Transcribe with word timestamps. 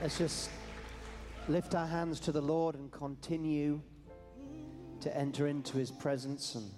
Let's 0.00 0.16
just 0.16 0.48
lift 1.46 1.74
our 1.74 1.86
hands 1.86 2.20
to 2.20 2.32
the 2.32 2.40
Lord 2.40 2.74
and 2.74 2.90
continue 2.90 3.82
to 5.02 5.14
enter 5.14 5.46
into 5.46 5.76
His 5.76 5.90
presence 5.90 6.54
and 6.54 6.70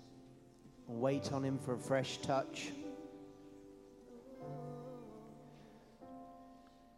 wait 0.88 1.32
on 1.32 1.44
Him 1.44 1.56
for 1.56 1.74
a 1.74 1.78
fresh 1.78 2.16
touch. 2.16 2.72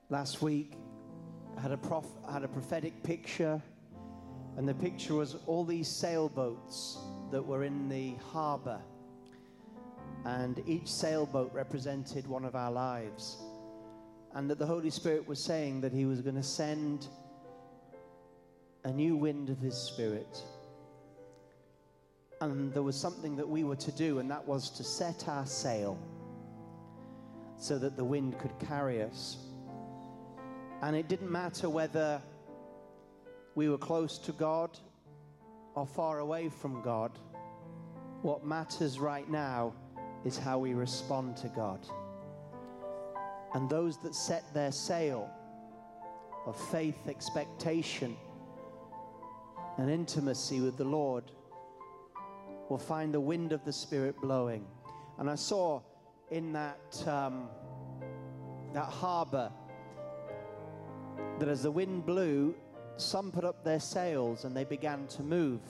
Last 0.08 0.40
week, 0.40 0.78
I 1.58 1.60
had 1.60 1.72
a, 1.72 1.76
prof- 1.76 2.06
had 2.32 2.42
a 2.42 2.48
prophetic 2.48 3.02
picture, 3.02 3.60
and 4.56 4.66
the 4.66 4.74
picture 4.74 5.16
was 5.16 5.36
all 5.46 5.66
these 5.66 5.88
sailboats 5.88 6.96
that 7.32 7.44
were 7.44 7.64
in 7.64 7.86
the 7.90 8.14
harbor, 8.32 8.80
and 10.24 10.62
each 10.66 10.90
sailboat 10.90 11.52
represented 11.52 12.26
one 12.26 12.46
of 12.46 12.54
our 12.54 12.72
lives 12.72 13.36
and 14.34 14.50
that 14.50 14.58
the 14.58 14.66
Holy 14.66 14.90
Spirit 14.90 15.26
was 15.26 15.42
saying 15.42 15.80
that 15.82 15.92
He 15.92 16.04
was 16.04 16.20
going 16.20 16.34
to 16.34 16.42
send 16.42 17.06
a 18.84 18.90
new 18.90 19.16
wind 19.16 19.48
of 19.48 19.58
His 19.58 19.76
Spirit. 19.76 20.42
And 22.40 22.74
there 22.74 22.82
was 22.82 22.96
something 22.96 23.36
that 23.36 23.48
we 23.48 23.64
were 23.64 23.76
to 23.76 23.92
do, 23.92 24.18
and 24.18 24.30
that 24.30 24.46
was 24.46 24.70
to 24.70 24.84
set 24.84 25.28
our 25.28 25.46
sail 25.46 25.98
so 27.56 27.78
that 27.78 27.96
the 27.96 28.04
wind 28.04 28.38
could 28.38 28.52
carry 28.58 29.02
us. 29.02 29.38
And 30.82 30.94
it 30.96 31.08
didn't 31.08 31.30
matter 31.30 31.70
whether 31.70 32.20
we 33.54 33.68
were 33.68 33.78
close 33.78 34.18
to 34.18 34.32
God 34.32 34.76
or 35.74 35.86
far 35.86 36.18
away 36.18 36.48
from 36.48 36.82
God. 36.82 37.12
What 38.22 38.44
matters 38.44 38.98
right 38.98 39.28
now 39.30 39.74
is 40.24 40.36
how 40.36 40.58
we 40.58 40.74
respond 40.74 41.36
to 41.38 41.48
God. 41.48 41.86
And 43.54 43.70
those 43.70 43.96
that 43.98 44.14
set 44.14 44.52
their 44.52 44.72
sail 44.72 45.30
of 46.44 46.56
faith, 46.70 47.06
expectation, 47.08 48.16
and 49.78 49.88
intimacy 49.88 50.60
with 50.60 50.76
the 50.76 50.84
Lord 50.84 51.24
will 52.68 52.78
find 52.78 53.14
the 53.14 53.20
wind 53.20 53.52
of 53.52 53.64
the 53.64 53.72
Spirit 53.72 54.20
blowing. 54.20 54.66
And 55.18 55.30
I 55.30 55.36
saw 55.36 55.82
in 56.30 56.52
that, 56.52 57.06
um, 57.06 57.48
that 58.72 58.86
harbor 58.86 59.52
that 61.38 61.48
as 61.48 61.62
the 61.62 61.70
wind 61.70 62.04
blew, 62.04 62.56
some 62.96 63.30
put 63.30 63.44
up 63.44 63.64
their 63.64 63.80
sails 63.80 64.44
and 64.44 64.56
they 64.56 64.64
began 64.64 65.06
to 65.08 65.22
move. 65.22 65.60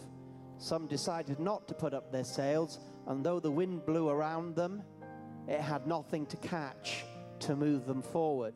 Some 0.56 0.86
decided 0.86 1.38
not 1.38 1.68
to 1.68 1.74
put 1.74 1.92
up 1.92 2.12
their 2.12 2.24
sails, 2.24 2.78
and 3.06 3.24
though 3.24 3.40
the 3.40 3.50
wind 3.50 3.84
blew 3.84 4.08
around 4.08 4.54
them, 4.54 4.82
it 5.48 5.60
had 5.60 5.86
nothing 5.86 6.26
to 6.26 6.36
catch 6.38 7.04
to 7.46 7.56
move 7.56 7.86
them 7.86 8.02
forward. 8.02 8.54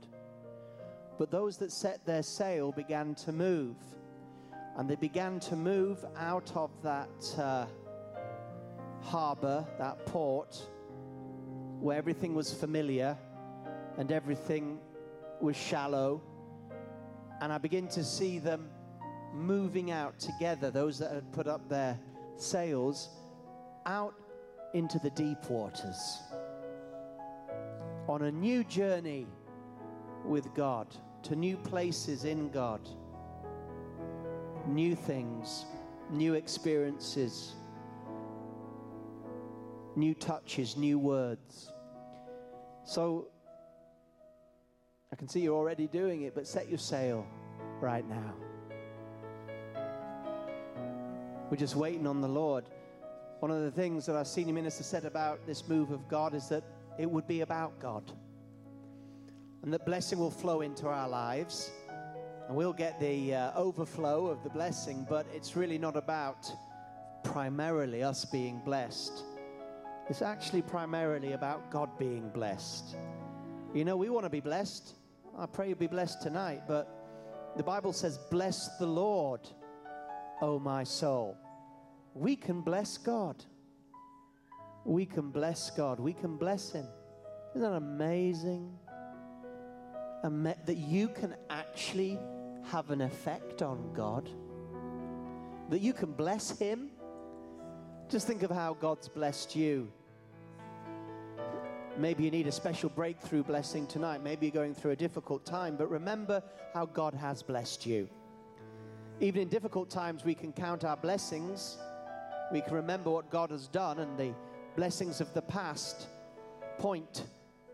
But 1.18 1.30
those 1.30 1.58
that 1.58 1.72
set 1.72 2.06
their 2.06 2.22
sail 2.22 2.72
began 2.72 3.14
to 3.16 3.32
move. 3.32 3.76
And 4.76 4.88
they 4.88 4.96
began 4.96 5.40
to 5.40 5.56
move 5.56 6.04
out 6.16 6.52
of 6.54 6.70
that 6.82 7.34
uh, 7.36 7.66
harbor, 9.02 9.66
that 9.78 10.06
port, 10.06 10.56
where 11.80 11.98
everything 11.98 12.34
was 12.34 12.52
familiar 12.52 13.16
and 13.98 14.12
everything 14.12 14.78
was 15.40 15.56
shallow. 15.56 16.22
And 17.40 17.52
I 17.52 17.58
begin 17.58 17.88
to 17.88 18.04
see 18.04 18.38
them 18.38 18.70
moving 19.34 19.90
out 19.90 20.18
together, 20.18 20.70
those 20.70 20.98
that 21.00 21.12
had 21.12 21.30
put 21.32 21.46
up 21.46 21.68
their 21.68 21.98
sails, 22.36 23.10
out 23.86 24.14
into 24.72 24.98
the 25.00 25.10
deep 25.10 25.50
waters 25.50 26.20
on 28.08 28.22
a 28.22 28.32
new 28.32 28.64
journey 28.64 29.26
with 30.24 30.52
God, 30.54 30.86
to 31.22 31.36
new 31.36 31.56
places 31.56 32.24
in 32.24 32.48
God, 32.50 32.80
new 34.66 34.96
things, 34.96 35.66
new 36.10 36.34
experiences, 36.34 37.54
new 39.94 40.14
touches, 40.14 40.76
new 40.76 40.98
words. 40.98 41.72
So 42.84 43.28
I 45.12 45.16
can 45.16 45.28
see 45.28 45.40
you're 45.40 45.56
already 45.56 45.86
doing 45.86 46.22
it, 46.22 46.34
but 46.34 46.46
set 46.46 46.68
your 46.68 46.78
sail 46.78 47.26
right 47.80 48.08
now. 48.08 48.34
We're 51.50 51.56
just 51.56 51.76
waiting 51.76 52.06
on 52.06 52.20
the 52.20 52.28
Lord. 52.28 52.64
One 53.40 53.50
of 53.50 53.62
the 53.62 53.70
things 53.70 54.06
that 54.06 54.16
our 54.16 54.24
senior 54.24 54.54
minister 54.54 54.82
said 54.82 55.04
about 55.04 55.46
this 55.46 55.68
move 55.68 55.90
of 55.90 56.08
God 56.08 56.34
is 56.34 56.48
that 56.48 56.64
it 56.98 57.10
would 57.10 57.26
be 57.26 57.42
about 57.42 57.78
God. 57.78 58.10
And 59.62 59.72
that 59.72 59.86
blessing 59.86 60.18
will 60.18 60.30
flow 60.30 60.60
into 60.60 60.86
our 60.88 61.08
lives. 61.08 61.70
And 62.48 62.56
we'll 62.56 62.72
get 62.72 62.98
the 62.98 63.34
uh, 63.34 63.52
overflow 63.54 64.26
of 64.26 64.42
the 64.42 64.50
blessing, 64.50 65.06
but 65.08 65.26
it's 65.34 65.54
really 65.54 65.78
not 65.78 65.96
about 65.96 66.50
primarily 67.22 68.02
us 68.02 68.24
being 68.24 68.60
blessed. 68.64 69.22
It's 70.08 70.22
actually 70.22 70.62
primarily 70.62 71.32
about 71.32 71.70
God 71.70 71.98
being 71.98 72.30
blessed. 72.30 72.96
You 73.74 73.84
know, 73.84 73.96
we 73.96 74.08
want 74.08 74.24
to 74.24 74.30
be 74.30 74.40
blessed. 74.40 74.94
I 75.36 75.44
pray 75.44 75.68
you'll 75.68 75.78
be 75.78 75.86
blessed 75.86 76.22
tonight, 76.22 76.62
but 76.66 76.88
the 77.56 77.62
Bible 77.62 77.92
says, 77.92 78.18
Bless 78.30 78.78
the 78.78 78.86
Lord, 78.86 79.40
O 80.40 80.58
my 80.58 80.84
soul. 80.84 81.36
We 82.14 82.34
can 82.34 82.62
bless 82.62 82.96
God 82.96 83.44
we 84.88 85.04
can 85.04 85.28
bless 85.28 85.70
God. 85.70 86.00
We 86.00 86.14
can 86.14 86.38
bless 86.38 86.72
Him. 86.72 86.86
Isn't 87.54 87.62
that 87.62 87.76
amazing? 87.76 88.72
that 90.22 90.76
you 90.76 91.08
can 91.08 91.34
actually 91.48 92.18
have 92.64 92.90
an 92.90 93.02
effect 93.02 93.62
on 93.62 93.92
God. 93.94 94.28
That 95.70 95.80
you 95.80 95.92
can 95.92 96.12
bless 96.12 96.58
Him. 96.58 96.90
Just 98.08 98.26
think 98.26 98.42
of 98.42 98.50
how 98.50 98.74
God's 98.74 99.08
blessed 99.08 99.54
you. 99.54 99.92
Maybe 101.98 102.24
you 102.24 102.30
need 102.30 102.46
a 102.46 102.52
special 102.52 102.88
breakthrough 102.88 103.42
blessing 103.42 103.86
tonight. 103.86 104.22
Maybe 104.24 104.46
you're 104.46 104.54
going 104.54 104.74
through 104.74 104.92
a 104.92 104.96
difficult 104.96 105.44
time, 105.44 105.76
but 105.76 105.90
remember 105.90 106.42
how 106.72 106.86
God 106.86 107.14
has 107.14 107.42
blessed 107.42 107.84
you. 107.86 108.08
Even 109.20 109.42
in 109.42 109.48
difficult 109.48 109.90
times, 109.90 110.24
we 110.24 110.34
can 110.34 110.52
count 110.52 110.84
our 110.84 110.96
blessings. 110.96 111.76
We 112.52 112.60
can 112.62 112.74
remember 112.74 113.10
what 113.10 113.30
God 113.30 113.50
has 113.50 113.68
done 113.68 113.98
and 113.98 114.18
the 114.18 114.32
blessings 114.78 115.20
of 115.20 115.34
the 115.34 115.42
past 115.42 116.06
point 116.78 117.24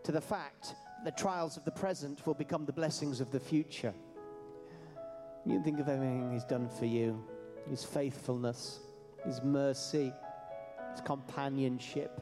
to 0.01 0.11
the 0.11 0.19
fact 0.19 0.73
that 1.03 1.15
the 1.15 1.21
trials 1.21 1.55
of 1.55 1.63
the 1.63 1.69
present 1.69 2.25
will 2.25 2.33
become 2.33 2.65
the 2.65 2.73
blessings 2.73 3.21
of 3.21 3.29
the 3.29 3.39
future. 3.39 3.93
You 5.45 5.61
think 5.61 5.79
of 5.79 5.87
everything 5.87 6.31
He's 6.33 6.45
done 6.45 6.67
for 6.67 6.87
you 6.87 7.23
His 7.69 7.83
faithfulness, 7.83 8.79
His 9.23 9.43
mercy, 9.43 10.11
His 10.93 11.01
companionship. 11.01 12.19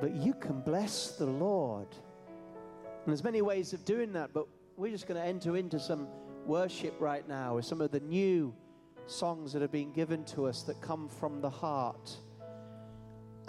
But 0.00 0.14
you 0.14 0.32
can 0.32 0.60
bless 0.60 1.16
the 1.16 1.26
Lord. 1.26 1.88
And 1.90 3.08
there's 3.08 3.24
many 3.24 3.42
ways 3.42 3.72
of 3.72 3.84
doing 3.84 4.12
that, 4.12 4.32
but 4.32 4.46
we're 4.76 4.92
just 4.92 5.08
going 5.08 5.20
to 5.20 5.26
enter 5.26 5.56
into 5.56 5.80
some 5.80 6.06
worship 6.44 6.94
right 7.00 7.26
now 7.28 7.56
with 7.56 7.64
some 7.64 7.80
of 7.80 7.90
the 7.90 7.98
new 7.98 8.54
songs 9.08 9.52
that 9.52 9.62
have 9.62 9.72
been 9.72 9.92
given 9.92 10.24
to 10.26 10.46
us 10.46 10.62
that 10.62 10.80
come 10.80 11.08
from 11.08 11.40
the 11.40 11.50
heart. 11.50 12.18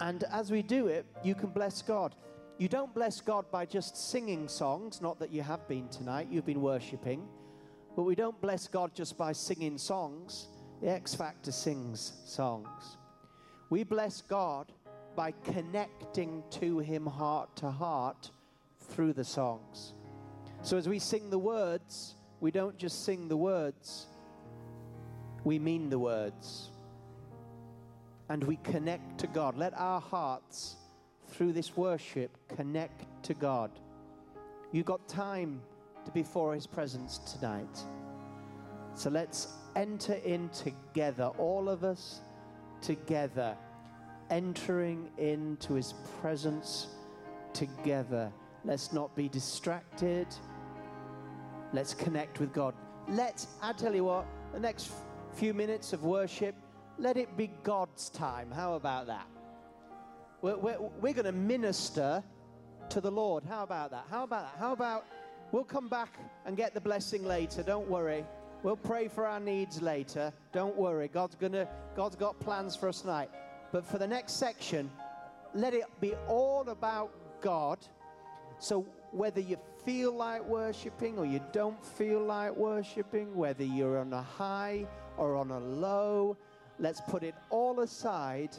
And 0.00 0.24
as 0.24 0.50
we 0.50 0.62
do 0.62 0.86
it, 0.86 1.06
you 1.22 1.34
can 1.34 1.50
bless 1.50 1.82
God. 1.82 2.14
You 2.58 2.68
don't 2.68 2.94
bless 2.94 3.20
God 3.20 3.50
by 3.50 3.66
just 3.66 3.96
singing 4.10 4.48
songs, 4.48 5.00
not 5.00 5.18
that 5.20 5.30
you 5.30 5.42
have 5.42 5.66
been 5.68 5.88
tonight, 5.88 6.28
you've 6.30 6.46
been 6.46 6.60
worshiping. 6.60 7.26
But 7.96 8.02
we 8.02 8.14
don't 8.14 8.40
bless 8.40 8.68
God 8.68 8.94
just 8.94 9.18
by 9.18 9.32
singing 9.32 9.78
songs. 9.78 10.48
The 10.80 10.88
X 10.88 11.14
Factor 11.14 11.50
sings 11.50 12.12
songs. 12.24 12.96
We 13.70 13.82
bless 13.82 14.22
God 14.22 14.72
by 15.16 15.32
connecting 15.44 16.44
to 16.50 16.78
Him 16.78 17.06
heart 17.06 17.54
to 17.56 17.70
heart 17.70 18.30
through 18.78 19.14
the 19.14 19.24
songs. 19.24 19.94
So 20.62 20.76
as 20.76 20.88
we 20.88 20.98
sing 21.00 21.30
the 21.30 21.38
words, 21.38 22.14
we 22.40 22.52
don't 22.52 22.78
just 22.78 23.04
sing 23.04 23.28
the 23.28 23.36
words, 23.36 24.06
we 25.44 25.58
mean 25.58 25.90
the 25.90 25.98
words 25.98 26.70
and 28.28 28.44
we 28.44 28.56
connect 28.56 29.18
to 29.18 29.26
God. 29.26 29.56
Let 29.56 29.72
our 29.78 30.00
hearts, 30.00 30.76
through 31.28 31.52
this 31.52 31.76
worship, 31.76 32.36
connect 32.56 33.04
to 33.24 33.34
God. 33.34 33.70
You've 34.72 34.86
got 34.86 35.06
time 35.08 35.60
to 36.04 36.10
be 36.10 36.22
before 36.22 36.54
His 36.54 36.66
presence 36.66 37.18
tonight. 37.18 37.78
So 38.94 39.10
let's 39.10 39.48
enter 39.76 40.14
in 40.24 40.48
together, 40.50 41.30
all 41.38 41.68
of 41.68 41.84
us 41.84 42.20
together, 42.82 43.56
entering 44.30 45.10
into 45.16 45.74
His 45.74 45.94
presence 46.20 46.88
together. 47.52 48.32
Let's 48.64 48.92
not 48.92 49.14
be 49.16 49.28
distracted. 49.28 50.26
Let's 51.72 51.94
connect 51.94 52.40
with 52.40 52.52
God. 52.52 52.74
Let's, 53.08 53.46
I 53.62 53.72
tell 53.72 53.94
you 53.94 54.04
what, 54.04 54.26
the 54.52 54.60
next 54.60 54.92
few 55.34 55.54
minutes 55.54 55.92
of 55.92 56.02
worship, 56.04 56.54
let 56.98 57.16
it 57.16 57.36
be 57.36 57.50
God's 57.62 58.10
time. 58.10 58.50
How 58.50 58.74
about 58.74 59.06
that? 59.06 59.26
We're, 60.42 60.56
we're, 60.56 60.80
we're 61.00 61.14
going 61.14 61.26
to 61.26 61.32
minister 61.32 62.22
to 62.90 63.00
the 63.00 63.10
Lord. 63.10 63.44
How 63.44 63.62
about 63.62 63.90
that? 63.90 64.06
How 64.10 64.24
about 64.24 64.52
that? 64.52 64.58
How 64.60 64.72
about 64.72 65.04
We'll 65.50 65.64
come 65.64 65.88
back 65.88 66.18
and 66.44 66.56
get 66.58 66.74
the 66.74 66.80
blessing 66.80 67.24
later. 67.24 67.62
Don't 67.62 67.88
worry. 67.88 68.24
We'll 68.62 68.76
pray 68.76 69.08
for 69.08 69.26
our 69.26 69.40
needs 69.40 69.80
later. 69.80 70.32
Don't 70.52 70.76
worry. 70.76 71.08
God's 71.08 71.36
gonna 71.36 71.66
God's 71.96 72.16
got 72.16 72.38
plans 72.38 72.76
for 72.76 72.88
us 72.88 73.00
tonight. 73.00 73.30
But 73.72 73.86
for 73.86 73.96
the 73.96 74.06
next 74.06 74.34
section, 74.34 74.90
let 75.54 75.72
it 75.72 75.84
be 76.00 76.14
all 76.28 76.68
about 76.68 77.10
God. 77.40 77.78
So 78.58 78.84
whether 79.10 79.40
you 79.40 79.56
feel 79.86 80.12
like 80.12 80.44
worshiping 80.44 81.18
or 81.18 81.24
you 81.24 81.40
don't 81.52 81.82
feel 81.82 82.22
like 82.22 82.54
worshiping, 82.54 83.34
whether 83.34 83.64
you're 83.64 83.98
on 83.98 84.12
a 84.12 84.22
high 84.22 84.86
or 85.16 85.34
on 85.34 85.50
a 85.50 85.58
low, 85.58 86.36
let's 86.78 87.00
put 87.00 87.22
it 87.22 87.34
all 87.50 87.80
aside 87.80 88.50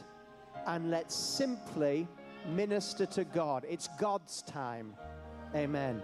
and 0.66 0.90
let's 0.90 1.14
simply 1.14 2.06
minister 2.48 3.06
to 3.06 3.24
God. 3.24 3.64
It's 3.68 3.88
God's 3.98 4.42
time. 4.42 4.94
Amen. 5.54 6.00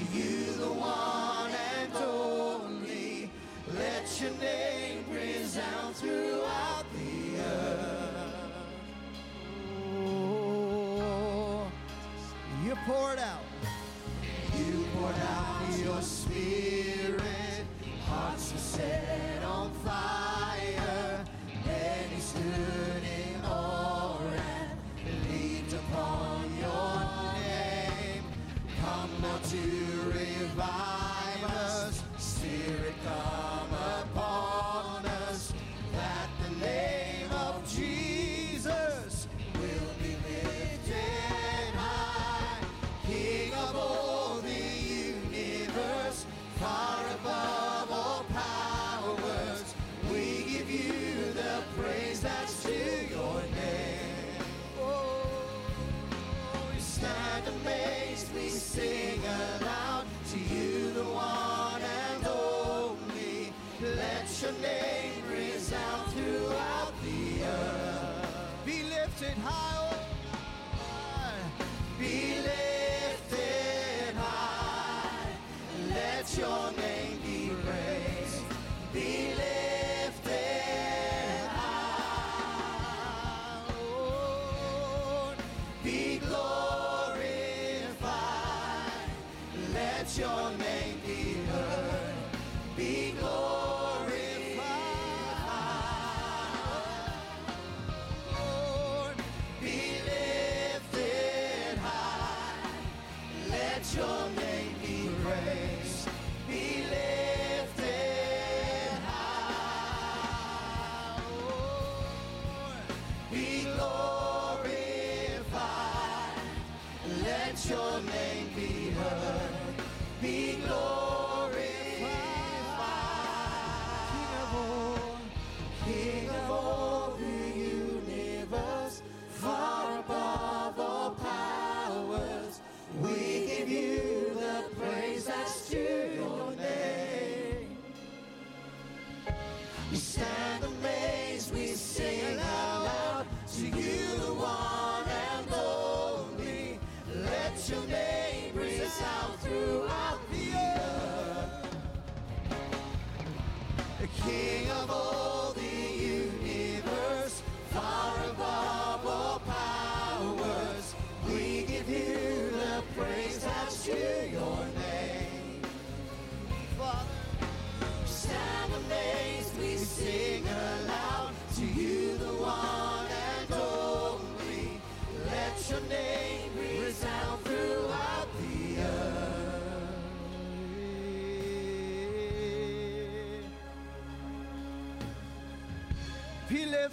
To 0.00 0.18
you, 0.18 0.52
the 0.54 0.72
one 0.72 1.50
and 1.78 1.94
only. 1.96 3.30
Let 3.76 4.20
your 4.20 4.32
name 4.40 5.04
resound 5.10 5.96
throughout 5.96 6.84
the 6.94 7.40
earth. 7.40 8.52
Oh, 10.06 11.70
you 12.64 12.74
poured 12.86 13.18
out. 13.18 13.44
You 14.56 14.84
poured 14.94 15.14
out 15.16 15.78
your 15.78 16.02
spirit. 16.02 17.64
Hearts 18.06 18.52
were 18.52 18.58
set 18.58 19.09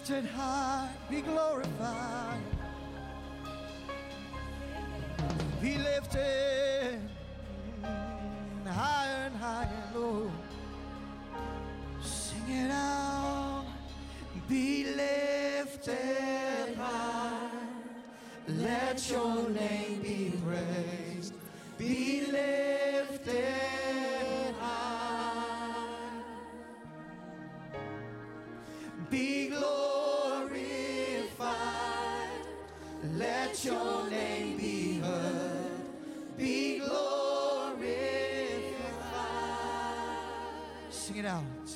lifted 0.09 0.29
be 1.09 1.21
glorified. 1.21 2.06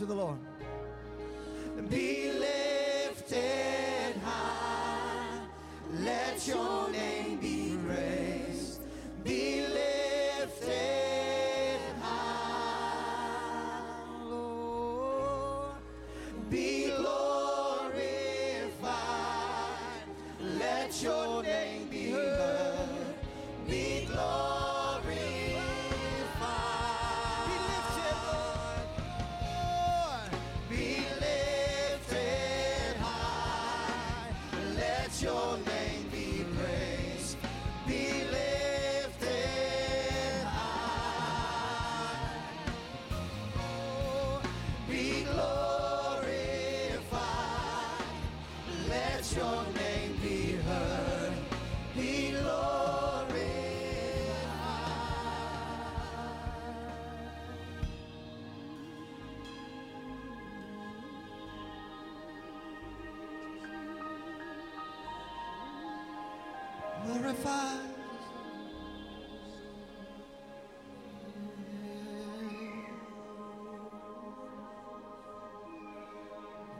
to 0.01 0.07
the 0.07 0.15
Lord. 0.15 0.50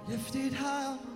lifted 0.08 0.53
high. 0.53 1.11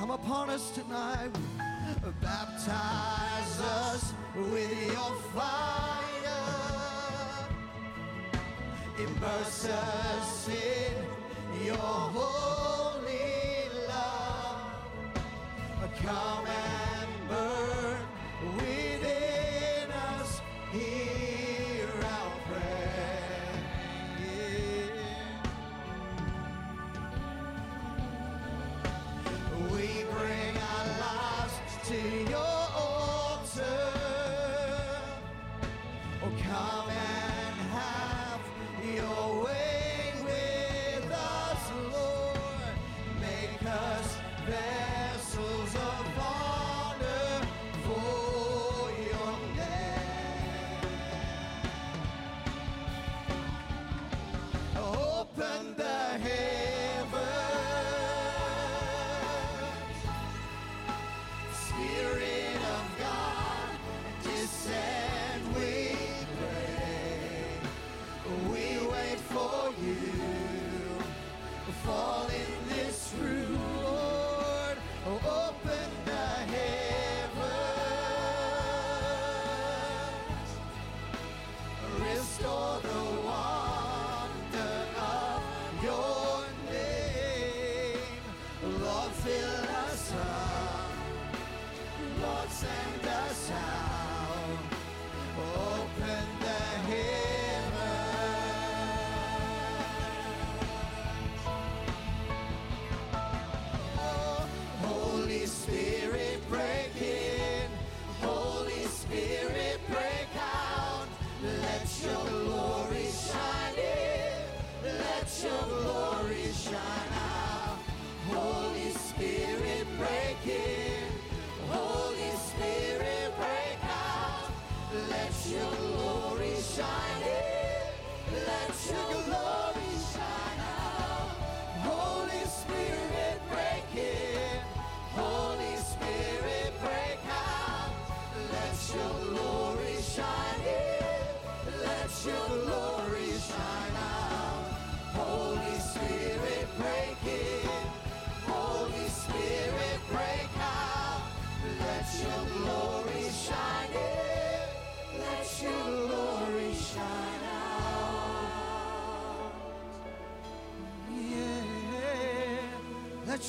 come 0.00 0.12
upon 0.12 0.48
us 0.48 0.70
tonight. 0.70 1.30
Baptize 2.22 3.60
us 3.60 4.14
with 4.50 4.72
your 4.86 5.14
fire. 5.34 6.46
Immerse 8.98 9.66
us 9.68 10.48
in 10.48 11.66
your 11.66 11.76
holy 12.16 13.68
love. 13.88 14.72
Come 16.02 16.46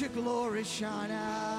your 0.02 0.10
glory 0.10 0.64
shine 0.64 1.12
out. 1.12 1.51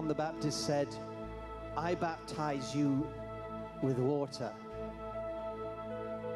John 0.00 0.08
the 0.08 0.14
Baptist 0.14 0.64
said, 0.64 0.88
I 1.76 1.94
baptize 1.94 2.74
you 2.74 3.06
with 3.82 3.98
water, 3.98 4.50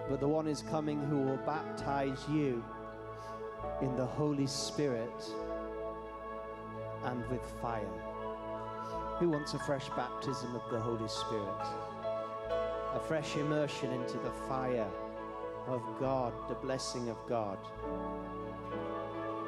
but 0.06 0.20
the 0.20 0.28
one 0.28 0.46
is 0.46 0.60
coming 0.60 1.02
who 1.06 1.22
will 1.22 1.38
baptize 1.46 2.18
you 2.28 2.62
in 3.80 3.96
the 3.96 4.04
Holy 4.04 4.46
Spirit 4.46 5.24
and 7.04 7.26
with 7.30 7.40
fire. 7.62 7.88
Who 9.18 9.30
wants 9.30 9.54
a 9.54 9.58
fresh 9.60 9.88
baptism 9.96 10.54
of 10.54 10.70
the 10.70 10.78
Holy 10.78 11.08
Spirit? 11.08 11.66
A 12.92 13.00
fresh 13.08 13.34
immersion 13.36 13.90
into 13.92 14.18
the 14.18 14.32
fire 14.46 14.90
of 15.68 15.80
God, 15.98 16.34
the 16.50 16.54
blessing 16.56 17.08
of 17.08 17.16
God. 17.26 17.56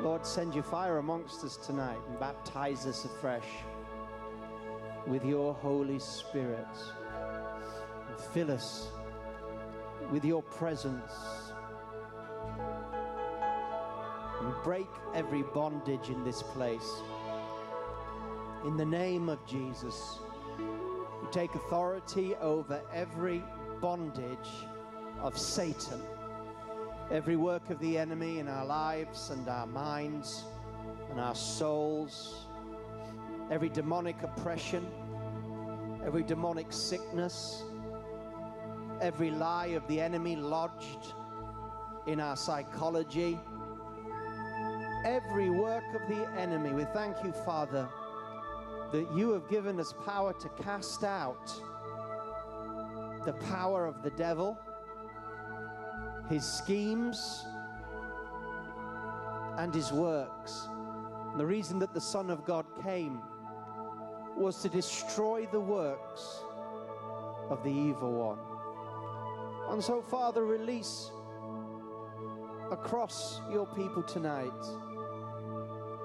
Lord, 0.00 0.24
send 0.24 0.54
your 0.54 0.64
fire 0.64 0.96
amongst 0.96 1.44
us 1.44 1.58
tonight 1.58 1.98
and 2.08 2.18
baptize 2.18 2.86
us 2.86 3.04
afresh 3.04 3.44
with 5.06 5.24
your 5.24 5.54
Holy 5.54 5.98
Spirit. 5.98 6.66
Fill 8.32 8.50
us 8.50 8.88
with 10.10 10.24
your 10.24 10.42
presence. 10.42 11.12
And 14.40 14.54
break 14.64 14.88
every 15.14 15.42
bondage 15.42 16.08
in 16.08 16.24
this 16.24 16.42
place. 16.42 17.02
In 18.64 18.76
the 18.76 18.84
name 18.84 19.28
of 19.28 19.44
Jesus, 19.46 20.18
we 20.58 21.28
take 21.30 21.54
authority 21.54 22.34
over 22.36 22.80
every 22.92 23.42
bondage 23.80 24.50
of 25.20 25.38
Satan, 25.38 26.02
every 27.10 27.36
work 27.36 27.70
of 27.70 27.78
the 27.78 27.96
enemy 27.96 28.38
in 28.38 28.48
our 28.48 28.66
lives 28.66 29.30
and 29.30 29.48
our 29.48 29.66
minds 29.66 30.44
and 31.10 31.20
our 31.20 31.34
souls 31.34 32.46
every 33.50 33.68
demonic 33.68 34.22
oppression, 34.22 34.86
every 36.04 36.22
demonic 36.22 36.72
sickness, 36.72 37.62
every 39.00 39.30
lie 39.30 39.66
of 39.66 39.86
the 39.88 40.00
enemy 40.00 40.36
lodged 40.36 41.12
in 42.06 42.20
our 42.20 42.36
psychology, 42.36 43.38
every 45.04 45.50
work 45.50 45.84
of 45.94 46.08
the 46.08 46.28
enemy. 46.38 46.72
We 46.72 46.84
thank 46.86 47.16
you, 47.24 47.32
Father, 47.32 47.88
that 48.92 49.06
you 49.14 49.30
have 49.30 49.48
given 49.48 49.78
us 49.80 49.94
power 50.04 50.32
to 50.32 50.48
cast 50.62 51.04
out 51.04 51.52
the 53.24 53.32
power 53.48 53.86
of 53.86 54.02
the 54.02 54.10
devil, 54.10 54.58
his 56.28 56.44
schemes, 56.44 57.44
and 59.58 59.74
his 59.74 59.92
works. 59.92 60.68
And 61.30 61.40
the 61.40 61.46
reason 61.46 61.78
that 61.80 61.92
the 61.92 62.00
Son 62.00 62.30
of 62.30 62.44
God 62.44 62.66
came 62.82 63.20
was 64.36 64.60
to 64.62 64.68
destroy 64.68 65.46
the 65.46 65.60
works 65.60 66.42
of 67.48 67.62
the 67.62 67.70
evil 67.70 68.12
one. 68.12 68.38
And 69.70 69.82
so, 69.82 70.00
Father, 70.00 70.44
release 70.44 71.10
across 72.70 73.40
your 73.50 73.66
people 73.66 74.02
tonight 74.02 74.52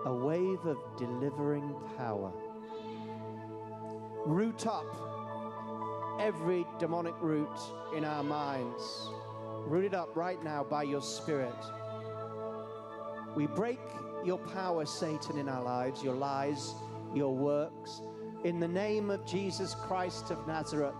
a 0.06 0.14
wave 0.14 0.66
of 0.66 0.78
delivering 0.98 1.76
power. 1.98 2.32
Root 4.26 4.68
up 4.68 4.86
every 6.20 6.66
demonic 6.80 7.16
root 7.22 7.50
in 7.96 8.06
our 8.06 8.24
minds. 8.24 9.10
Root 9.66 9.86
it 9.86 9.94
up 9.94 10.16
right 10.16 10.44
now 10.44 10.64
by 10.64 10.84
your 10.84 11.02
Spirit. 11.02 11.56
We 13.36 13.48
break 13.48 13.80
your 14.24 14.38
power, 14.38 14.86
Satan, 14.86 15.38
in 15.38 15.48
our 15.48 15.64
lives, 15.64 16.04
your 16.04 16.16
lies, 16.16 16.74
your 17.14 17.34
works. 17.36 18.02
In 18.44 18.60
the 18.60 18.68
name 18.68 19.12
of 19.12 19.24
Jesus 19.26 19.76
Christ 19.76 20.32
of 20.32 20.48
Nazareth, 20.48 20.96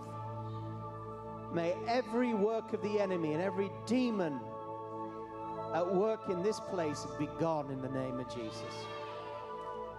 may 1.52 1.74
every 1.88 2.34
work 2.34 2.72
of 2.72 2.80
the 2.82 3.00
enemy 3.00 3.32
and 3.32 3.42
every 3.42 3.68
demon 3.84 4.38
at 5.74 5.94
work 5.94 6.28
in 6.28 6.40
this 6.44 6.60
place 6.60 7.04
be 7.18 7.28
gone 7.40 7.68
in 7.72 7.82
the 7.82 7.88
name 7.88 8.20
of 8.20 8.32
Jesus. 8.32 8.86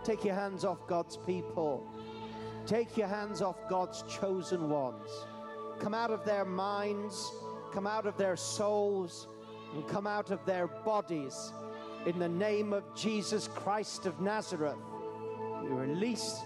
Take 0.06 0.24
your 0.24 0.36
hands 0.36 0.64
off 0.64 0.88
God's 0.88 1.18
people. 1.18 1.86
Take 2.66 2.96
your 2.96 3.08
hands 3.08 3.42
off 3.42 3.58
God's 3.70 4.04
chosen 4.04 4.70
ones. 4.70 5.10
Come 5.80 5.94
out 5.94 6.12
of 6.12 6.24
their 6.24 6.46
minds, 6.46 7.30
come 7.74 7.88
out 7.88 8.06
of 8.06 8.16
their 8.16 8.38
souls, 8.38 9.28
and 9.74 9.86
come 9.88 10.08
out 10.08 10.32
of 10.32 10.46
their 10.46 10.68
bodies 10.68 11.52
in 12.06 12.20
the 12.20 12.30
name 12.30 12.72
of 12.72 12.84
Jesus 12.96 13.50
Christ 13.50 14.06
of 14.06 14.22
Nazareth. 14.22 14.78
We 15.62 15.70
release 15.70 16.42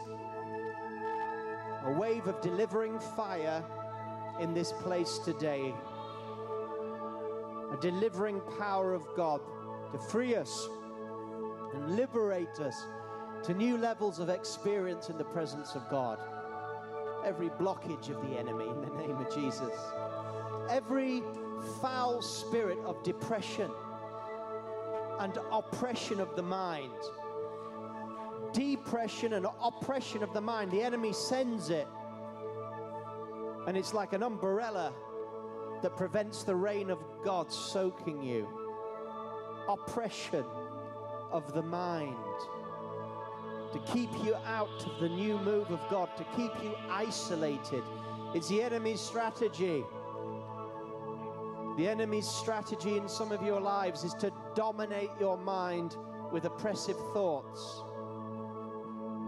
a 1.87 1.91
wave 1.91 2.27
of 2.27 2.41
delivering 2.41 2.99
fire 2.99 3.63
in 4.41 4.53
this 4.53 4.73
place 4.73 5.19
today. 5.19 5.73
A 7.71 7.77
delivering 7.79 8.41
power 8.59 8.93
of 8.93 9.07
God 9.15 9.39
to 9.93 9.97
free 9.97 10.35
us 10.35 10.67
and 11.73 11.95
liberate 11.95 12.59
us 12.59 12.75
to 13.43 13.53
new 13.53 13.77
levels 13.77 14.19
of 14.19 14.27
experience 14.27 15.09
in 15.09 15.17
the 15.17 15.23
presence 15.23 15.75
of 15.75 15.89
God. 15.89 16.19
Every 17.23 17.49
blockage 17.51 18.09
of 18.09 18.21
the 18.29 18.37
enemy 18.37 18.67
in 18.67 18.81
the 18.81 18.95
name 18.97 19.15
of 19.15 19.33
Jesus. 19.33 19.73
Every 20.69 21.23
foul 21.81 22.21
spirit 22.21 22.79
of 22.85 23.01
depression 23.03 23.71
and 25.19 25.39
oppression 25.53 26.19
of 26.19 26.35
the 26.35 26.43
mind. 26.43 26.91
Depression 28.57 29.33
and 29.33 29.45
oppression 29.61 30.23
of 30.23 30.33
the 30.33 30.41
mind. 30.41 30.71
The 30.71 30.81
enemy 30.81 31.13
sends 31.13 31.69
it. 31.69 31.87
And 33.67 33.77
it's 33.77 33.93
like 33.93 34.13
an 34.13 34.23
umbrella 34.23 34.93
that 35.83 35.95
prevents 35.95 36.41
the 36.41 36.55
rain 36.55 36.89
of 36.89 36.97
God 37.23 37.51
soaking 37.51 38.23
you. 38.23 38.47
Oppression 39.69 40.43
of 41.31 41.53
the 41.53 41.61
mind 41.61 42.15
to 43.73 43.79
keep 43.91 44.09
you 44.23 44.33
out 44.45 44.85
of 44.85 44.99
the 44.99 45.09
new 45.09 45.37
move 45.39 45.69
of 45.69 45.79
God, 45.89 46.09
to 46.17 46.23
keep 46.35 46.51
you 46.63 46.73
isolated. 46.89 47.83
It's 48.33 48.47
the 48.47 48.63
enemy's 48.63 49.01
strategy. 49.01 49.83
The 51.77 51.87
enemy's 51.87 52.27
strategy 52.27 52.97
in 52.97 53.07
some 53.07 53.31
of 53.31 53.43
your 53.43 53.59
lives 53.59 54.03
is 54.03 54.13
to 54.15 54.31
dominate 54.55 55.11
your 55.19 55.37
mind 55.37 55.95
with 56.31 56.45
oppressive 56.45 56.97
thoughts. 57.13 57.83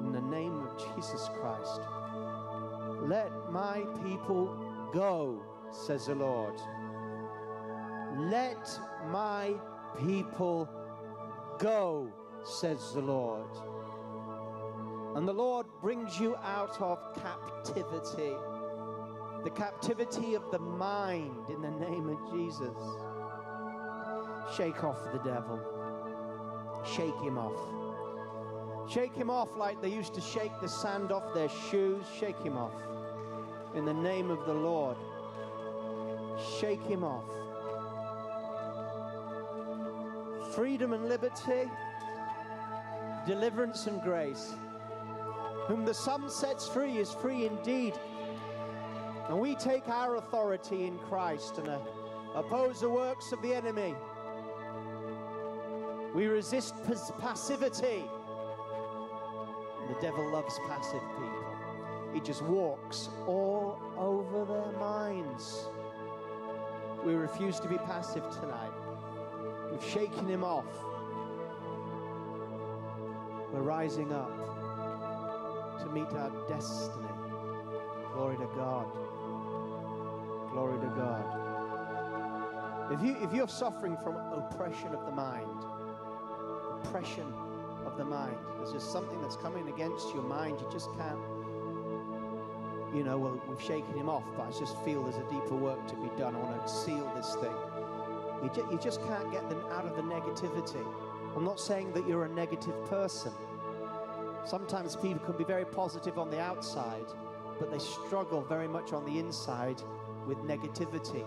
In 0.09 0.15
the 0.15 0.35
name 0.35 0.65
of 0.65 0.95
Jesus 0.95 1.29
Christ, 1.39 1.81
let 3.03 3.31
my 3.51 3.83
people 4.03 4.49
go, 4.91 5.39
says 5.71 6.07
the 6.07 6.15
Lord. 6.15 6.59
Let 8.17 8.67
my 9.11 9.53
people 9.99 10.67
Go, 11.59 12.09
says 12.45 12.93
the 12.93 13.01
Lord. 13.01 13.49
And 15.17 15.27
the 15.27 15.33
Lord 15.33 15.65
brings 15.81 16.17
you 16.17 16.37
out 16.37 16.81
of 16.81 16.97
captivity, 17.21 18.33
the 19.43 19.49
captivity 19.53 20.35
of 20.35 20.49
the 20.51 20.59
mind 20.59 21.49
in 21.49 21.61
the 21.61 21.71
name 21.71 22.07
of 22.07 22.31
Jesus. 22.31 22.77
Shake 24.55 24.85
off 24.85 24.99
the 25.11 25.19
devil, 25.19 25.59
shake 26.85 27.19
him 27.19 27.37
off. 27.37 27.88
Shake 28.89 29.13
him 29.13 29.29
off 29.29 29.49
like 29.55 29.81
they 29.81 29.89
used 29.89 30.15
to 30.15 30.21
shake 30.21 30.51
the 30.61 30.67
sand 30.67 31.11
off 31.11 31.33
their 31.33 31.49
shoes. 31.69 32.03
Shake 32.19 32.41
him 32.41 32.57
off. 32.57 32.73
In 33.75 33.85
the 33.85 33.93
name 33.93 34.31
of 34.31 34.45
the 34.47 34.53
Lord. 34.53 34.97
Shake 36.59 36.81
him 36.81 37.03
off. 37.03 37.25
Freedom 40.55 40.93
and 40.93 41.07
liberty, 41.07 41.69
deliverance 43.27 43.85
and 43.85 44.01
grace. 44.01 44.55
Whom 45.67 45.85
the 45.85 45.93
Son 45.93 46.27
sets 46.27 46.67
free 46.67 46.97
is 46.97 47.13
free 47.13 47.45
indeed. 47.45 47.93
And 49.27 49.39
we 49.39 49.53
take 49.53 49.87
our 49.87 50.15
authority 50.15 50.87
in 50.87 50.97
Christ 50.97 51.59
and 51.59 51.69
uh, 51.69 51.77
oppose 52.33 52.81
the 52.81 52.89
works 52.89 53.31
of 53.31 53.41
the 53.43 53.53
enemy. 53.53 53.93
We 56.15 56.25
resist 56.25 56.73
pas- 56.87 57.11
passivity. 57.19 58.05
Devil 60.01 60.31
loves 60.31 60.59
passive 60.67 61.01
people. 61.17 61.45
He 62.13 62.19
just 62.19 62.41
walks 62.43 63.09
all 63.27 63.77
over 63.97 64.45
their 64.45 64.71
minds. 64.79 65.67
We 67.05 67.13
refuse 67.13 67.59
to 67.59 67.67
be 67.67 67.77
passive 67.77 68.23
tonight. 68.39 68.71
We've 69.71 69.83
shaken 69.83 70.27
him 70.27 70.43
off. 70.43 70.65
We're 73.51 73.61
rising 73.61 74.13
up 74.13 74.31
to 75.81 75.89
meet 75.89 76.07
our 76.07 76.31
destiny. 76.47 77.07
Glory 78.13 78.37
to 78.37 78.47
God. 78.55 78.87
Glory 80.51 80.79
to 80.79 80.87
God. 80.87 81.23
If, 82.91 83.01
you, 83.03 83.17
if 83.21 83.33
you're 83.33 83.47
suffering 83.47 83.97
from 84.03 84.15
oppression 84.15 84.93
of 84.95 85.05
the 85.05 85.11
mind, 85.11 85.63
oppression 86.83 87.31
the 87.99 88.05
mind, 88.05 88.35
there's 88.57 88.71
just 88.71 88.91
something 88.91 89.21
that's 89.21 89.35
coming 89.35 89.67
against 89.67 90.13
your 90.13 90.23
mind, 90.23 90.59
you 90.59 90.67
just 90.71 90.89
can't, 90.97 91.19
you 92.95 93.03
know, 93.03 93.17
well, 93.17 93.39
we've 93.47 93.61
shaken 93.61 93.93
him 93.93 94.09
off, 94.09 94.23
but 94.35 94.47
I 94.47 94.51
just 94.57 94.75
feel 94.83 95.03
there's 95.03 95.17
a 95.17 95.29
deeper 95.29 95.55
work 95.55 95.85
to 95.87 95.95
be 95.95 96.09
done. 96.17 96.35
I 96.35 96.39
want 96.39 96.65
to 96.65 96.73
seal 96.73 97.11
this 97.15 97.35
thing. 97.35 97.53
You, 98.41 98.49
ju- 98.55 98.67
you 98.71 98.79
just 98.79 99.05
can't 99.05 99.31
get 99.31 99.47
them 99.49 99.61
out 99.71 99.85
of 99.85 99.95
the 99.95 100.01
negativity. 100.01 100.83
I'm 101.35 101.43
not 101.43 101.59
saying 101.59 101.91
that 101.93 102.07
you're 102.07 102.25
a 102.25 102.29
negative 102.29 102.73
person. 102.85 103.33
Sometimes 104.45 104.95
people 104.95 105.19
can 105.19 105.37
be 105.37 105.43
very 105.43 105.65
positive 105.65 106.17
on 106.17 106.31
the 106.31 106.39
outside, 106.39 107.05
but 107.59 107.69
they 107.69 107.79
struggle 107.79 108.41
very 108.41 108.67
much 108.67 108.93
on 108.93 109.05
the 109.05 109.19
inside 109.19 109.81
with 110.25 110.37
negativity. 110.39 111.25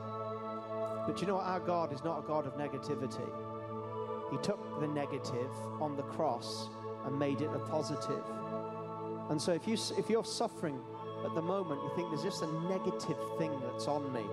But 1.06 1.20
you 1.20 1.26
know 1.26 1.34
what? 1.36 1.44
Our 1.44 1.60
God 1.60 1.92
is 1.92 2.02
not 2.02 2.18
a 2.20 2.22
God 2.22 2.46
of 2.46 2.54
negativity. 2.54 3.28
He 4.32 4.38
took 4.38 4.80
the 4.80 4.88
negative 4.88 5.50
on 5.80 5.94
the 5.94 6.02
cross 6.02 6.70
and 7.04 7.18
made 7.18 7.42
it 7.42 7.50
a 7.54 7.58
positive. 7.58 8.24
And 9.28 9.40
so 9.40 9.52
if, 9.52 9.68
you, 9.68 9.76
if 9.96 10.10
you're 10.10 10.24
suffering 10.24 10.80
at 11.24 11.34
the 11.34 11.42
moment, 11.42 11.80
you 11.82 11.90
think 11.94 12.10
there's 12.10 12.22
just 12.22 12.42
a 12.42 12.52
negative 12.68 13.18
thing 13.38 13.52
that's 13.60 13.86
on 13.86 14.12
me, 14.12 14.24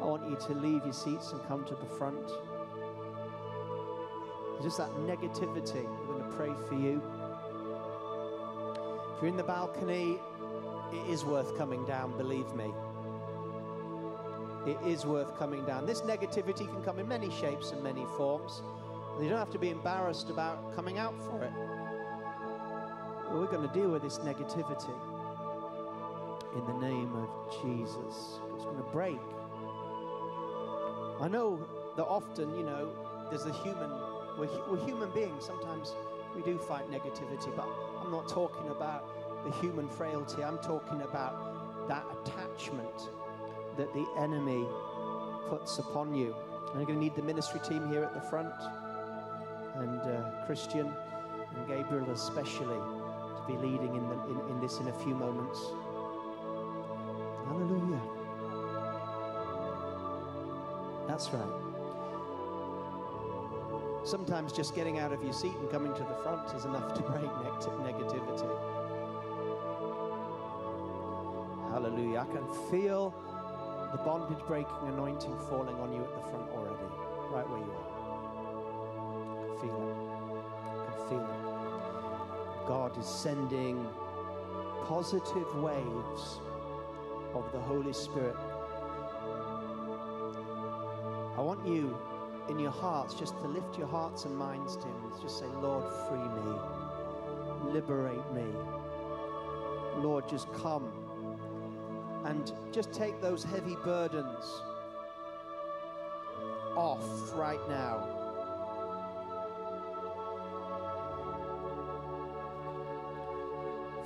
I 0.00 0.04
want 0.04 0.28
you 0.28 0.36
to 0.36 0.54
leave 0.54 0.84
your 0.84 0.92
seats 0.92 1.32
and 1.32 1.42
come 1.48 1.64
to 1.64 1.74
the 1.74 1.86
front. 1.86 2.30
Just 4.62 4.78
that 4.78 4.90
negativity. 4.98 5.84
We're 6.06 6.18
going 6.18 6.30
to 6.30 6.36
pray 6.36 6.52
for 6.68 6.74
you. 6.74 7.02
If 9.16 9.22
you're 9.22 9.30
in 9.30 9.36
the 9.36 9.42
balcony, 9.42 10.18
it 10.92 11.10
is 11.10 11.24
worth 11.24 11.56
coming 11.56 11.84
down, 11.86 12.16
believe 12.16 12.52
me. 12.54 12.72
It 14.66 14.78
is 14.86 15.06
worth 15.06 15.38
coming 15.38 15.64
down. 15.64 15.86
This 15.86 16.02
negativity 16.02 16.66
can 16.66 16.82
come 16.82 16.98
in 16.98 17.08
many 17.08 17.30
shapes 17.30 17.70
and 17.70 17.82
many 17.82 18.04
forms. 18.16 18.62
And 19.16 19.24
you 19.24 19.30
don't 19.30 19.38
have 19.38 19.50
to 19.50 19.58
be 19.58 19.70
embarrassed 19.70 20.28
about 20.28 20.76
coming 20.76 20.98
out 20.98 21.14
for 21.22 21.42
it. 21.42 21.52
But 23.24 23.38
we're 23.38 23.46
going 23.46 23.66
to 23.66 23.74
deal 23.74 23.88
with 23.88 24.02
this 24.02 24.18
negativity 24.18 24.94
in 26.54 26.66
the 26.66 26.86
name 26.86 27.14
of 27.16 27.28
Jesus. 27.62 28.40
It's 28.54 28.64
going 28.64 28.76
to 28.76 28.90
break. 28.92 29.18
I 31.18 31.28
know 31.28 31.58
that 31.96 32.04
often, 32.04 32.54
you 32.58 32.62
know, 32.62 32.90
there's 33.30 33.46
a 33.46 33.52
human, 33.62 33.90
we're, 34.38 34.50
we're 34.68 34.84
human 34.84 35.10
beings. 35.12 35.46
Sometimes 35.46 35.94
we 36.34 36.42
do 36.42 36.58
fight 36.58 36.90
negativity, 36.90 37.54
but 37.56 37.66
I'm 38.00 38.10
not 38.10 38.28
talking 38.28 38.68
about 38.68 39.44
the 39.44 39.50
human 39.62 39.88
frailty. 39.88 40.44
I'm 40.44 40.58
talking 40.58 41.00
about 41.00 41.88
that 41.88 42.04
attachment 42.20 43.10
that 43.78 43.92
the 43.94 44.06
enemy 44.18 44.66
puts 45.48 45.78
upon 45.78 46.14
you. 46.14 46.34
And 46.70 46.76
you're 46.76 46.86
going 46.86 46.98
to 46.98 47.04
need 47.04 47.14
the 47.14 47.22
ministry 47.22 47.60
team 47.66 47.88
here 47.88 48.02
at 48.02 48.12
the 48.12 48.20
front, 48.20 48.52
and 49.80 50.00
uh, 50.00 50.46
Christian 50.46 50.92
and 51.56 51.66
Gabriel 51.68 52.10
especially 52.10 52.66
to 52.66 53.42
be 53.46 53.54
leading 53.54 53.94
in, 53.94 54.08
the, 54.08 54.14
in, 54.30 54.50
in 54.50 54.60
this 54.60 54.78
in 54.78 54.88
a 54.88 54.92
few 54.92 55.14
moments. 55.14 55.60
Hallelujah. 57.46 58.00
That's 61.06 61.30
right. 61.30 61.66
Sometimes 64.04 64.52
just 64.52 64.74
getting 64.74 64.98
out 64.98 65.12
of 65.12 65.22
your 65.22 65.32
seat 65.32 65.54
and 65.60 65.70
coming 65.70 65.92
to 65.94 66.02
the 66.02 66.14
front 66.22 66.54
is 66.54 66.64
enough 66.64 66.94
to 66.94 67.02
break 67.02 67.22
neg- 67.22 67.94
negativity. 67.94 68.48
Hallelujah. 71.70 72.20
I 72.20 72.26
can 72.26 72.46
feel 72.70 73.14
the 73.92 73.98
bondage 73.98 74.44
breaking 74.46 74.74
anointing 74.86 75.36
falling 75.48 75.76
on 75.76 75.92
you 75.92 76.02
at 76.02 76.14
the 76.14 76.20
front 76.30 76.50
already, 76.50 76.86
right 77.30 77.48
where 77.48 77.58
you 77.58 77.70
are. 77.70 77.95
Is 82.98 83.06
sending 83.06 83.86
positive 84.86 85.54
waves 85.56 86.40
of 87.34 87.44
the 87.52 87.60
Holy 87.60 87.92
Spirit. 87.92 88.36
I 91.36 91.40
want 91.42 91.66
you 91.66 91.94
in 92.48 92.58
your 92.58 92.70
hearts 92.70 93.12
just 93.12 93.38
to 93.40 93.48
lift 93.48 93.76
your 93.76 93.86
hearts 93.86 94.24
and 94.24 94.34
minds 94.34 94.76
to 94.76 94.86
Him. 94.86 95.12
Just 95.20 95.38
say, 95.38 95.46
Lord, 95.60 95.84
free 96.08 96.18
me, 96.18 97.72
liberate 97.72 98.32
me. 98.32 98.46
Lord, 99.98 100.26
just 100.26 100.50
come 100.54 100.90
and 102.24 102.50
just 102.72 102.92
take 102.94 103.20
those 103.20 103.44
heavy 103.44 103.76
burdens 103.84 104.62
off 106.76 107.34
right 107.34 107.60
now. 107.68 108.15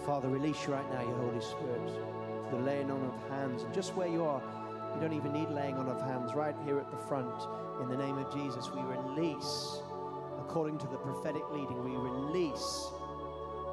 Father, 0.04 0.28
release 0.28 0.66
you 0.66 0.72
right 0.72 0.92
now 0.92 1.02
your 1.02 1.16
Holy 1.16 1.40
Spirit 1.40 2.20
the 2.50 2.58
laying 2.58 2.90
on 2.90 3.02
of 3.04 3.30
hands. 3.30 3.62
And 3.62 3.72
just 3.72 3.94
where 3.94 4.08
you 4.08 4.24
are, 4.24 4.42
you 4.94 5.00
don't 5.00 5.12
even 5.12 5.32
need 5.32 5.48
laying 5.50 5.76
on 5.76 5.88
of 5.88 6.00
hands. 6.02 6.34
Right 6.34 6.54
here 6.64 6.78
at 6.78 6.90
the 6.90 6.96
front, 6.96 7.34
in 7.80 7.88
the 7.88 7.96
name 7.96 8.18
of 8.18 8.32
Jesus, 8.32 8.70
we 8.72 8.80
release, 8.82 9.82
according 10.38 10.78
to 10.78 10.86
the 10.88 10.96
prophetic 10.96 11.42
leading, 11.50 11.82
we 11.84 11.96
release 11.96 12.88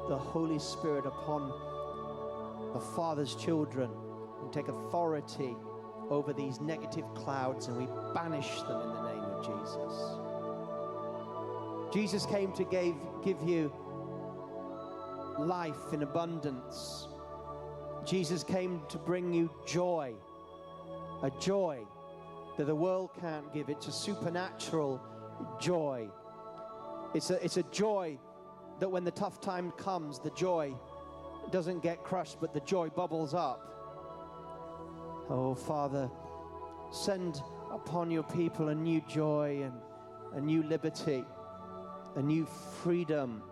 the 0.08 0.16
Holy 0.16 0.58
Spirit 0.58 1.06
upon 1.06 1.52
the 2.72 2.80
Father's 2.80 3.34
children 3.34 3.90
and 4.42 4.52
take 4.52 4.68
authority 4.68 5.56
over 6.10 6.32
these 6.32 6.60
negative 6.60 7.04
clouds 7.14 7.66
and 7.66 7.76
we 7.76 7.86
banish 8.14 8.62
them 8.62 8.80
in 8.80 8.88
the 8.94 9.12
name 9.12 9.24
of 9.24 9.44
Jesus. 9.44 9.92
Jesus 11.92 12.24
came 12.26 12.52
to 12.52 12.64
give, 12.64 12.94
give 13.22 13.42
you 13.42 13.72
life 15.38 15.92
in 15.92 16.02
abundance. 16.02 17.08
Jesus 18.04 18.42
came 18.42 18.82
to 18.88 18.98
bring 18.98 19.32
you 19.32 19.50
joy, 19.66 20.14
a 21.22 21.30
joy 21.40 21.80
that 22.56 22.66
the 22.66 22.74
world 22.74 23.10
can't 23.20 23.52
give. 23.52 23.68
It's 23.68 23.86
a 23.86 23.92
supernatural 23.92 25.00
joy. 25.60 26.08
It's 27.14 27.30
a, 27.30 27.42
it's 27.44 27.56
a 27.56 27.62
joy 27.64 28.18
that 28.80 28.88
when 28.88 29.04
the 29.04 29.10
tough 29.10 29.40
time 29.40 29.70
comes, 29.72 30.18
the 30.18 30.30
joy 30.30 30.74
doesn't 31.50 31.82
get 31.82 32.02
crushed, 32.04 32.38
but 32.40 32.52
the 32.52 32.60
joy 32.60 32.88
bubbles 32.88 33.34
up. 33.34 33.64
Oh, 35.30 35.54
Father, 35.54 36.10
send 36.90 37.42
upon 37.72 38.10
your 38.10 38.22
people 38.22 38.68
a 38.68 38.74
new 38.74 39.00
joy 39.08 39.62
and 39.62 39.74
a 40.34 40.40
new 40.40 40.62
liberty, 40.62 41.24
a 42.16 42.22
new 42.22 42.46
freedom. 42.82 43.42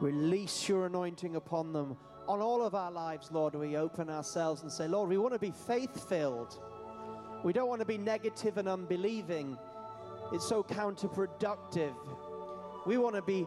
Release 0.00 0.68
your 0.68 0.86
anointing 0.86 1.36
upon 1.36 1.72
them. 1.72 1.96
On 2.26 2.40
all 2.40 2.64
of 2.64 2.74
our 2.74 2.90
lives, 2.90 3.30
Lord, 3.30 3.54
we 3.54 3.76
open 3.76 4.08
ourselves 4.08 4.62
and 4.62 4.72
say, 4.72 4.88
Lord, 4.88 5.10
we 5.10 5.18
want 5.18 5.34
to 5.34 5.38
be 5.38 5.50
faith 5.50 6.08
filled. 6.08 6.58
We 7.44 7.52
don't 7.52 7.68
want 7.68 7.80
to 7.80 7.86
be 7.86 7.98
negative 7.98 8.56
and 8.56 8.68
unbelieving. 8.68 9.58
It's 10.32 10.48
so 10.48 10.62
counterproductive. 10.62 11.94
We 12.86 12.98
want 12.98 13.16
to 13.16 13.22
be 13.22 13.46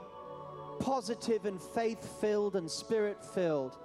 positive 0.79 1.45
and 1.45 1.61
faith 1.61 2.19
filled 2.19 2.55
and 2.55 2.69
spirit 2.69 3.23
filled. 3.23 3.77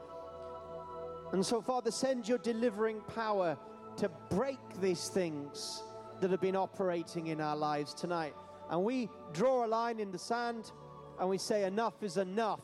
And 1.32 1.44
so, 1.44 1.60
Father, 1.60 1.90
send 1.90 2.28
your 2.28 2.38
delivering 2.38 3.00
power 3.14 3.56
to 3.98 4.10
break 4.30 4.58
these 4.80 5.08
things 5.08 5.82
that 6.20 6.30
have 6.30 6.40
been 6.40 6.56
operating 6.56 7.28
in 7.28 7.40
our 7.40 7.56
lives 7.56 7.94
tonight. 7.94 8.34
And 8.70 8.82
we 8.82 9.08
draw 9.32 9.64
a 9.64 9.68
line 9.68 10.00
in 10.00 10.10
the 10.10 10.18
sand 10.18 10.72
and 11.20 11.28
we 11.28 11.38
say, 11.38 11.64
Enough 11.64 12.02
is 12.02 12.16
enough. 12.16 12.60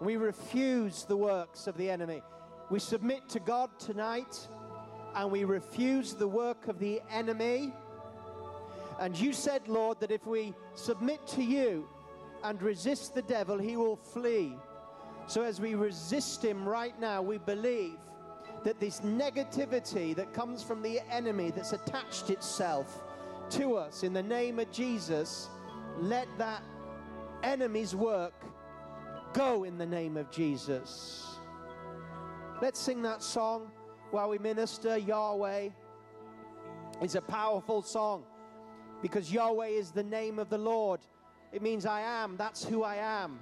We 0.00 0.16
refuse 0.16 1.04
the 1.04 1.16
works 1.16 1.66
of 1.66 1.76
the 1.76 1.90
enemy. 1.90 2.22
We 2.70 2.78
submit 2.78 3.28
to 3.30 3.40
God 3.40 3.70
tonight 3.78 4.48
and 5.14 5.30
we 5.30 5.44
refuse 5.44 6.14
the 6.14 6.28
work 6.28 6.68
of 6.68 6.78
the 6.78 7.02
enemy. 7.10 7.72
And 8.98 9.18
you 9.18 9.32
said, 9.32 9.66
Lord, 9.66 10.00
that 10.00 10.10
if 10.10 10.26
we 10.26 10.54
submit 10.74 11.26
to 11.28 11.42
you 11.42 11.88
and 12.44 12.62
resist 12.62 13.14
the 13.14 13.22
devil, 13.22 13.58
he 13.58 13.76
will 13.76 13.96
flee. 13.96 14.54
So 15.26 15.42
as 15.42 15.60
we 15.60 15.74
resist 15.74 16.44
him 16.44 16.68
right 16.68 16.98
now, 17.00 17.22
we 17.22 17.38
believe 17.38 17.98
that 18.64 18.78
this 18.78 19.00
negativity 19.00 20.14
that 20.14 20.32
comes 20.32 20.62
from 20.62 20.82
the 20.82 21.00
enemy 21.12 21.50
that's 21.50 21.72
attached 21.72 22.30
itself 22.30 23.02
to 23.50 23.76
us 23.76 24.02
in 24.02 24.12
the 24.12 24.22
name 24.22 24.58
of 24.58 24.70
Jesus, 24.70 25.48
let 25.98 26.28
that 26.38 26.62
enemy's 27.42 27.94
work 27.94 28.34
go 29.32 29.64
in 29.64 29.78
the 29.78 29.86
name 29.86 30.16
of 30.16 30.30
Jesus. 30.30 31.38
Let's 32.60 32.78
sing 32.78 33.02
that 33.02 33.22
song 33.22 33.70
while 34.10 34.28
we 34.28 34.38
minister. 34.38 34.98
Yahweh 34.98 35.70
is 37.02 37.14
a 37.14 37.20
powerful 37.20 37.82
song 37.82 38.24
because 39.02 39.32
Yahweh 39.32 39.68
is 39.68 39.90
the 39.92 40.02
name 40.02 40.38
of 40.38 40.50
the 40.50 40.58
Lord. 40.58 41.00
It 41.52 41.62
means 41.62 41.86
I 41.86 42.00
am, 42.00 42.36
that's 42.36 42.64
who 42.64 42.82
I 42.82 42.96
am. 42.96 43.40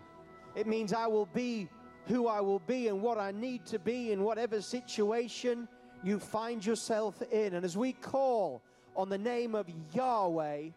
It 0.54 0.66
means 0.66 0.92
I 0.92 1.06
will 1.06 1.26
be 1.26 1.68
who 2.06 2.26
I 2.26 2.40
will 2.40 2.60
be 2.60 2.88
and 2.88 3.02
what 3.02 3.18
I 3.18 3.32
need 3.32 3.66
to 3.66 3.78
be 3.78 4.12
in 4.12 4.22
whatever 4.22 4.62
situation 4.62 5.68
you 6.02 6.18
find 6.18 6.64
yourself 6.64 7.20
in. 7.30 7.54
And 7.54 7.64
as 7.64 7.76
we 7.76 7.92
call 7.92 8.62
on 8.96 9.08
the 9.08 9.18
name 9.18 9.54
of 9.54 9.66
Yahweh, 9.92 10.68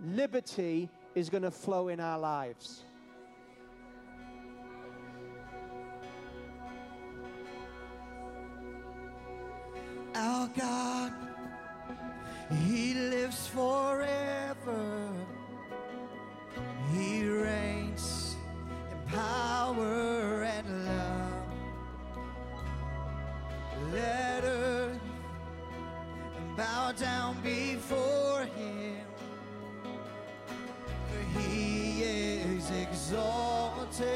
liberty 0.00 0.88
is 1.16 1.30
going 1.30 1.42
to 1.42 1.50
flow 1.50 1.88
in 1.88 1.98
our 1.98 2.18
lives. 2.18 2.82
Our 10.14 10.48
God, 10.48 11.12
He 12.66 12.92
lives 12.92 13.46
forever. 13.46 15.08
He 16.92 17.26
reigns 17.26 18.36
in 18.90 19.10
power 19.10 20.42
and 20.42 20.84
love. 20.84 21.32
Let 23.90 24.44
earth 24.44 25.00
bow 26.58 26.92
down 26.92 27.40
before 27.42 28.42
Him. 28.54 29.05
He 31.38 32.02
is 32.02 32.70
exalted. 32.70 34.06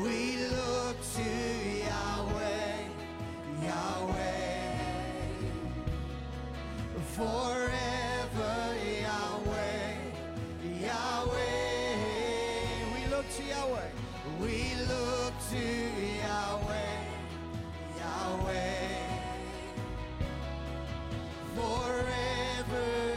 We 0.00 0.36
look 0.36 0.96
to 1.16 1.30
Yahweh, 1.84 2.88
Yahweh, 3.62 4.70
forever 7.14 8.74
Yahweh, 9.02 9.94
Yahweh. 10.80 11.96
We 12.94 13.00
look 13.10 13.26
to 13.36 13.42
Yahweh, 13.42 13.90
we 14.40 14.74
look 14.88 15.34
to 15.50 15.64
Yahweh, 16.22 16.96
Yahweh, 17.98 18.88
forever 21.54 23.13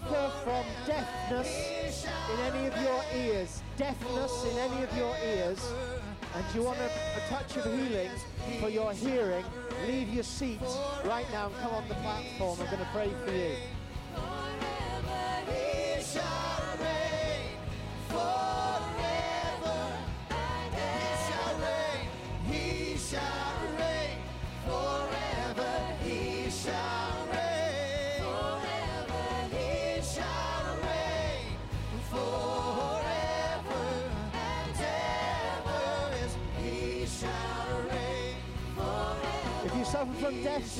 suffer 0.00 0.30
from 0.44 0.64
deafness 0.86 2.04
in 2.04 2.40
any 2.40 2.66
of 2.66 2.76
your 2.82 3.02
ears, 3.14 3.62
deafness 3.78 4.44
in 4.44 4.58
any 4.58 4.82
of 4.82 4.94
your 4.96 5.14
ears, 5.24 5.72
and 6.34 6.44
you 6.54 6.62
want 6.62 6.78
a, 6.78 6.84
a 6.84 7.28
touch 7.30 7.56
of 7.56 7.64
healing 7.64 8.10
for 8.60 8.68
your 8.68 8.92
hearing, 8.92 9.44
leave 9.86 10.08
your 10.10 10.24
seat 10.24 10.60
right 11.06 11.26
now 11.32 11.46
and 11.46 11.56
come 11.56 11.72
on 11.72 11.88
the 11.88 11.94
platform. 11.94 12.58
I'm 12.60 12.66
going 12.66 12.78
to 12.78 12.88
pray 12.92 13.10
for 13.24 13.32
you. 13.32 13.75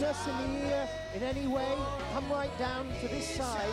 Deafness 0.00 0.26
in 0.26 0.61
the 0.61 0.68
ear 0.68 0.88
in 1.14 1.22
any 1.22 1.46
way, 1.46 1.66
come 2.12 2.30
right 2.30 2.59
down 2.59 2.87
to 3.00 3.09
this 3.09 3.28
side. 3.28 3.72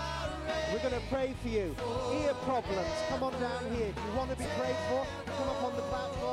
We're 0.72 0.80
going 0.80 0.94
to 0.94 1.08
pray 1.10 1.34
for 1.42 1.50
you. 1.50 1.76
Ear 2.22 2.34
problems, 2.46 2.88
come 3.10 3.24
on 3.24 3.34
down 3.34 3.64
here. 3.76 3.88
If 3.88 3.96
you 3.96 4.18
want 4.18 4.30
to 4.32 4.38
be 4.38 4.46
prayed 4.58 4.76
for, 4.90 5.06
come 5.38 5.50
up 5.50 5.64
on 5.64 5.76
the 5.76 5.82
platform. 5.84 6.33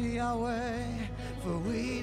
Look 0.00 0.08
to 0.08 0.14
for 1.42 1.58
we 1.58 1.99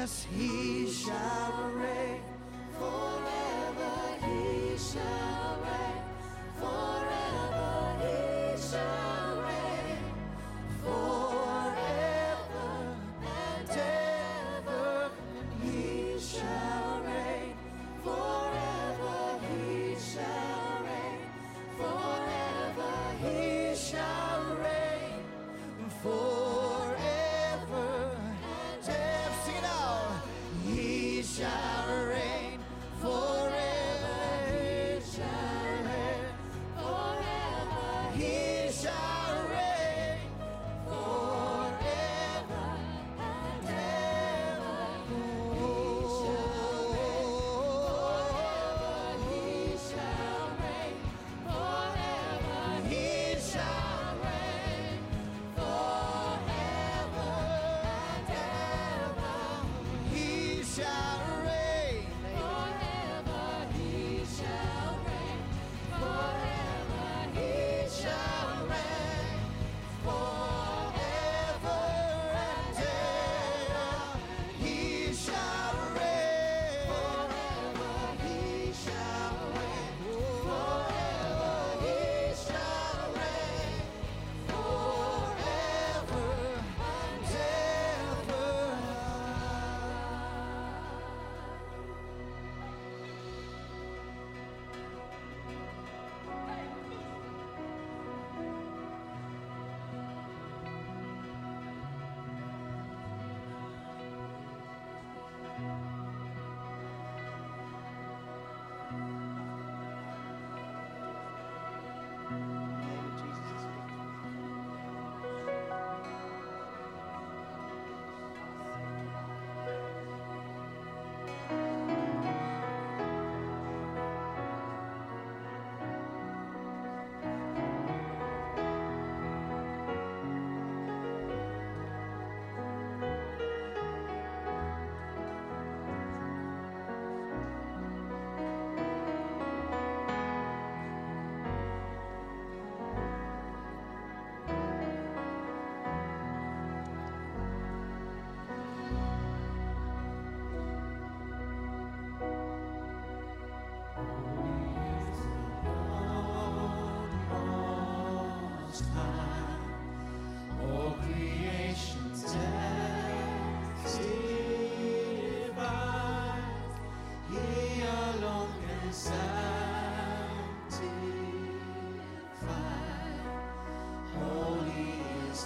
yes, 0.00 0.26
He 0.34 0.59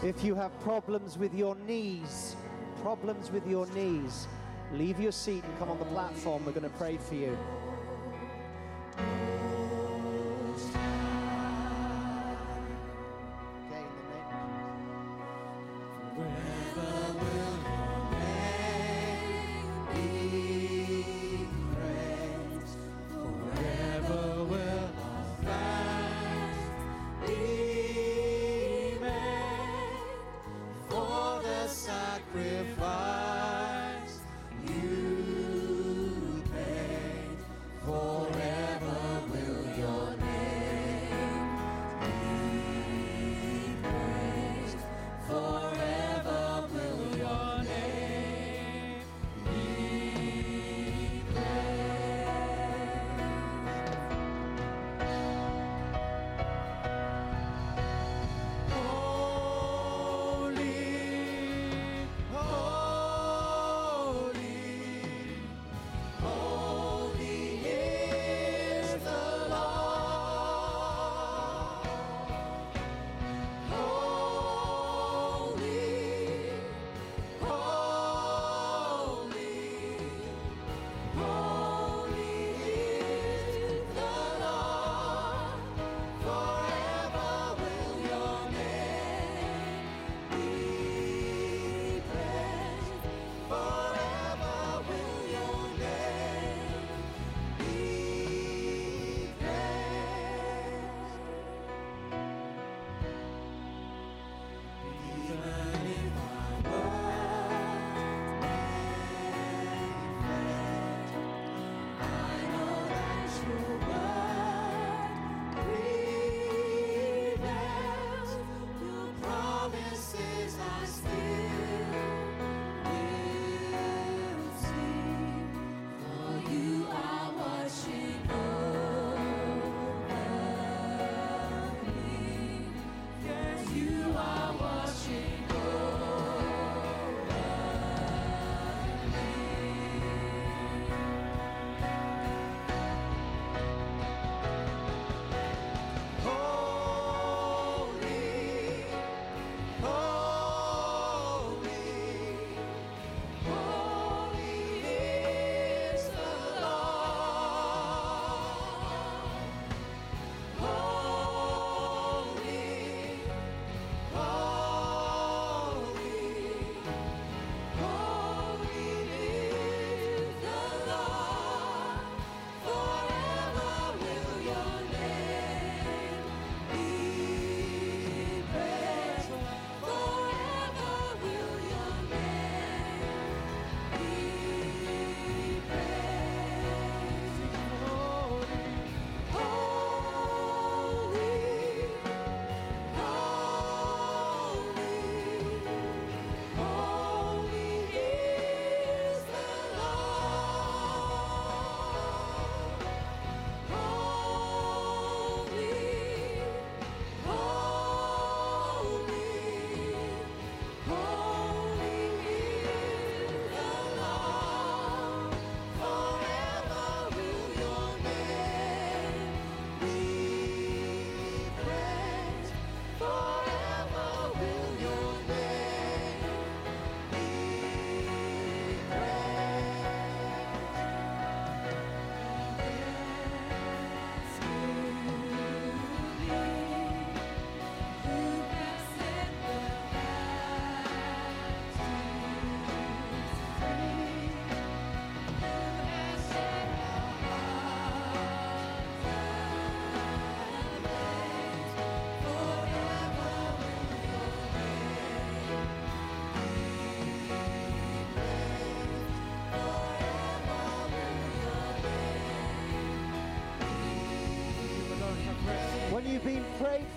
If 0.04 0.22
you 0.22 0.34
have 0.34 0.52
problems 0.60 1.16
with 1.16 1.32
your 1.32 1.56
knees, 1.66 2.36
problems 2.82 3.30
with 3.30 3.46
your 3.46 3.66
knees, 3.68 4.28
leave 4.74 5.00
your 5.00 5.12
seat 5.12 5.42
and 5.42 5.58
come 5.58 5.70
on 5.70 5.78
the 5.78 5.86
platform. 5.86 6.44
We're 6.44 6.52
going 6.52 6.70
to 6.70 6.76
pray 6.76 6.98
for 6.98 7.14
you. 7.14 7.38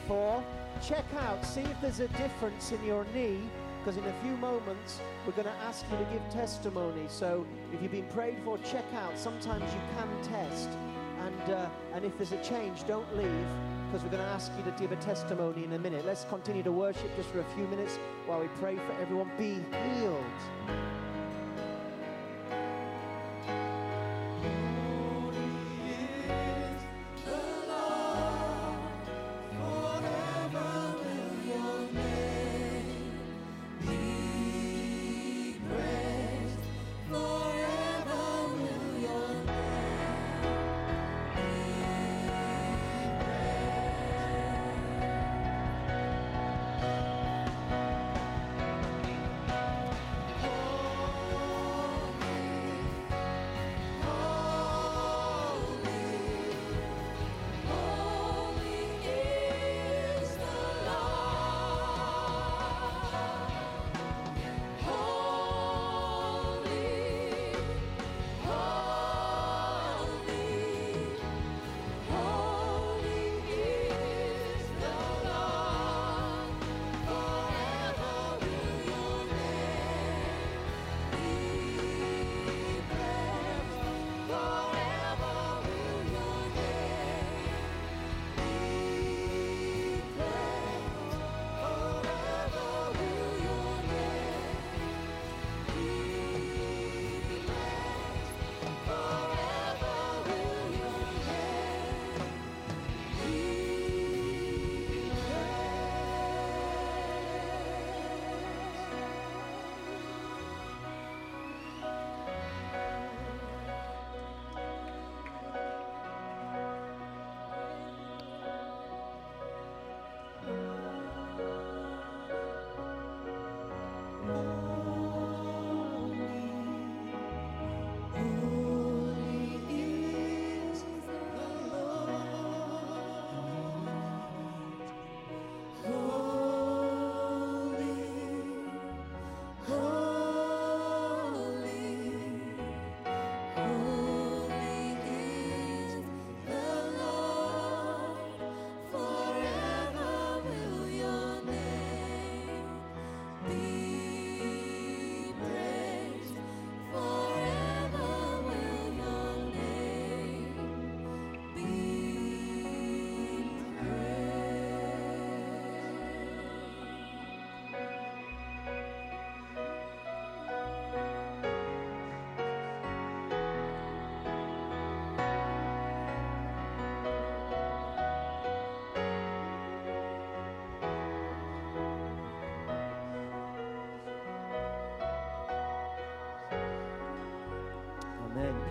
For, 0.08 0.44
check 0.82 1.06
out, 1.20 1.46
see 1.46 1.62
if 1.62 1.82
there's 1.82 2.00
a 2.00 2.08
difference 2.10 2.72
in 2.72 2.84
your 2.84 3.06
knee, 3.14 3.40
because 3.80 3.98
in 3.98 4.06
a 4.06 4.14
few 4.24 4.36
moments 4.38 5.02
we're 5.26 5.34
going 5.34 5.48
to 5.48 5.64
ask 5.66 5.86
you 5.92 5.98
to 5.98 6.04
give 6.12 6.22
testimony. 6.30 7.06
So 7.08 7.46
if 7.74 7.82
you've 7.82 7.92
been 7.92 8.08
prayed 8.08 8.38
for, 8.44 8.58
check 8.60 8.86
out. 8.96 9.18
Sometimes 9.18 9.64
you 9.74 9.82
can 9.96 10.10
test, 10.24 10.70
and 11.26 11.54
uh, 11.54 11.70
and 11.94 12.06
if 12.06 12.18
there's 12.18 12.32
a 12.32 12.44
change, 12.44 12.86
don't 12.88 13.10
leave, 13.16 13.48
because 13.88 14.04
we're 14.04 14.12
going 14.12 14.24
to 14.24 14.30
ask 14.30 14.52
you 14.58 14.64
to 14.64 14.78
give 14.80 14.92
a 14.92 14.98
testimony 14.98 15.64
in 15.64 15.74
a 15.74 15.80
minute. 15.80 16.06
Let's 16.06 16.26
continue 16.26 16.64
to 16.64 16.72
worship 16.72 17.16
just 17.16 17.30
for 17.30 17.40
a 17.40 17.50
few 17.56 17.68
minutes 17.68 17.98
while 18.26 18.40
we 18.40 18.48
pray 18.60 18.76
for 18.76 18.94
everyone. 19.02 19.32
Be 19.38 19.60
healed. 20.00 20.97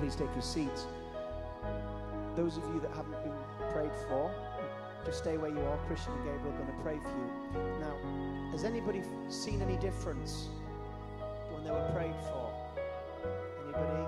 Please 0.06 0.14
take 0.14 0.32
your 0.34 0.42
seats. 0.42 0.86
Those 2.36 2.58
of 2.58 2.62
you 2.72 2.78
that 2.78 2.92
haven't 2.92 3.20
been 3.24 3.34
prayed 3.72 3.90
for, 4.06 4.30
just 5.04 5.18
stay 5.18 5.36
where 5.36 5.50
you 5.50 5.58
are. 5.58 5.76
Christian 5.88 6.12
and 6.12 6.22
Gabriel 6.22 6.54
are 6.54 6.62
going 6.62 6.68
to 6.68 6.80
pray 6.84 6.98
for 7.02 7.10
you. 7.10 7.28
Now, 7.80 8.52
has 8.52 8.62
anybody 8.62 9.02
seen 9.28 9.60
any 9.62 9.76
difference 9.78 10.48
when 11.50 11.64
they 11.64 11.72
were 11.72 11.90
prayed 11.90 12.14
for? 12.30 12.54
Anybody? 13.64 14.06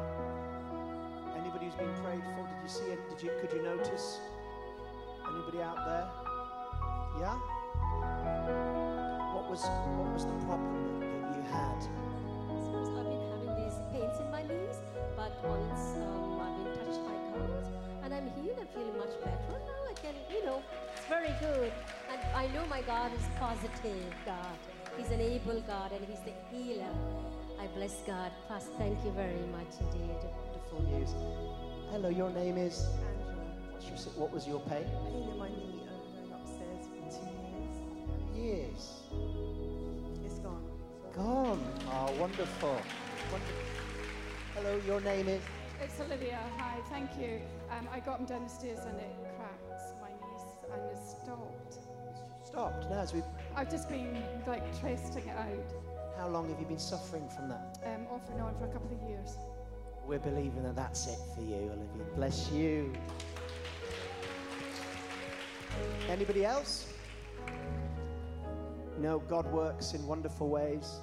Anybody 1.35 1.65
who's 1.67 1.75
been 1.75 1.93
prayed 2.05 2.23
for? 2.23 2.47
Did 2.47 2.63
you 2.63 2.69
see 2.69 2.93
it? 2.95 3.01
Did 3.11 3.21
you? 3.25 3.33
Could 3.41 3.53
you 3.53 3.63
notice? 3.65 4.21
Anybody 5.27 5.63
out 5.63 5.83
there? 5.85 6.07
Yeah. 7.19 7.35
What 9.35 9.51
was 9.51 9.67
what 9.99 10.15
was 10.15 10.25
the 10.27 10.47
problem 10.47 11.01
that, 11.01 11.11
that 11.11 11.37
you 11.37 11.43
had? 11.51 12.08
But 15.29 15.49
once 15.49 15.81
um, 15.97 16.41
I've 16.41 16.57
been 16.57 16.73
touched 16.85 17.05
by 17.05 17.17
God 17.37 17.65
and 18.05 18.15
I'm 18.15 18.31
healed, 18.41 18.59
I'm 18.61 18.67
feeling 18.69 18.97
much 18.97 19.15
better. 19.23 19.37
Now 19.51 19.83
I 19.91 19.95
can, 19.95 20.15
you 20.31 20.45
know, 20.45 20.63
it's 20.97 21.07
very 21.07 21.35
good. 21.41 21.73
And 22.11 22.21
I 22.35 22.47
know 22.55 22.65
my 22.67 22.83
God 22.83 23.13
is 23.13 23.25
positive 23.39 24.15
God. 24.25 24.57
He's 24.97 25.11
an 25.11 25.21
able 25.21 25.61
God 25.63 25.93
and 25.93 26.05
He's 26.07 26.21
the 26.21 26.33
healer. 26.51 26.93
I 27.61 27.67
bless 27.77 28.03
God. 28.07 28.33
Pastor, 28.49 28.71
thank 28.79 29.05
you 29.05 29.11
very 29.13 29.45
much 29.53 29.73
indeed. 29.81 30.17
Wonderful 30.71 30.99
news. 30.99 31.11
Hello, 31.91 32.09
your 32.09 32.31
name 32.31 32.57
is. 32.57 32.87
Angela. 32.87 33.39
What's 33.73 34.07
your, 34.07 34.15
what 34.15 34.33
was 34.33 34.47
your 34.47 34.61
pain? 34.61 34.85
Pain 34.85 35.29
in 35.31 35.39
my 35.39 35.49
knee. 35.49 35.83
I've 35.85 36.15
going 36.15 36.41
upstairs 36.41 36.87
for 36.89 36.97
two 37.13 37.29
years. 38.37 38.73
Years. 38.73 40.25
It's 40.25 40.39
gone. 40.39 40.65
Gone. 41.15 41.63
Oh, 41.91 42.13
wonderful. 42.19 42.81
wonderful. 43.31 43.68
Hello, 44.61 44.81
your 44.85 45.01
name 45.03 45.29
is. 45.29 45.41
It's 45.81 46.01
Olivia. 46.01 46.37
Hi, 46.57 46.79
thank 46.91 47.11
you. 47.17 47.41
Um, 47.71 47.87
I 47.93 48.01
got 48.01 48.19
him 48.19 48.27
down 48.27 48.43
the 48.43 48.51
stairs 48.51 48.81
and 48.81 48.99
it 48.99 49.17
cracked 49.37 50.01
my 50.03 50.09
knees 50.09 50.43
and 50.73 50.83
it 50.91 50.99
stopped. 50.99 51.79
Stopped. 52.45 52.91
Now, 52.91 52.99
as 52.99 53.15
we. 53.15 53.23
I've 53.55 53.71
just 53.71 53.89
been 53.89 54.21
like 54.49 54.65
tracing 54.81 55.29
it 55.29 55.37
out, 55.37 55.73
How 56.17 56.27
long 56.27 56.49
have 56.49 56.59
you 56.59 56.67
been 56.67 56.81
suffering 56.81 57.29
from 57.29 57.49
that? 57.51 57.79
um, 57.87 58.09
off 58.11 58.29
and 58.33 58.41
on 58.43 58.53
for 58.59 58.65
a 58.65 58.73
couple 58.73 58.91
of 59.01 59.09
years. 59.09 59.37
We're 60.05 60.19
believing 60.19 60.65
that 60.65 60.75
that's 60.75 61.07
it 61.07 61.19
for 61.37 61.43
you, 61.43 61.55
Olivia. 61.55 62.05
Bless 62.17 62.51
you. 62.51 62.93
Anybody 66.09 66.45
else? 66.45 66.93
No, 68.99 69.21
God 69.21 69.47
works 69.53 69.95
in 69.95 70.05
wonderful 70.05 70.49
ways. 70.49 70.99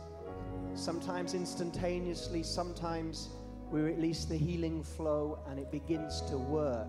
Sometimes 0.73 1.33
instantaneously, 1.33 2.43
sometimes 2.43 3.29
we 3.71 3.81
release 3.81 4.25
the 4.25 4.37
healing 4.37 4.83
flow 4.83 5.39
and 5.49 5.59
it 5.59 5.71
begins 5.71 6.21
to 6.21 6.37
work. 6.37 6.87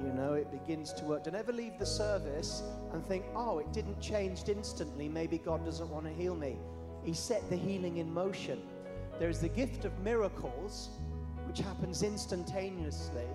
You 0.00 0.12
know, 0.12 0.34
it 0.34 0.50
begins 0.50 0.92
to 0.94 1.04
work. 1.04 1.24
Don't 1.24 1.34
ever 1.34 1.52
leave 1.52 1.78
the 1.78 1.86
service 1.86 2.62
and 2.92 3.04
think, 3.06 3.24
oh, 3.34 3.58
it 3.58 3.72
didn't 3.72 4.00
change 4.00 4.42
instantly. 4.48 5.08
Maybe 5.08 5.38
God 5.38 5.64
doesn't 5.64 5.88
want 5.90 6.06
to 6.06 6.12
heal 6.12 6.34
me. 6.34 6.56
He 7.04 7.12
set 7.12 7.48
the 7.50 7.56
healing 7.56 7.98
in 7.98 8.12
motion. 8.12 8.62
There's 9.18 9.38
the 9.38 9.48
gift 9.48 9.84
of 9.84 9.98
miracles, 10.00 10.90
which 11.46 11.58
happens 11.58 12.02
instantaneously, 12.02 13.26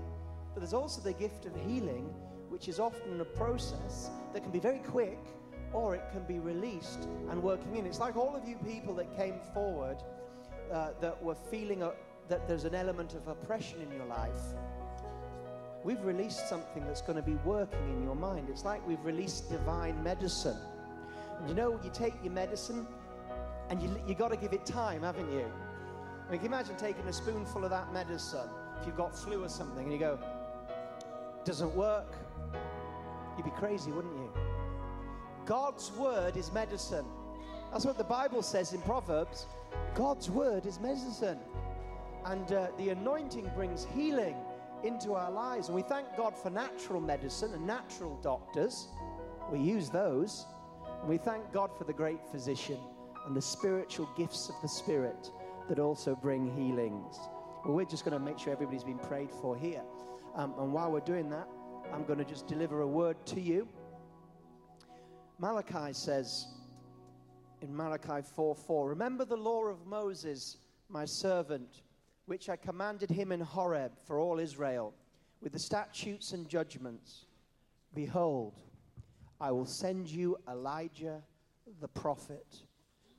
but 0.53 0.61
there's 0.61 0.73
also 0.73 1.01
the 1.01 1.13
gift 1.13 1.45
of 1.45 1.55
healing, 1.67 2.09
which 2.49 2.67
is 2.67 2.79
often 2.79 3.21
a 3.21 3.25
process 3.25 4.09
that 4.33 4.41
can 4.41 4.51
be 4.51 4.59
very 4.59 4.79
quick 4.79 5.19
or 5.73 5.95
it 5.95 6.03
can 6.11 6.23
be 6.23 6.39
released 6.39 7.07
and 7.29 7.41
working 7.41 7.75
in. 7.75 7.85
It's 7.85 7.99
like 7.99 8.15
all 8.15 8.35
of 8.35 8.47
you 8.47 8.55
people 8.65 8.95
that 8.95 9.15
came 9.15 9.35
forward 9.53 9.97
uh, 10.71 10.89
that 11.01 11.21
were 11.21 11.35
feeling 11.35 11.83
a, 11.83 11.91
that 12.29 12.47
there's 12.47 12.65
an 12.65 12.75
element 12.75 13.13
of 13.13 13.27
oppression 13.27 13.81
in 13.81 13.91
your 13.95 14.05
life. 14.05 14.55
We've 15.83 16.03
released 16.03 16.49
something 16.49 16.85
that's 16.85 17.01
going 17.01 17.15
to 17.15 17.21
be 17.21 17.35
working 17.45 17.87
in 17.89 18.03
your 18.03 18.15
mind. 18.15 18.49
It's 18.49 18.65
like 18.65 18.85
we've 18.87 19.03
released 19.05 19.49
divine 19.49 20.01
medicine. 20.03 20.57
You 21.47 21.53
know, 21.53 21.79
you 21.83 21.89
take 21.93 22.13
your 22.23 22.33
medicine 22.33 22.85
and 23.69 23.81
you, 23.81 23.89
you 24.07 24.15
got 24.15 24.29
to 24.31 24.37
give 24.37 24.53
it 24.53 24.65
time, 24.65 25.03
haven't 25.03 25.31
you? 25.31 25.45
I 26.27 26.31
mean, 26.31 26.39
can 26.39 26.49
you 26.49 26.55
imagine 26.55 26.75
taking 26.75 27.07
a 27.07 27.13
spoonful 27.13 27.63
of 27.63 27.69
that 27.69 27.93
medicine 27.93 28.49
if 28.79 28.85
you've 28.85 28.97
got 28.97 29.17
flu 29.17 29.43
or 29.43 29.49
something 29.49 29.83
and 29.83 29.93
you 29.93 29.99
go, 29.99 30.19
doesn't 31.45 31.73
work? 31.73 32.15
You'd 33.37 33.45
be 33.45 33.51
crazy, 33.51 33.91
wouldn't 33.91 34.15
you? 34.15 34.29
God's 35.45 35.91
word 35.93 36.35
is 36.35 36.51
medicine. 36.51 37.05
That's 37.71 37.85
what 37.85 37.97
the 37.97 38.03
Bible 38.03 38.41
says 38.41 38.73
in 38.73 38.81
Proverbs. 38.81 39.45
God's 39.95 40.29
word 40.29 40.65
is 40.65 40.79
medicine. 40.79 41.39
And 42.27 42.51
uh, 42.51 42.67
the 42.77 42.89
anointing 42.89 43.49
brings 43.55 43.87
healing 43.95 44.35
into 44.83 45.13
our 45.13 45.31
lives. 45.31 45.69
And 45.69 45.75
we 45.75 45.81
thank 45.81 46.15
God 46.17 46.37
for 46.37 46.49
natural 46.49 46.99
medicine 46.99 47.53
and 47.53 47.65
natural 47.65 48.19
doctors. 48.21 48.89
We 49.49 49.59
use 49.59 49.89
those. 49.89 50.45
And 50.99 51.07
we 51.07 51.17
thank 51.17 51.53
God 51.53 51.69
for 51.77 51.85
the 51.85 51.93
great 51.93 52.19
physician 52.29 52.77
and 53.25 53.35
the 53.35 53.41
spiritual 53.41 54.09
gifts 54.17 54.49
of 54.49 54.55
the 54.61 54.67
Spirit 54.67 55.31
that 55.69 55.79
also 55.79 56.15
bring 56.15 56.53
healings. 56.53 57.17
Well, 57.65 57.75
we're 57.75 57.85
just 57.85 58.03
going 58.03 58.17
to 58.17 58.23
make 58.23 58.39
sure 58.39 58.51
everybody's 58.51 58.83
been 58.83 58.99
prayed 58.99 59.31
for 59.41 59.55
here. 59.55 59.83
Um, 60.35 60.53
and 60.59 60.73
while 60.73 60.91
we're 60.91 60.99
doing 60.99 61.29
that, 61.29 61.47
I'm 61.93 62.03
going 62.03 62.19
to 62.19 62.25
just 62.25 62.45
deliver 62.45 62.81
a 62.81 62.87
word 62.87 63.25
to 63.27 63.39
you. 63.39 63.69
Malachi 65.39 65.93
says 65.93 66.45
in 67.61 67.73
Malachi 67.73 68.21
4 68.35 68.53
4, 68.53 68.89
Remember 68.89 69.23
the 69.23 69.37
law 69.37 69.63
of 69.65 69.85
Moses, 69.85 70.57
my 70.89 71.05
servant, 71.05 71.83
which 72.27 72.49
I 72.49 72.57
commanded 72.57 73.09
him 73.09 73.31
in 73.31 73.39
Horeb 73.39 73.93
for 74.05 74.19
all 74.19 74.37
Israel, 74.37 74.93
with 75.41 75.53
the 75.53 75.59
statutes 75.59 76.33
and 76.33 76.47
judgments. 76.47 77.25
Behold, 77.95 78.61
I 79.39 79.51
will 79.51 79.65
send 79.65 80.09
you 80.09 80.37
Elijah 80.49 81.21
the 81.79 81.87
prophet 81.87 82.45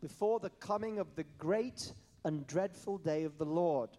before 0.02 0.40
the 0.40 0.50
coming 0.50 0.98
of 0.98 1.14
the 1.16 1.24
great 1.38 1.92
and 2.24 2.46
dreadful 2.46 2.98
day 2.98 3.24
of 3.24 3.38
the 3.38 3.46
Lord. 3.46 3.90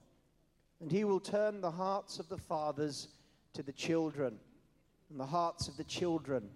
And 0.79 0.91
he 0.91 1.03
will 1.03 1.19
turn 1.19 1.59
the 1.59 1.71
hearts 1.71 2.19
of 2.19 2.29
the 2.29 2.37
fathers 2.37 3.09
to 3.53 3.63
the 3.63 3.73
children, 3.73 4.37
and 5.09 5.19
the 5.19 5.25
hearts 5.25 5.67
of 5.67 5.75
the 5.75 5.83
children 5.83 6.49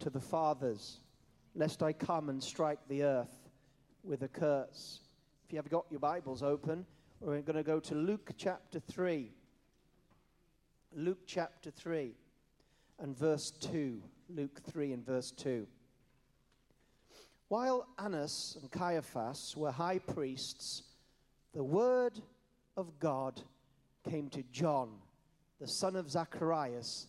to 0.00 0.10
the 0.10 0.20
fathers, 0.20 0.98
lest 1.54 1.82
I 1.84 1.92
come 1.92 2.28
and 2.28 2.42
strike 2.42 2.80
the 2.88 3.04
earth 3.04 3.48
with 4.02 4.22
a 4.22 4.28
curse. 4.28 5.00
If 5.46 5.52
you 5.52 5.58
have 5.58 5.70
got 5.70 5.86
your 5.88 6.00
Bibles 6.00 6.42
open, 6.42 6.84
we're 7.24 7.40
going 7.40 7.56
to 7.56 7.62
go 7.62 7.78
to 7.78 7.94
Luke 7.94 8.32
chapter 8.36 8.80
3. 8.80 9.30
Luke 10.96 11.20
chapter 11.24 11.70
3 11.70 12.16
and 12.98 13.16
verse 13.16 13.52
2. 13.52 14.02
Luke 14.28 14.60
3 14.68 14.92
and 14.92 15.06
verse 15.06 15.30
2. 15.30 15.66
While 17.46 17.86
Annas 17.96 18.58
and 18.60 18.70
Caiaphas 18.72 19.56
were 19.56 19.70
high 19.70 20.00
priests, 20.00 20.82
the 21.54 21.62
word 21.62 22.18
of 22.76 22.98
God 22.98 23.40
came 24.08 24.28
to 24.30 24.42
John, 24.50 24.90
the 25.60 25.68
son 25.68 25.94
of 25.94 26.10
Zacharias, 26.10 27.06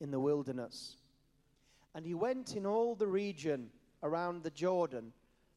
in 0.00 0.12
the 0.12 0.20
wilderness. 0.20 0.98
And 1.94 2.06
he 2.06 2.14
went 2.14 2.54
in 2.54 2.66
all 2.66 2.94
the 2.94 3.08
region 3.08 3.70
around 4.04 4.44
the 4.44 4.50
Jordan, 4.50 5.12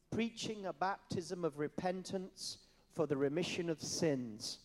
preaching 0.09 0.65
a 0.65 0.73
baptism 0.73 1.45
of 1.45 1.59
repentance 1.59 2.57
for 2.99 3.07
the 3.07 3.15
remission 3.15 3.69
of 3.69 3.81
sins. 3.81 4.59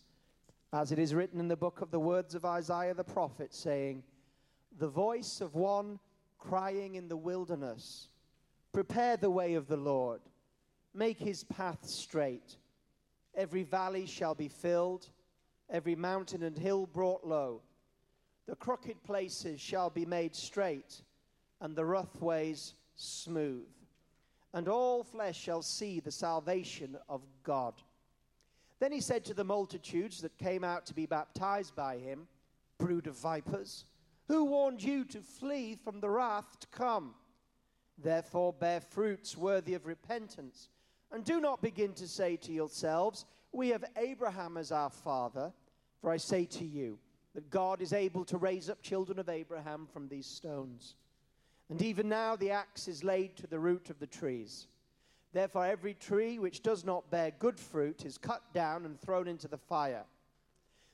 As 0.72 0.90
it 0.90 0.98
is 0.98 1.14
written 1.14 1.38
in 1.38 1.46
the 1.46 1.54
book 1.54 1.80
of 1.80 1.92
the 1.92 2.00
words 2.00 2.34
of 2.34 2.44
Isaiah 2.44 2.92
the 2.92 3.04
prophet, 3.04 3.54
saying, 3.54 4.02
The 4.76 4.88
voice 4.88 5.40
of 5.40 5.54
one 5.54 6.00
crying 6.36 6.96
in 6.96 7.06
the 7.06 7.16
wilderness, 7.16 8.08
Prepare 8.72 9.18
the 9.18 9.30
way 9.30 9.54
of 9.54 9.68
the 9.68 9.76
Lord, 9.76 10.20
make 10.92 11.16
his 11.16 11.44
path 11.44 11.86
straight. 11.86 12.56
Every 13.36 13.62
valley 13.62 14.04
shall 14.04 14.34
be 14.34 14.48
filled, 14.48 15.10
every 15.70 15.94
mountain 15.94 16.42
and 16.42 16.58
hill 16.58 16.86
brought 16.86 17.24
low. 17.24 17.62
The 18.48 18.56
crooked 18.56 19.04
places 19.04 19.60
shall 19.60 19.90
be 19.90 20.06
made 20.06 20.34
straight, 20.34 21.02
and 21.60 21.76
the 21.76 21.84
rough 21.84 22.20
ways 22.20 22.74
smooth. 22.96 23.68
And 24.52 24.66
all 24.66 25.04
flesh 25.04 25.38
shall 25.38 25.62
see 25.62 26.00
the 26.00 26.10
salvation 26.10 26.96
of 27.08 27.22
God. 27.44 27.74
Then 28.84 28.92
he 28.92 29.00
said 29.00 29.24
to 29.24 29.32
the 29.32 29.44
multitudes 29.44 30.20
that 30.20 30.36
came 30.36 30.62
out 30.62 30.84
to 30.84 30.94
be 30.94 31.06
baptized 31.06 31.74
by 31.74 31.96
him, 31.96 32.28
Brood 32.76 33.06
of 33.06 33.16
vipers, 33.16 33.86
who 34.28 34.44
warned 34.44 34.82
you 34.82 35.06
to 35.06 35.22
flee 35.22 35.74
from 35.74 36.00
the 36.00 36.10
wrath 36.10 36.60
to 36.60 36.66
come? 36.66 37.14
Therefore, 37.96 38.52
bear 38.52 38.82
fruits 38.82 39.38
worthy 39.38 39.72
of 39.72 39.86
repentance. 39.86 40.68
And 41.10 41.24
do 41.24 41.40
not 41.40 41.62
begin 41.62 41.94
to 41.94 42.06
say 42.06 42.36
to 42.36 42.52
yourselves, 42.52 43.24
We 43.52 43.70
have 43.70 43.86
Abraham 43.96 44.58
as 44.58 44.70
our 44.70 44.90
father. 44.90 45.54
For 46.02 46.10
I 46.10 46.18
say 46.18 46.44
to 46.44 46.64
you 46.66 46.98
that 47.34 47.48
God 47.48 47.80
is 47.80 47.94
able 47.94 48.26
to 48.26 48.36
raise 48.36 48.68
up 48.68 48.82
children 48.82 49.18
of 49.18 49.30
Abraham 49.30 49.88
from 49.90 50.08
these 50.08 50.26
stones. 50.26 50.96
And 51.70 51.80
even 51.80 52.06
now 52.06 52.36
the 52.36 52.50
axe 52.50 52.86
is 52.86 53.02
laid 53.02 53.34
to 53.36 53.46
the 53.46 53.58
root 53.58 53.88
of 53.88 53.98
the 53.98 54.06
trees. 54.06 54.66
Therefore, 55.34 55.66
every 55.66 55.94
tree 55.94 56.38
which 56.38 56.62
does 56.62 56.84
not 56.84 57.10
bear 57.10 57.32
good 57.40 57.58
fruit 57.58 58.06
is 58.06 58.16
cut 58.16 58.42
down 58.54 58.86
and 58.86 58.98
thrown 59.00 59.26
into 59.26 59.48
the 59.48 59.58
fire. 59.58 60.04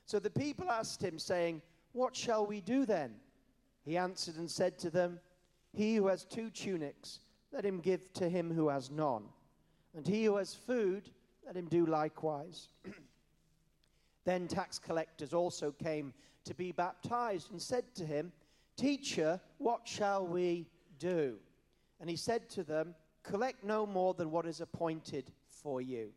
So 0.07 0.17
the 0.17 0.31
people 0.31 0.71
asked 0.71 1.01
him, 1.01 1.19
saying, 1.19 1.61
What 1.93 2.15
shall 2.15 2.47
we 2.47 2.59
do 2.59 2.87
then? 2.87 3.13
He 3.85 3.97
answered 3.97 4.37
and 4.37 4.49
said 4.49 4.79
to 4.79 4.89
them, 4.89 5.19
He 5.73 5.95
who 5.95 6.07
has 6.07 6.25
two 6.25 6.49
tunics, 6.49 7.19
let 7.53 7.63
him 7.63 7.81
give 7.81 8.11
to 8.13 8.27
him 8.27 8.51
who 8.51 8.69
has 8.69 8.89
none. 8.89 9.25
And 9.95 10.07
he 10.07 10.25
who 10.25 10.37
has 10.37 10.55
food, 10.55 11.11
let 11.45 11.55
him 11.55 11.67
do 11.67 11.85
likewise. 11.85 12.69
then 14.25 14.47
tax 14.47 14.79
collectors 14.79 15.35
also 15.35 15.71
came 15.71 16.15
to 16.45 16.55
be 16.55 16.71
baptized 16.71 17.51
and 17.51 17.61
said 17.61 17.93
to 17.93 18.07
him, 18.07 18.31
Teacher, 18.75 19.39
what 19.59 19.81
shall 19.87 20.25
we 20.25 20.65
do? 20.97 21.37
And 21.99 22.09
he 22.09 22.15
said 22.15 22.49
to 22.49 22.63
them, 22.63 22.95
Collect 23.23 23.63
no 23.63 23.85
more 23.85 24.13
than 24.13 24.31
what 24.31 24.45
is 24.45 24.61
appointed 24.61 25.31
for 25.47 25.81
you. 25.81 26.09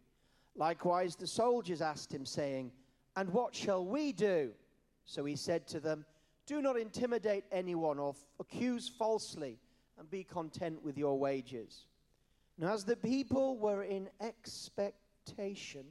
Likewise, 0.56 1.16
the 1.16 1.26
soldiers 1.26 1.82
asked 1.82 2.12
him, 2.12 2.24
saying, 2.24 2.72
And 3.16 3.28
what 3.30 3.54
shall 3.54 3.84
we 3.84 4.12
do? 4.12 4.52
So 5.04 5.24
he 5.24 5.36
said 5.36 5.66
to 5.68 5.80
them, 5.80 6.06
Do 6.46 6.62
not 6.62 6.78
intimidate 6.78 7.44
anyone 7.52 7.98
or 7.98 8.14
accuse 8.40 8.88
falsely, 8.88 9.58
and 9.98 10.10
be 10.10 10.24
content 10.24 10.82
with 10.82 10.96
your 10.96 11.18
wages. 11.18 11.86
Now, 12.56 12.72
as 12.72 12.84
the 12.84 12.96
people 12.96 13.58
were 13.58 13.82
in 13.82 14.08
expectation, 14.20 15.84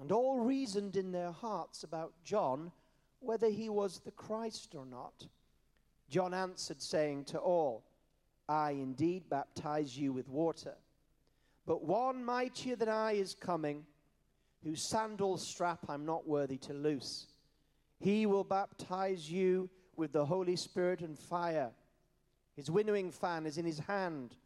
and 0.00 0.10
all 0.10 0.40
reasoned 0.40 0.96
in 0.96 1.12
their 1.12 1.30
hearts 1.30 1.84
about 1.84 2.12
John 2.24 2.72
whether 3.22 3.48
he 3.48 3.68
was 3.68 4.00
the 4.00 4.10
Christ 4.10 4.74
or 4.74 4.84
not, 4.84 5.26
John 6.10 6.34
answered, 6.34 6.82
saying 6.82 7.24
to 7.26 7.38
all, 7.38 7.84
I 8.48 8.72
indeed 8.72 9.28
baptize 9.28 9.96
you 9.96 10.12
with 10.12 10.28
water, 10.28 10.74
but 11.66 11.84
one 11.84 12.24
mightier 12.24 12.76
than 12.76 12.88
I 12.88 13.12
is 13.12 13.34
coming, 13.34 13.84
whose 14.64 14.88
sandal 14.88 15.38
strap 15.38 15.80
I'm 15.88 16.04
not 16.04 16.26
worthy 16.26 16.58
to 16.58 16.72
loose. 16.72 17.28
He 17.98 18.26
will 18.26 18.44
baptize 18.44 19.30
you 19.30 19.70
with 19.96 20.12
the 20.12 20.26
Holy 20.26 20.56
Spirit 20.56 21.00
and 21.00 21.18
fire. 21.18 21.70
His 22.56 22.70
winnowing 22.70 23.12
fan 23.12 23.46
is 23.46 23.58
in 23.58 23.64
his 23.64 23.78
hand, 23.78 24.36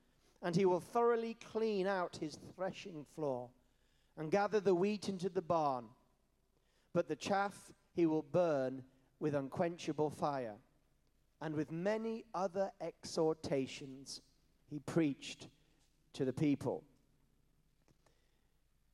and 0.43 0.55
he 0.55 0.67
will 0.67 0.81
thoroughly 0.81 1.35
clean 1.35 1.87
out 1.87 2.17
his 2.17 2.39
threshing 2.55 3.05
floor 3.15 3.49
and 4.17 4.31
gather 4.31 4.61
the 4.61 4.75
wheat 4.75 5.09
into 5.09 5.29
the 5.29 5.43
barn. 5.43 5.87
But 6.93 7.09
the 7.09 7.17
chaff 7.17 7.73
he 7.95 8.07
will 8.07 8.23
burn 8.23 8.83
with 9.19 9.35
unquenchable 9.35 10.11
fire. 10.11 10.57
And 11.41 11.55
with 11.55 11.71
many 11.71 12.25
other 12.35 12.71
exhortations, 12.81 14.23
he 14.69 14.79
preached 14.81 15.49
to 16.15 16.25
the 16.25 16.33
people. 16.33 16.83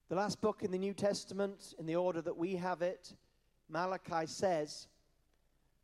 The 0.08 0.16
last 0.16 0.40
book 0.40 0.62
in 0.62 0.70
the 0.70 0.78
New 0.78 0.92
Testament, 0.92 1.74
in 1.78 1.86
the 1.86 1.96
order 1.96 2.20
that 2.20 2.36
we 2.36 2.56
have 2.56 2.82
it, 2.82 3.14
Malachi 3.68 4.26
says 4.26 4.88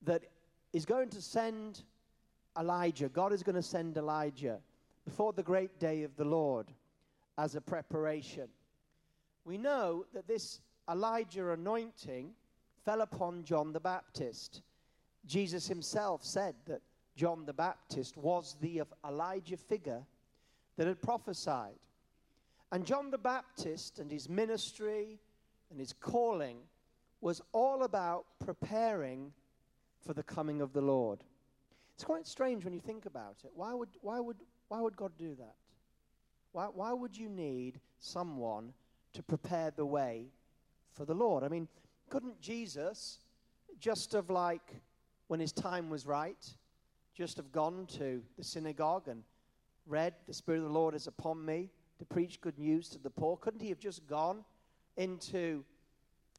that 0.03 0.25
he's 0.73 0.85
going 0.85 1.09
to 1.11 1.23
send 1.23 1.83
Elijah. 2.59 3.09
God 3.09 3.33
is 3.33 3.43
going 3.43 3.57
to 3.57 3.63
send 3.63 3.97
Elijah 3.97 4.59
before 5.05 5.33
the 5.33 5.43
great 5.43 5.79
day 5.79 6.03
of 6.03 6.15
the 6.17 6.25
Lord 6.25 6.67
as 7.39 7.55
a 7.55 7.61
preparation. 7.61 8.49
We 9.45 9.57
know 9.57 10.05
that 10.13 10.29
this 10.29 10.61
Elijah 10.91 11.53
anointing 11.53 12.33
fell 12.85 13.01
upon 13.01 13.45
John 13.45 13.73
the 13.73 13.81
Baptist. 13.81 14.61
Jesus 15.29 15.69
himself 15.69 16.25
said 16.25 16.55
that 16.67 16.81
John 17.15 17.45
the 17.45 17.53
Baptist 17.53 18.17
was 18.17 18.57
the 18.61 18.83
Elijah 19.07 19.57
figure 19.57 20.03
that 20.77 20.87
had 20.87 21.03
prophesied. 21.03 21.79
And 22.73 22.85
John 22.85 23.11
the 23.11 23.19
Baptist 23.19 23.99
and 23.99 24.11
his 24.11 24.29
ministry 24.29 25.19
and 25.71 25.79
his 25.79 25.93
calling 25.93 26.59
was 27.21 27.43
all 27.53 27.83
about 27.83 28.25
preparing 28.45 29.33
for 30.05 30.15
the 30.15 30.23
coming 30.23 30.61
of 30.61 30.73
the 30.73 30.81
Lord. 30.81 31.25
It's 31.95 32.05
quite 32.05 32.27
strange 32.27 32.65
when 32.65 32.73
you 32.73 32.81
think 32.81 33.07
about 33.07 33.37
it. 33.45 33.51
Why 33.55 33.75
would, 33.75 33.89
why 34.01 34.21
would, 34.21 34.37
why 34.69 34.81
would 34.81 34.97
God 34.97 35.13
do 35.19 35.35
that? 35.35 35.57
Why, 36.53 36.67
why 36.67 36.93
would 36.93 37.17
you 37.17 37.29
need 37.29 37.81
someone 37.99 38.73
to 39.13 39.23
prepare 39.23 39.73
the 39.75 39.85
way 39.85 40.27
for 40.93 41.05
the 41.05 41.15
Lord? 41.15 41.43
I 41.43 41.49
mean, 41.49 41.69
couldn't 42.09 42.41
Jesus 42.41 43.19
just 43.81 44.13
have, 44.13 44.31
like, 44.31 44.77
when 45.29 45.41
his 45.41 45.53
time 45.53 45.89
was 45.89 46.07
right, 46.07 46.45
just 47.15 47.37
have 47.37 47.53
gone 47.53 47.87
to 47.99 48.23
the 48.37 48.45
synagogue 48.45 49.09
and 49.09 49.23
read, 49.87 50.15
The 50.27 50.35
Spirit 50.35 50.59
of 50.59 50.65
the 50.65 50.73
Lord 50.73 50.95
is 50.95 51.07
upon 51.07 51.45
me 51.45 51.71
to 51.99 52.05
preach 52.05 52.41
good 52.41 52.59
news 52.59 52.89
to 52.91 52.99
the 52.99 53.11
poor? 53.11 53.37
Couldn't 53.37 53.61
he 53.61 53.69
have 53.69 53.79
just 53.79 54.07
gone 54.07 54.45
into 54.97 55.65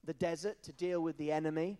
the 0.05 0.13
desert 0.13 0.61
to 0.63 0.73
deal 0.73 1.01
with 1.01 1.17
the 1.17 1.31
enemy 1.31 1.77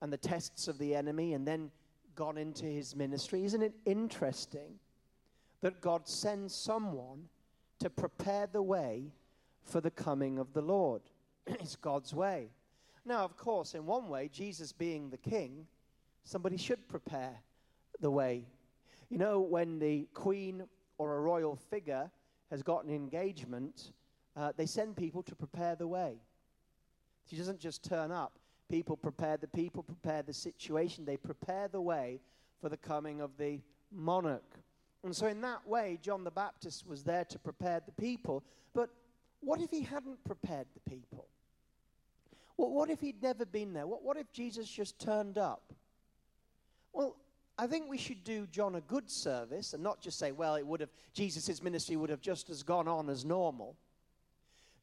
and 0.00 0.12
the 0.12 0.18
tests 0.18 0.68
of 0.68 0.78
the 0.78 0.94
enemy 0.94 1.34
and 1.34 1.46
then 1.46 1.70
gone 2.14 2.38
into 2.38 2.66
his 2.66 2.94
ministry? 2.94 3.44
Isn't 3.44 3.62
it 3.62 3.74
interesting 3.84 4.78
that 5.62 5.80
God 5.80 6.06
sends 6.06 6.54
someone 6.54 7.28
to 7.80 7.90
prepare 7.90 8.46
the 8.46 8.62
way 8.62 9.12
for 9.64 9.80
the 9.80 9.90
coming 9.90 10.38
of 10.38 10.52
the 10.52 10.62
Lord? 10.62 11.02
it's 11.46 11.76
God's 11.76 12.14
way. 12.14 12.50
Now, 13.04 13.24
of 13.24 13.36
course, 13.36 13.74
in 13.74 13.86
one 13.86 14.08
way, 14.08 14.28
Jesus 14.28 14.72
being 14.72 15.08
the 15.08 15.16
king, 15.16 15.66
somebody 16.24 16.56
should 16.56 16.88
prepare 16.88 17.40
the 18.00 18.10
way. 18.10 18.46
You 19.08 19.18
know, 19.18 19.40
when 19.40 19.78
the 19.78 20.06
queen 20.14 20.64
or 20.98 21.16
a 21.16 21.20
royal 21.20 21.56
figure 21.56 22.10
has 22.50 22.62
got 22.62 22.84
an 22.84 22.90
engagement, 22.90 23.92
uh, 24.36 24.52
they 24.56 24.66
send 24.66 24.96
people 24.96 25.22
to 25.24 25.34
prepare 25.34 25.76
the 25.76 25.88
way. 25.88 26.16
She 27.28 27.36
doesn't 27.36 27.60
just 27.60 27.84
turn 27.84 28.10
up. 28.10 28.38
People 28.68 28.96
prepare 28.96 29.36
the 29.36 29.48
people, 29.48 29.82
prepare 29.82 30.22
the 30.22 30.32
situation. 30.32 31.04
They 31.04 31.16
prepare 31.16 31.68
the 31.68 31.80
way 31.80 32.20
for 32.60 32.68
the 32.68 32.76
coming 32.76 33.20
of 33.20 33.36
the 33.36 33.60
monarch. 33.90 34.58
And 35.02 35.14
so, 35.14 35.26
in 35.26 35.40
that 35.40 35.66
way, 35.66 35.98
John 36.02 36.24
the 36.24 36.30
Baptist 36.30 36.86
was 36.86 37.02
there 37.02 37.24
to 37.24 37.38
prepare 37.38 37.80
the 37.84 37.92
people. 37.92 38.44
But 38.74 38.90
what 39.40 39.60
if 39.60 39.70
he 39.70 39.82
hadn't 39.82 40.22
prepared 40.24 40.66
the 40.74 40.90
people? 40.90 41.26
Well, 42.56 42.70
what 42.70 42.90
if 42.90 43.00
he'd 43.00 43.22
never 43.22 43.46
been 43.46 43.72
there? 43.72 43.86
What, 43.86 44.02
what 44.02 44.16
if 44.18 44.30
Jesus 44.32 44.68
just 44.68 44.98
turned 44.98 45.38
up? 45.38 45.72
Well, 46.92 47.16
I 47.58 47.66
think 47.66 47.88
we 47.88 47.98
should 47.98 48.24
do 48.24 48.46
John 48.46 48.76
a 48.76 48.80
good 48.80 49.10
service 49.10 49.74
and 49.74 49.82
not 49.82 50.00
just 50.00 50.18
say, 50.18 50.32
well, 50.32 50.54
it 50.54 50.66
would 50.66 50.80
have, 50.80 50.90
Jesus' 51.12 51.62
ministry 51.62 51.96
would 51.96 52.10
have 52.10 52.20
just 52.20 52.48
as 52.48 52.62
gone 52.62 52.88
on 52.88 53.10
as 53.10 53.24
normal. 53.24 53.76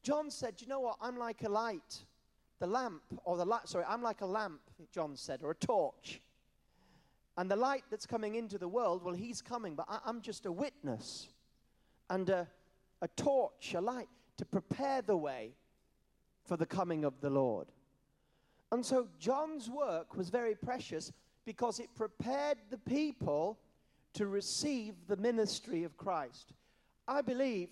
John 0.02 0.30
said, 0.30 0.60
you 0.60 0.68
know 0.68 0.80
what? 0.80 0.96
I'm 1.00 1.18
like 1.18 1.42
a 1.42 1.48
light. 1.48 2.04
The 2.60 2.66
lamp, 2.66 3.02
or 3.24 3.36
the 3.36 3.44
light, 3.44 3.68
sorry, 3.68 3.84
I'm 3.88 4.02
like 4.02 4.20
a 4.20 4.26
lamp, 4.26 4.60
John 4.92 5.16
said, 5.16 5.40
or 5.42 5.52
a 5.52 5.54
torch. 5.54 6.20
And 7.36 7.48
the 7.48 7.56
light 7.56 7.84
that's 7.90 8.06
coming 8.06 8.34
into 8.34 8.58
the 8.58 8.66
world, 8.66 9.04
well, 9.04 9.14
he's 9.14 9.40
coming, 9.40 9.76
but 9.76 9.86
I, 9.88 10.00
am 10.08 10.20
just 10.20 10.44
a 10.46 10.50
witness 10.50 11.28
and 12.10 12.28
a, 12.30 12.48
a 13.00 13.08
torch, 13.08 13.74
a 13.74 13.80
light 13.80 14.08
to 14.38 14.44
prepare 14.44 15.02
the 15.02 15.16
way 15.16 15.52
for 16.44 16.56
the 16.56 16.66
coming 16.66 17.04
of 17.04 17.20
the 17.20 17.30
Lord. 17.30 17.68
And 18.72 18.84
so 18.84 19.08
John's 19.18 19.70
work 19.70 20.16
was 20.16 20.30
very 20.30 20.54
precious 20.54 21.12
because 21.48 21.80
it 21.80 21.88
prepared 21.96 22.58
the 22.68 22.76
people 22.76 23.58
to 24.12 24.26
receive 24.26 24.92
the 25.06 25.16
ministry 25.16 25.82
of 25.82 25.96
Christ. 25.96 26.52
I 27.08 27.22
believe, 27.22 27.70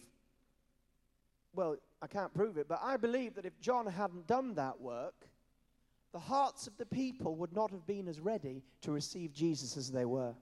well, 1.54 1.76
I 2.00 2.06
can't 2.06 2.32
prove 2.32 2.56
it, 2.56 2.68
but 2.68 2.80
I 2.82 2.96
believe 2.96 3.34
that 3.34 3.44
if 3.44 3.60
John 3.60 3.86
hadn't 3.86 4.26
done 4.26 4.54
that 4.54 4.80
work, 4.80 5.28
the 6.14 6.18
hearts 6.18 6.66
of 6.66 6.78
the 6.78 6.86
people 6.86 7.36
would 7.36 7.52
not 7.52 7.70
have 7.70 7.86
been 7.86 8.08
as 8.08 8.18
ready 8.18 8.62
to 8.80 8.92
receive 8.92 9.34
Jesus 9.34 9.76
as 9.76 9.92
they 9.92 10.06
were. 10.06 10.32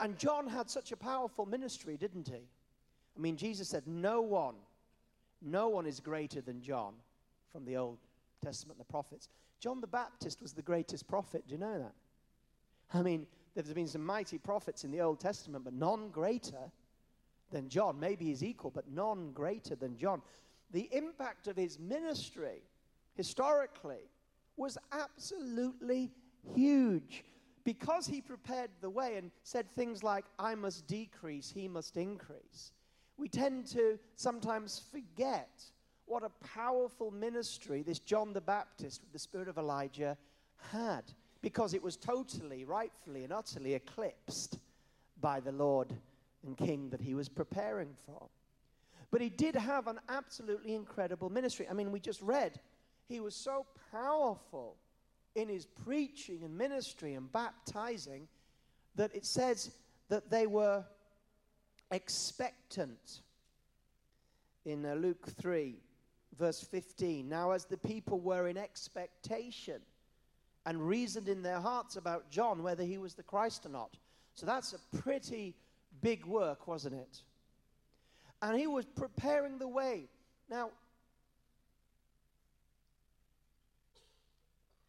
And 0.00 0.18
John 0.18 0.48
had 0.48 0.68
such 0.68 0.90
a 0.90 0.96
powerful 0.96 1.46
ministry, 1.46 1.96
didn't 1.96 2.26
he? 2.26 2.42
I 3.16 3.20
mean, 3.20 3.36
Jesus 3.36 3.68
said, 3.68 3.84
No 3.86 4.20
one, 4.20 4.56
no 5.40 5.68
one 5.68 5.86
is 5.86 6.00
greater 6.00 6.40
than 6.40 6.60
John 6.60 6.94
from 7.52 7.64
the 7.64 7.76
Old 7.76 7.98
Testament, 8.42 8.80
the 8.80 8.84
prophets. 8.84 9.28
John 9.60 9.80
the 9.80 9.86
Baptist 9.86 10.42
was 10.42 10.54
the 10.54 10.62
greatest 10.62 11.06
prophet. 11.06 11.44
Do 11.46 11.54
you 11.54 11.60
know 11.60 11.78
that? 11.78 11.94
I 12.92 13.02
mean, 13.02 13.26
there's 13.54 13.72
been 13.72 13.88
some 13.88 14.04
mighty 14.04 14.38
prophets 14.38 14.84
in 14.84 14.90
the 14.90 15.00
Old 15.00 15.20
Testament, 15.20 15.64
but 15.64 15.72
none 15.72 16.10
greater 16.10 16.70
than 17.50 17.68
John. 17.68 17.98
Maybe 17.98 18.26
he's 18.26 18.44
equal, 18.44 18.70
but 18.70 18.88
none 18.90 19.32
greater 19.32 19.74
than 19.74 19.96
John. 19.96 20.22
The 20.72 20.88
impact 20.92 21.46
of 21.46 21.56
his 21.56 21.78
ministry 21.78 22.62
historically 23.14 24.10
was 24.56 24.78
absolutely 24.92 26.10
huge 26.54 27.24
because 27.64 28.06
he 28.06 28.20
prepared 28.20 28.70
the 28.80 28.90
way 28.90 29.16
and 29.16 29.30
said 29.42 29.70
things 29.70 30.02
like, 30.02 30.24
I 30.38 30.54
must 30.54 30.86
decrease, 30.86 31.50
he 31.50 31.66
must 31.66 31.96
increase. 31.96 32.72
We 33.16 33.28
tend 33.28 33.66
to 33.68 33.98
sometimes 34.14 34.82
forget 34.92 35.64
what 36.04 36.22
a 36.22 36.30
powerful 36.46 37.10
ministry 37.10 37.82
this 37.82 37.98
John 37.98 38.32
the 38.32 38.40
Baptist 38.40 39.02
with 39.02 39.12
the 39.12 39.18
spirit 39.18 39.48
of 39.48 39.58
Elijah 39.58 40.16
had 40.70 41.04
because 41.46 41.74
it 41.74 41.82
was 41.84 41.96
totally, 41.96 42.64
rightfully, 42.64 43.22
and 43.22 43.32
utterly 43.32 43.74
eclipsed 43.74 44.58
by 45.20 45.38
the 45.38 45.52
Lord 45.52 45.94
and 46.44 46.56
King 46.56 46.90
that 46.90 47.00
he 47.00 47.14
was 47.14 47.28
preparing 47.28 47.94
for. 48.04 48.26
But 49.12 49.20
he 49.20 49.28
did 49.28 49.54
have 49.54 49.86
an 49.86 50.00
absolutely 50.08 50.74
incredible 50.74 51.30
ministry. 51.30 51.68
I 51.70 51.72
mean, 51.72 51.92
we 51.92 52.00
just 52.00 52.20
read 52.20 52.58
he 53.08 53.20
was 53.20 53.36
so 53.36 53.64
powerful 53.92 54.74
in 55.36 55.48
his 55.48 55.66
preaching 55.66 56.42
and 56.42 56.58
ministry 56.58 57.14
and 57.14 57.30
baptizing 57.30 58.26
that 58.96 59.14
it 59.14 59.24
says 59.24 59.70
that 60.08 60.28
they 60.28 60.48
were 60.48 60.84
expectant. 61.92 63.20
In 64.64 64.84
uh, 64.84 64.94
Luke 64.94 65.28
3, 65.40 65.76
verse 66.36 66.60
15, 66.60 67.28
now 67.28 67.52
as 67.52 67.66
the 67.66 67.76
people 67.76 68.18
were 68.18 68.48
in 68.48 68.56
expectation, 68.56 69.80
and 70.66 70.86
reasoned 70.86 71.28
in 71.28 71.42
their 71.42 71.60
hearts 71.60 71.96
about 71.96 72.28
John 72.28 72.62
whether 72.62 72.82
he 72.82 72.98
was 72.98 73.14
the 73.14 73.22
Christ 73.22 73.64
or 73.64 73.68
not. 73.70 73.96
So 74.34 74.44
that's 74.44 74.74
a 74.74 74.98
pretty 74.98 75.54
big 76.02 76.26
work, 76.26 76.66
wasn't 76.66 76.96
it? 76.96 77.22
And 78.42 78.58
he 78.58 78.66
was 78.66 78.84
preparing 78.84 79.58
the 79.58 79.68
way. 79.68 80.08
Now, 80.50 80.70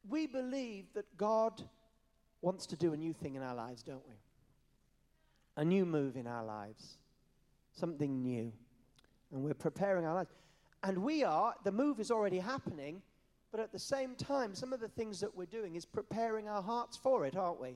we 0.10 0.26
believe 0.26 0.86
that 0.96 1.06
God 1.16 1.62
wants 2.42 2.66
to 2.68 2.76
do 2.76 2.94
a 2.94 2.98
new 2.98 3.14
thing 3.14 3.36
in 3.36 3.44
our 3.44 3.56
lives, 3.56 3.84
don't 3.84 4.06
we? 4.08 4.16
A 5.58 5.64
new 5.64 5.86
move 5.86 6.18
in 6.18 6.28
our 6.28 6.44
lives, 6.44 6.98
something 7.74 8.22
new. 8.22 8.52
And 9.32 9.44
we're 9.44 9.54
preparing 9.54 10.06
our 10.06 10.16
lives. 10.16 10.30
And 10.84 11.00
we 11.00 11.24
are, 11.24 11.56
the 11.64 11.72
move 11.72 12.00
is 12.00 12.12
already 12.12 12.40
happening, 12.40 13.02
but 13.58 13.64
at 13.64 13.72
the 13.72 13.80
same 13.80 14.14
time, 14.14 14.54
some 14.54 14.72
of 14.72 14.80
the 14.80 14.88
things 14.88 15.20
that 15.20 15.36
we're 15.36 15.46
doing 15.48 15.74
is 15.74 15.84
preparing 15.84 16.48
our 16.48 16.62
hearts 16.62 16.96
for 16.96 17.26
it, 17.26 17.36
aren't 17.36 17.60
we? 17.60 17.76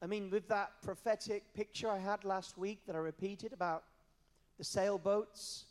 I 0.00 0.06
mean, 0.06 0.30
with 0.30 0.48
that 0.48 0.80
prophetic 0.80 1.52
picture 1.52 1.90
I 1.90 1.98
had 1.98 2.24
last 2.24 2.56
week 2.56 2.86
that 2.86 2.96
I 2.96 2.98
repeated 3.00 3.52
about 3.52 3.84
the 4.56 4.64
sailboats 4.64 5.66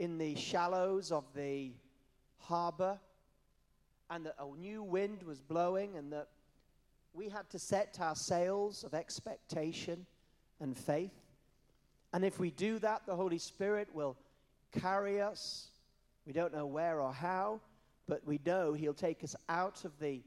in 0.00 0.18
the 0.18 0.34
shallows 0.34 1.12
of 1.12 1.22
the 1.32 1.74
harbor, 2.38 2.98
and 4.10 4.26
that 4.26 4.34
a 4.40 4.56
new 4.56 4.82
wind 4.82 5.22
was 5.22 5.40
blowing, 5.40 5.96
and 5.96 6.12
that 6.12 6.26
we 7.14 7.28
had 7.28 7.48
to 7.50 7.60
set 7.60 7.98
our 8.00 8.16
sails 8.16 8.82
of 8.82 8.94
expectation 8.94 10.06
and 10.58 10.76
faith. 10.76 11.14
And 12.12 12.24
if 12.24 12.40
we 12.40 12.50
do 12.50 12.80
that, 12.80 13.06
the 13.06 13.14
Holy 13.14 13.38
Spirit 13.38 13.94
will 13.94 14.16
carry 14.72 15.20
us. 15.20 15.68
We 16.26 16.32
don't 16.32 16.52
know 16.52 16.66
where 16.66 17.00
or 17.00 17.12
how, 17.12 17.60
but 18.08 18.24
we 18.26 18.40
know 18.44 18.72
He'll 18.72 18.94
take 18.94 19.24
us 19.24 19.34
out 19.48 19.84
of 19.84 19.98
the 19.98 20.22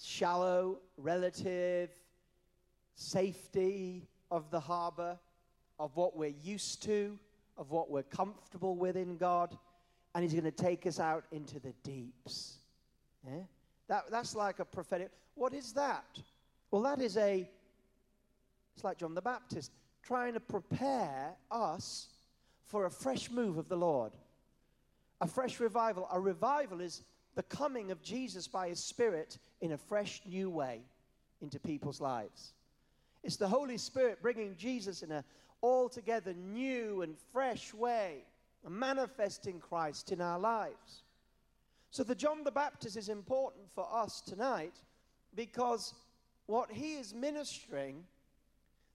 shallow, 0.00 0.78
relative 0.96 1.90
safety 2.94 4.08
of 4.30 4.50
the 4.50 4.60
harbor, 4.60 5.18
of 5.78 5.94
what 5.96 6.16
we're 6.16 6.34
used 6.42 6.82
to, 6.84 7.18
of 7.56 7.70
what 7.70 7.90
we're 7.90 8.02
comfortable 8.02 8.76
with 8.76 8.96
in 8.96 9.16
God, 9.16 9.56
and 10.14 10.22
He's 10.22 10.32
going 10.32 10.44
to 10.44 10.50
take 10.50 10.86
us 10.86 10.98
out 10.98 11.24
into 11.30 11.60
the 11.60 11.72
deeps. 11.82 12.58
Yeah? 13.26 13.40
That, 13.88 14.04
that's 14.10 14.34
like 14.34 14.58
a 14.58 14.64
prophetic. 14.64 15.10
What 15.34 15.52
is 15.52 15.72
that? 15.74 16.18
Well, 16.70 16.82
that 16.82 17.00
is 17.00 17.16
a, 17.16 17.48
it's 18.74 18.84
like 18.84 18.98
John 18.98 19.14
the 19.14 19.22
Baptist 19.22 19.70
trying 20.02 20.34
to 20.34 20.40
prepare 20.40 21.34
us 21.50 22.08
for 22.64 22.86
a 22.86 22.90
fresh 22.90 23.30
move 23.30 23.58
of 23.58 23.68
the 23.68 23.76
Lord 23.76 24.12
a 25.20 25.26
fresh 25.26 25.60
revival. 25.60 26.08
A 26.12 26.20
revival 26.20 26.80
is 26.80 27.02
the 27.34 27.42
coming 27.44 27.90
of 27.90 28.02
Jesus 28.02 28.48
by 28.48 28.68
his 28.68 28.82
Spirit 28.82 29.38
in 29.60 29.72
a 29.72 29.78
fresh 29.78 30.22
new 30.26 30.50
way 30.50 30.80
into 31.40 31.60
people's 31.60 32.00
lives. 32.00 32.52
It's 33.22 33.36
the 33.36 33.48
Holy 33.48 33.78
Spirit 33.78 34.22
bringing 34.22 34.56
Jesus 34.56 35.02
in 35.02 35.12
a 35.12 35.24
altogether 35.62 36.34
new 36.34 37.02
and 37.02 37.16
fresh 37.32 37.74
way, 37.74 38.24
manifesting 38.68 39.58
Christ 39.58 40.12
in 40.12 40.20
our 40.20 40.38
lives. 40.38 41.02
So, 41.90 42.02
the 42.02 42.14
John 42.14 42.44
the 42.44 42.50
Baptist 42.50 42.96
is 42.96 43.08
important 43.08 43.64
for 43.74 43.88
us 43.92 44.20
tonight 44.20 44.74
because 45.34 45.94
what 46.46 46.70
he 46.70 46.94
is 46.94 47.14
ministering 47.14 48.04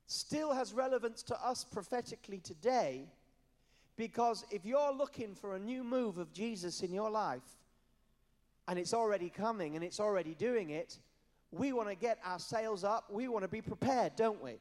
still 0.08 0.54
has 0.54 0.74
relevance 0.74 1.24
to 1.24 1.46
us 1.46 1.64
prophetically 1.64 2.40
today. 2.40 3.06
Because 3.98 4.46
if 4.52 4.66
you're 4.66 4.94
looking 4.94 5.36
for 5.36 5.56
a 5.56 5.60
new 5.60 5.84
move 5.84 6.18
of 6.18 6.34
Jesus 6.34 6.82
in 6.82 6.94
your 6.94 7.10
life, 7.10 7.42
and 8.68 8.80
it's 8.80 8.94
already 8.94 9.30
coming 9.30 9.76
and 9.76 9.84
it's 9.84 10.00
already 10.00 10.34
doing 10.34 10.70
it, 10.70 11.00
we 11.52 11.74
want 11.74 11.90
to 11.90 11.96
get 11.96 12.20
our 12.24 12.40
sails 12.40 12.84
up. 12.84 13.06
We 13.12 13.28
want 13.28 13.44
to 13.44 13.50
be 13.50 13.62
prepared, 13.62 14.16
don't 14.16 14.42
we? 14.42 14.60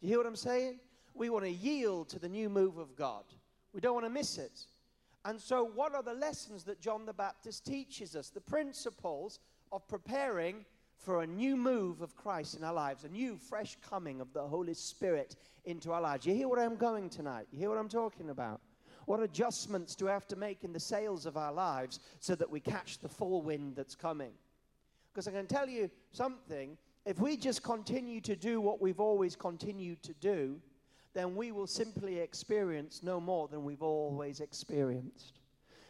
You 0.00 0.08
hear 0.08 0.18
what 0.18 0.26
I'm 0.26 0.36
saying? 0.36 0.80
We 1.14 1.30
want 1.30 1.44
to 1.44 1.50
yield 1.50 2.08
to 2.10 2.18
the 2.18 2.28
new 2.28 2.48
move 2.48 2.78
of 2.78 2.96
God. 2.96 3.24
We 3.72 3.80
don't 3.80 3.94
want 3.94 4.06
to 4.06 4.10
miss 4.10 4.38
it. 4.38 4.66
And 5.24 5.40
so, 5.40 5.64
what 5.64 5.94
are 5.94 6.02
the 6.02 6.14
lessons 6.14 6.64
that 6.64 6.80
John 6.80 7.04
the 7.04 7.12
Baptist 7.12 7.64
teaches 7.64 8.16
us? 8.16 8.30
The 8.30 8.40
principles 8.40 9.38
of 9.70 9.86
preparing 9.86 10.64
for 11.00 11.22
a 11.22 11.26
new 11.26 11.56
move 11.56 12.02
of 12.02 12.14
Christ 12.14 12.56
in 12.56 12.62
our 12.62 12.74
lives, 12.74 13.04
a 13.04 13.08
new, 13.08 13.36
fresh 13.36 13.76
coming 13.88 14.20
of 14.20 14.32
the 14.32 14.42
Holy 14.42 14.74
Spirit 14.74 15.36
into 15.64 15.92
our 15.92 16.00
lives. 16.00 16.26
You 16.26 16.34
hear 16.34 16.46
what 16.46 16.58
I'm 16.58 16.76
going 16.76 17.08
tonight? 17.08 17.46
You 17.50 17.58
hear 17.58 17.70
what 17.70 17.78
I'm 17.78 17.88
talking 17.88 18.30
about? 18.30 18.60
What 19.06 19.20
adjustments 19.20 19.94
do 19.94 20.04
we 20.04 20.10
have 20.10 20.28
to 20.28 20.36
make 20.36 20.62
in 20.62 20.72
the 20.72 20.80
sails 20.80 21.24
of 21.24 21.36
our 21.36 21.52
lives 21.52 22.00
so 22.20 22.34
that 22.34 22.48
we 22.48 22.60
catch 22.60 22.98
the 22.98 23.08
full 23.08 23.42
wind 23.42 23.76
that's 23.76 23.94
coming? 23.94 24.32
Because 25.12 25.26
I 25.26 25.32
can 25.32 25.46
tell 25.46 25.68
you 25.68 25.90
something 26.12 26.76
if 27.06 27.18
we 27.18 27.36
just 27.36 27.62
continue 27.62 28.20
to 28.20 28.36
do 28.36 28.60
what 28.60 28.80
we've 28.80 29.00
always 29.00 29.34
continued 29.34 30.02
to 30.02 30.12
do, 30.20 30.60
then 31.14 31.34
we 31.34 31.50
will 31.50 31.66
simply 31.66 32.18
experience 32.18 33.02
no 33.02 33.18
more 33.18 33.48
than 33.48 33.64
we've 33.64 33.82
always 33.82 34.40
experienced. 34.40 35.40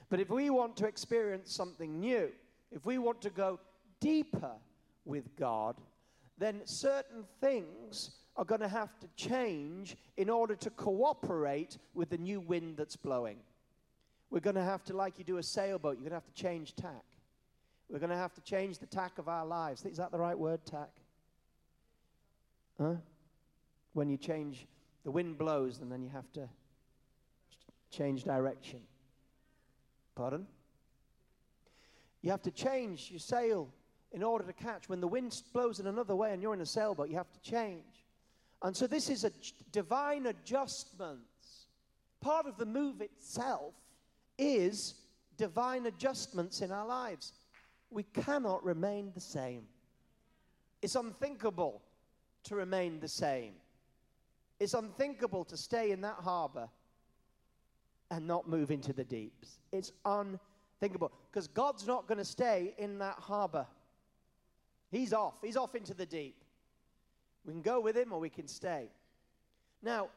But 0.08 0.20
if 0.20 0.30
we 0.30 0.50
want 0.50 0.76
to 0.78 0.86
experience 0.86 1.52
something 1.52 1.98
new, 1.98 2.30
if 2.70 2.86
we 2.86 2.98
want 2.98 3.20
to 3.22 3.30
go 3.30 3.58
deeper 4.00 4.52
with 5.10 5.36
God, 5.36 5.76
then 6.38 6.62
certain 6.64 7.24
things 7.40 8.12
are 8.36 8.44
going 8.44 8.60
to 8.60 8.68
have 8.68 8.98
to 9.00 9.08
change 9.16 9.96
in 10.16 10.30
order 10.30 10.54
to 10.54 10.70
cooperate 10.70 11.76
with 11.92 12.08
the 12.08 12.16
new 12.16 12.40
wind 12.40 12.76
that's 12.78 12.96
blowing. 12.96 13.36
We're 14.30 14.40
going 14.40 14.56
to 14.56 14.62
have 14.62 14.84
to, 14.84 14.96
like 14.96 15.18
you 15.18 15.24
do 15.24 15.38
a 15.38 15.42
sailboat, 15.42 15.96
you're 15.96 16.08
going 16.08 16.20
to 16.20 16.24
have 16.24 16.34
to 16.34 16.42
change 16.42 16.74
tack. 16.76 17.04
We're 17.90 17.98
going 17.98 18.10
to 18.10 18.16
have 18.16 18.32
to 18.34 18.40
change 18.40 18.78
the 18.78 18.86
tack 18.86 19.18
of 19.18 19.28
our 19.28 19.44
lives. 19.44 19.84
Is 19.84 19.98
that 19.98 20.12
the 20.12 20.18
right 20.18 20.38
word, 20.38 20.64
tack? 20.64 20.90
Huh? 22.80 22.94
When 23.92 24.08
you 24.08 24.16
change, 24.16 24.66
the 25.04 25.10
wind 25.10 25.36
blows, 25.36 25.80
and 25.80 25.90
then 25.90 26.02
you 26.02 26.10
have 26.10 26.30
to 26.34 26.48
change 27.90 28.22
direction. 28.22 28.80
Pardon? 30.14 30.46
You 32.22 32.30
have 32.30 32.42
to 32.42 32.52
change 32.52 33.10
your 33.10 33.18
sail 33.18 33.68
in 34.12 34.22
order 34.22 34.44
to 34.44 34.52
catch. 34.52 34.88
When 34.88 35.00
the 35.00 35.08
wind 35.08 35.40
blows 35.52 35.80
in 35.80 35.86
another 35.86 36.16
way 36.16 36.32
and 36.32 36.42
you're 36.42 36.54
in 36.54 36.60
a 36.60 36.66
sailboat, 36.66 37.08
you 37.08 37.16
have 37.16 37.32
to 37.32 37.40
change. 37.40 38.04
And 38.62 38.76
so 38.76 38.86
this 38.86 39.08
is 39.08 39.24
a 39.24 39.32
divine 39.72 40.26
adjustment. 40.26 41.20
Part 42.20 42.46
of 42.46 42.58
the 42.58 42.66
move 42.66 43.00
itself 43.00 43.74
is 44.38 44.94
divine 45.36 45.86
adjustments 45.86 46.60
in 46.60 46.70
our 46.70 46.86
lives. 46.86 47.32
We 47.90 48.02
cannot 48.02 48.64
remain 48.64 49.12
the 49.14 49.20
same. 49.20 49.62
It's 50.82 50.94
unthinkable 50.94 51.82
to 52.44 52.56
remain 52.56 53.00
the 53.00 53.08
same. 53.08 53.54
It's 54.58 54.74
unthinkable 54.74 55.44
to 55.44 55.56
stay 55.56 55.90
in 55.90 56.02
that 56.02 56.16
harbor 56.16 56.68
and 58.10 58.26
not 58.26 58.48
move 58.48 58.70
into 58.70 58.92
the 58.92 59.04
deeps. 59.04 59.58
It's 59.72 59.92
unthinkable 60.04 61.12
because 61.30 61.48
God's 61.48 61.86
not 61.86 62.06
going 62.06 62.18
to 62.18 62.24
stay 62.24 62.74
in 62.76 62.98
that 62.98 63.16
harbor. 63.18 63.66
He's 64.90 65.12
off. 65.12 65.34
He's 65.42 65.56
off 65.56 65.74
into 65.74 65.94
the 65.94 66.06
deep. 66.06 66.42
We 67.44 67.52
can 67.52 67.62
go 67.62 67.80
with 67.80 67.96
him 67.96 68.12
or 68.12 68.18
we 68.18 68.28
can 68.28 68.48
stay. 68.48 68.88
Now, 69.82 70.08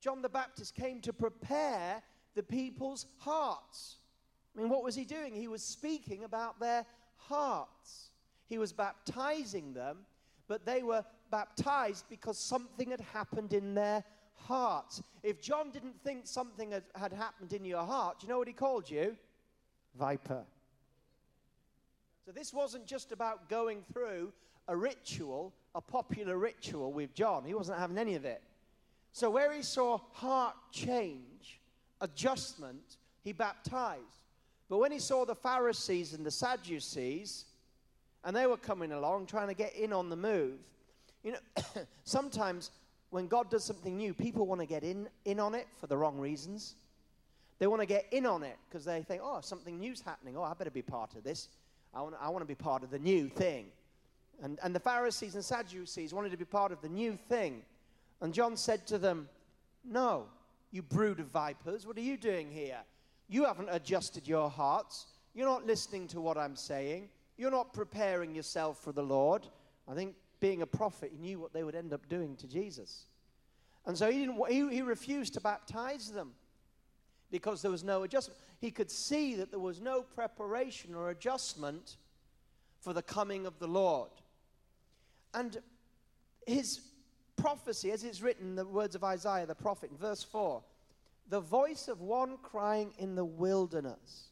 John 0.00 0.20
the 0.20 0.28
Baptist 0.28 0.74
came 0.74 1.00
to 1.02 1.12
prepare 1.12 2.02
the 2.34 2.42
people's 2.42 3.06
hearts. 3.18 3.96
I 4.56 4.60
mean, 4.60 4.68
what 4.68 4.82
was 4.82 4.94
he 4.94 5.04
doing? 5.04 5.34
He 5.34 5.48
was 5.48 5.62
speaking 5.62 6.24
about 6.24 6.60
their 6.60 6.84
hearts. 7.16 8.10
He 8.48 8.58
was 8.58 8.72
baptizing 8.72 9.72
them, 9.72 9.98
but 10.48 10.66
they 10.66 10.82
were 10.82 11.04
baptized 11.30 12.04
because 12.10 12.38
something 12.38 12.90
had 12.90 13.00
happened 13.00 13.52
in 13.52 13.74
their 13.74 14.04
hearts. 14.34 15.02
If 15.22 15.40
John 15.40 15.70
didn't 15.70 16.02
think 16.02 16.26
something 16.26 16.72
had, 16.72 17.12
happened 17.12 17.52
in 17.52 17.64
your 17.64 17.84
heart, 17.84 18.18
you 18.22 18.28
know 18.28 18.38
what 18.38 18.48
he 18.48 18.54
called 18.54 18.90
you? 18.90 19.16
Viper. 19.98 20.44
So 22.24 22.32
this 22.32 22.52
wasn't 22.52 22.86
just 22.86 23.12
about 23.12 23.48
going 23.48 23.82
through 23.92 24.32
a 24.68 24.76
ritual, 24.76 25.52
a 25.74 25.80
popular 25.80 26.38
ritual 26.38 26.92
with 26.92 27.14
John. 27.14 27.44
He 27.44 27.54
wasn't 27.54 27.78
having 27.78 27.98
any 27.98 28.14
of 28.14 28.24
it. 28.24 28.42
So 29.12 29.28
where 29.28 29.52
he 29.52 29.62
saw 29.62 29.98
heart 30.12 30.54
change, 30.70 31.60
adjustment, 32.00 32.96
he 33.24 33.32
baptized. 33.32 34.00
But 34.68 34.78
when 34.78 34.92
he 34.92 34.98
saw 34.98 35.24
the 35.24 35.34
Pharisees 35.34 36.14
and 36.14 36.24
the 36.24 36.30
Sadducees, 36.30 37.44
and 38.24 38.34
they 38.34 38.46
were 38.46 38.56
coming 38.56 38.92
along 38.92 39.26
trying 39.26 39.48
to 39.48 39.54
get 39.54 39.74
in 39.74 39.92
on 39.92 40.08
the 40.08 40.16
move, 40.16 40.58
you 41.22 41.32
know, 41.32 41.62
sometimes 42.04 42.70
when 43.10 43.26
God 43.26 43.50
does 43.50 43.64
something 43.64 43.96
new, 43.96 44.14
people 44.14 44.46
want 44.46 44.60
to 44.60 44.66
get 44.66 44.84
in, 44.84 45.08
in 45.24 45.40
on 45.40 45.54
it 45.54 45.66
for 45.78 45.88
the 45.88 45.96
wrong 45.96 46.18
reasons. 46.18 46.76
They 47.58 47.66
want 47.66 47.82
to 47.82 47.86
get 47.86 48.06
in 48.12 48.26
on 48.26 48.42
it 48.42 48.56
because 48.68 48.84
they 48.84 49.02
think, 49.02 49.20
oh, 49.22 49.40
something 49.42 49.78
new's 49.78 50.00
happening. 50.00 50.36
Oh, 50.36 50.42
I 50.42 50.54
better 50.54 50.70
be 50.70 50.82
part 50.82 51.14
of 51.14 51.22
this. 51.22 51.48
I 51.94 52.02
want, 52.02 52.14
I 52.20 52.28
want 52.30 52.42
to 52.42 52.46
be 52.46 52.54
part 52.54 52.82
of 52.82 52.90
the 52.90 52.98
new 52.98 53.28
thing. 53.28 53.66
And, 54.42 54.58
and 54.62 54.74
the 54.74 54.80
Pharisees 54.80 55.34
and 55.34 55.44
Sadducees 55.44 56.12
wanted 56.12 56.30
to 56.32 56.36
be 56.36 56.44
part 56.44 56.72
of 56.72 56.80
the 56.80 56.88
new 56.88 57.16
thing. 57.16 57.62
And 58.20 58.32
John 58.32 58.56
said 58.56 58.86
to 58.88 58.98
them, 58.98 59.28
No, 59.84 60.26
you 60.70 60.82
brood 60.82 61.20
of 61.20 61.26
vipers, 61.26 61.86
what 61.86 61.96
are 61.96 62.02
you 62.02 62.16
doing 62.16 62.50
here? 62.50 62.80
You 63.28 63.44
haven't 63.44 63.68
adjusted 63.70 64.26
your 64.26 64.50
hearts. 64.50 65.06
You're 65.34 65.46
not 65.46 65.66
listening 65.66 66.08
to 66.08 66.20
what 66.20 66.36
I'm 66.36 66.56
saying. 66.56 67.08
You're 67.36 67.50
not 67.50 67.72
preparing 67.72 68.34
yourself 68.34 68.82
for 68.82 68.92
the 68.92 69.02
Lord. 69.02 69.46
I 69.88 69.94
think 69.94 70.14
being 70.40 70.62
a 70.62 70.66
prophet, 70.66 71.10
he 71.12 71.18
knew 71.18 71.38
what 71.38 71.52
they 71.52 71.62
would 71.62 71.74
end 71.74 71.92
up 71.92 72.08
doing 72.08 72.36
to 72.36 72.46
Jesus. 72.46 73.06
And 73.86 73.96
so 73.96 74.10
he, 74.10 74.20
didn't, 74.20 74.40
he, 74.48 74.68
he 74.68 74.82
refused 74.82 75.34
to 75.34 75.40
baptize 75.40 76.10
them 76.10 76.32
because 77.32 77.62
there 77.62 77.70
was 77.70 77.82
no 77.82 78.04
adjustment. 78.04 78.38
He 78.60 78.70
could 78.70 78.90
see 78.90 79.34
that 79.36 79.50
there 79.50 79.58
was 79.58 79.80
no 79.80 80.02
preparation 80.02 80.94
or 80.94 81.10
adjustment 81.10 81.96
for 82.80 82.92
the 82.92 83.02
coming 83.02 83.46
of 83.46 83.58
the 83.58 83.66
Lord. 83.66 84.10
And 85.34 85.56
his 86.46 86.80
prophecy, 87.36 87.90
as 87.90 88.04
it's 88.04 88.20
written 88.22 88.50
in 88.50 88.54
the 88.54 88.66
words 88.66 88.94
of 88.94 89.02
Isaiah 89.02 89.46
the 89.46 89.54
prophet 89.54 89.90
in 89.90 89.96
verse 89.96 90.22
4, 90.22 90.62
the 91.30 91.40
voice 91.40 91.88
of 91.88 92.02
one 92.02 92.36
crying 92.42 92.92
in 92.98 93.14
the 93.14 93.24
wilderness. 93.24 94.28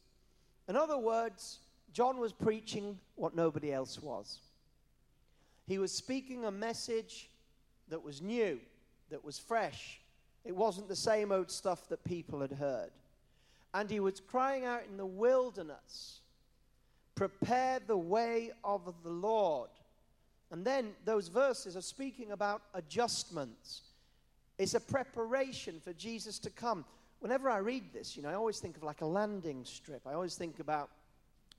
In 0.69 0.75
other 0.75 0.97
words, 0.97 1.59
John 1.93 2.19
was 2.19 2.31
preaching 2.31 2.99
what 3.15 3.35
nobody 3.35 3.73
else 3.73 3.99
was. 3.99 4.39
He 5.65 5.79
was 5.79 5.91
speaking 5.91 6.45
a 6.45 6.51
message 6.51 7.29
that 7.89 8.03
was 8.03 8.21
new, 8.21 8.59
that 9.09 9.25
was 9.25 9.39
fresh, 9.39 10.00
it 10.43 10.55
wasn't 10.55 10.87
the 10.87 10.95
same 10.95 11.31
old 11.31 11.51
stuff 11.51 11.87
that 11.89 12.03
people 12.03 12.41
had 12.41 12.53
heard. 12.53 12.91
And 13.73 13.89
he 13.89 13.99
was 13.99 14.19
crying 14.19 14.65
out 14.65 14.83
in 14.89 14.97
the 14.97 15.05
wilderness, 15.05 16.19
Prepare 17.15 17.79
the 17.85 17.97
way 17.97 18.51
of 18.63 18.93
the 19.03 19.09
Lord. 19.09 19.69
And 20.49 20.65
then 20.65 20.93
those 21.05 21.27
verses 21.27 21.77
are 21.77 21.81
speaking 21.81 22.31
about 22.31 22.63
adjustments. 22.73 23.81
It's 24.57 24.73
a 24.73 24.79
preparation 24.79 25.79
for 25.79 25.93
Jesus 25.93 26.39
to 26.39 26.49
come. 26.49 26.83
Whenever 27.19 27.49
I 27.49 27.57
read 27.57 27.93
this, 27.93 28.17
you 28.17 28.23
know, 28.23 28.29
I 28.29 28.33
always 28.33 28.59
think 28.59 28.75
of 28.75 28.83
like 28.83 29.01
a 29.01 29.05
landing 29.05 29.63
strip. 29.65 30.07
I 30.07 30.13
always 30.13 30.35
think 30.35 30.59
about 30.59 30.89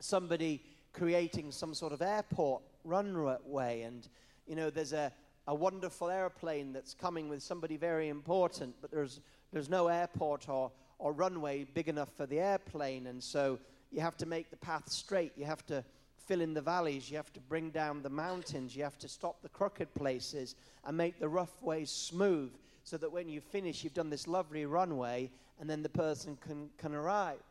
somebody 0.00 0.62
creating 0.92 1.52
some 1.52 1.74
sort 1.74 1.92
of 1.92 2.02
airport 2.02 2.62
runway, 2.84 3.82
and 3.82 4.08
you 4.46 4.56
know, 4.56 4.68
there's 4.68 4.92
a, 4.92 5.12
a 5.46 5.54
wonderful 5.54 6.08
airplane 6.08 6.72
that's 6.72 6.94
coming 6.94 7.28
with 7.28 7.42
somebody 7.42 7.76
very 7.76 8.08
important, 8.08 8.74
but 8.80 8.90
there's, 8.90 9.20
there's 9.52 9.68
no 9.68 9.88
airport 9.88 10.48
or, 10.48 10.70
or 10.98 11.12
runway 11.12 11.64
big 11.64 11.88
enough 11.88 12.10
for 12.16 12.26
the 12.26 12.38
airplane. 12.38 13.08
And 13.08 13.22
so 13.22 13.58
you 13.90 14.00
have 14.00 14.16
to 14.18 14.26
make 14.26 14.50
the 14.50 14.56
path 14.56 14.88
straight. 14.88 15.32
You 15.36 15.44
have 15.44 15.66
to 15.66 15.84
fill 16.26 16.40
in 16.40 16.54
the 16.54 16.62
valleys. 16.62 17.10
You 17.10 17.16
have 17.16 17.32
to 17.32 17.40
bring 17.40 17.70
down 17.70 18.02
the 18.02 18.10
mountains. 18.10 18.76
You 18.76 18.84
have 18.84 18.98
to 18.98 19.08
stop 19.08 19.42
the 19.42 19.48
crooked 19.48 19.92
places 19.94 20.54
and 20.84 20.96
make 20.96 21.18
the 21.18 21.28
rough 21.28 21.60
ways 21.62 21.90
smooth 21.90 22.52
so 22.84 22.96
that 22.96 23.12
when 23.12 23.28
you 23.28 23.40
finish, 23.40 23.82
you've 23.82 23.94
done 23.94 24.10
this 24.10 24.28
lovely 24.28 24.64
runway 24.66 25.30
and 25.60 25.68
then 25.68 25.82
the 25.82 25.88
person 25.88 26.36
can, 26.40 26.70
can 26.78 26.94
arrive. 26.94 27.42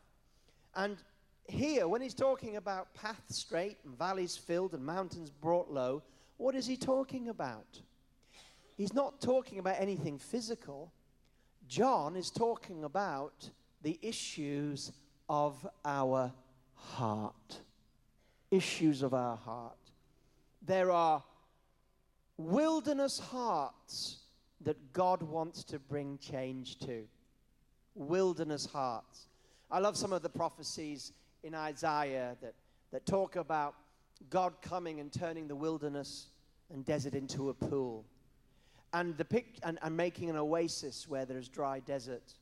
And 0.75 0.97
here, 1.47 1.87
when 1.87 2.01
he's 2.01 2.13
talking 2.13 2.55
about 2.55 2.93
path 2.93 3.21
straight 3.29 3.77
and 3.83 3.97
valleys 3.97 4.37
filled 4.37 4.73
and 4.73 4.85
mountains 4.85 5.29
brought 5.29 5.69
low, 5.69 6.03
what 6.41 6.55
is 6.55 6.65
he 6.65 6.75
talking 6.75 7.29
about? 7.29 7.81
he's 8.77 8.93
not 8.95 9.21
talking 9.21 9.59
about 9.59 9.75
anything 9.79 10.17
physical. 10.17 10.91
John 11.67 12.15
is 12.15 12.31
talking 12.31 12.83
about 12.83 13.47
the 13.83 13.99
issues 14.01 14.91
of 15.29 15.67
our 15.85 16.31
heart. 16.73 17.59
Issues 18.49 19.03
of 19.03 19.13
our 19.13 19.37
heart. 19.37 19.77
There 20.63 20.89
are 20.89 21.23
wilderness 22.37 23.19
hearts 23.19 24.17
that 24.61 24.93
God 24.93 25.21
wants 25.21 25.63
to 25.65 25.77
bring 25.77 26.17
change 26.17 26.79
to. 26.79 27.03
Wilderness 27.93 28.65
hearts. 28.65 29.27
I 29.69 29.77
love 29.77 29.95
some 29.95 30.11
of 30.11 30.23
the 30.23 30.29
prophecies 30.29 31.13
in 31.43 31.53
Isaiah 31.53 32.35
that, 32.41 32.55
that 32.91 33.05
talk 33.05 33.35
about 33.35 33.75
God 34.29 34.53
coming 34.61 34.99
and 34.99 35.11
turning 35.11 35.47
the 35.47 35.55
wilderness 35.55 36.27
and 36.71 36.85
desert 36.85 37.13
into 37.13 37.49
a 37.49 37.53
pool 37.53 38.05
and, 38.93 39.17
the 39.17 39.25
pic- 39.25 39.59
and, 39.63 39.79
and 39.81 39.95
making 39.95 40.29
an 40.29 40.35
oasis 40.35 41.07
where 41.07 41.25
there's 41.25 41.49
dry 41.49 41.79
desert. 41.79 42.33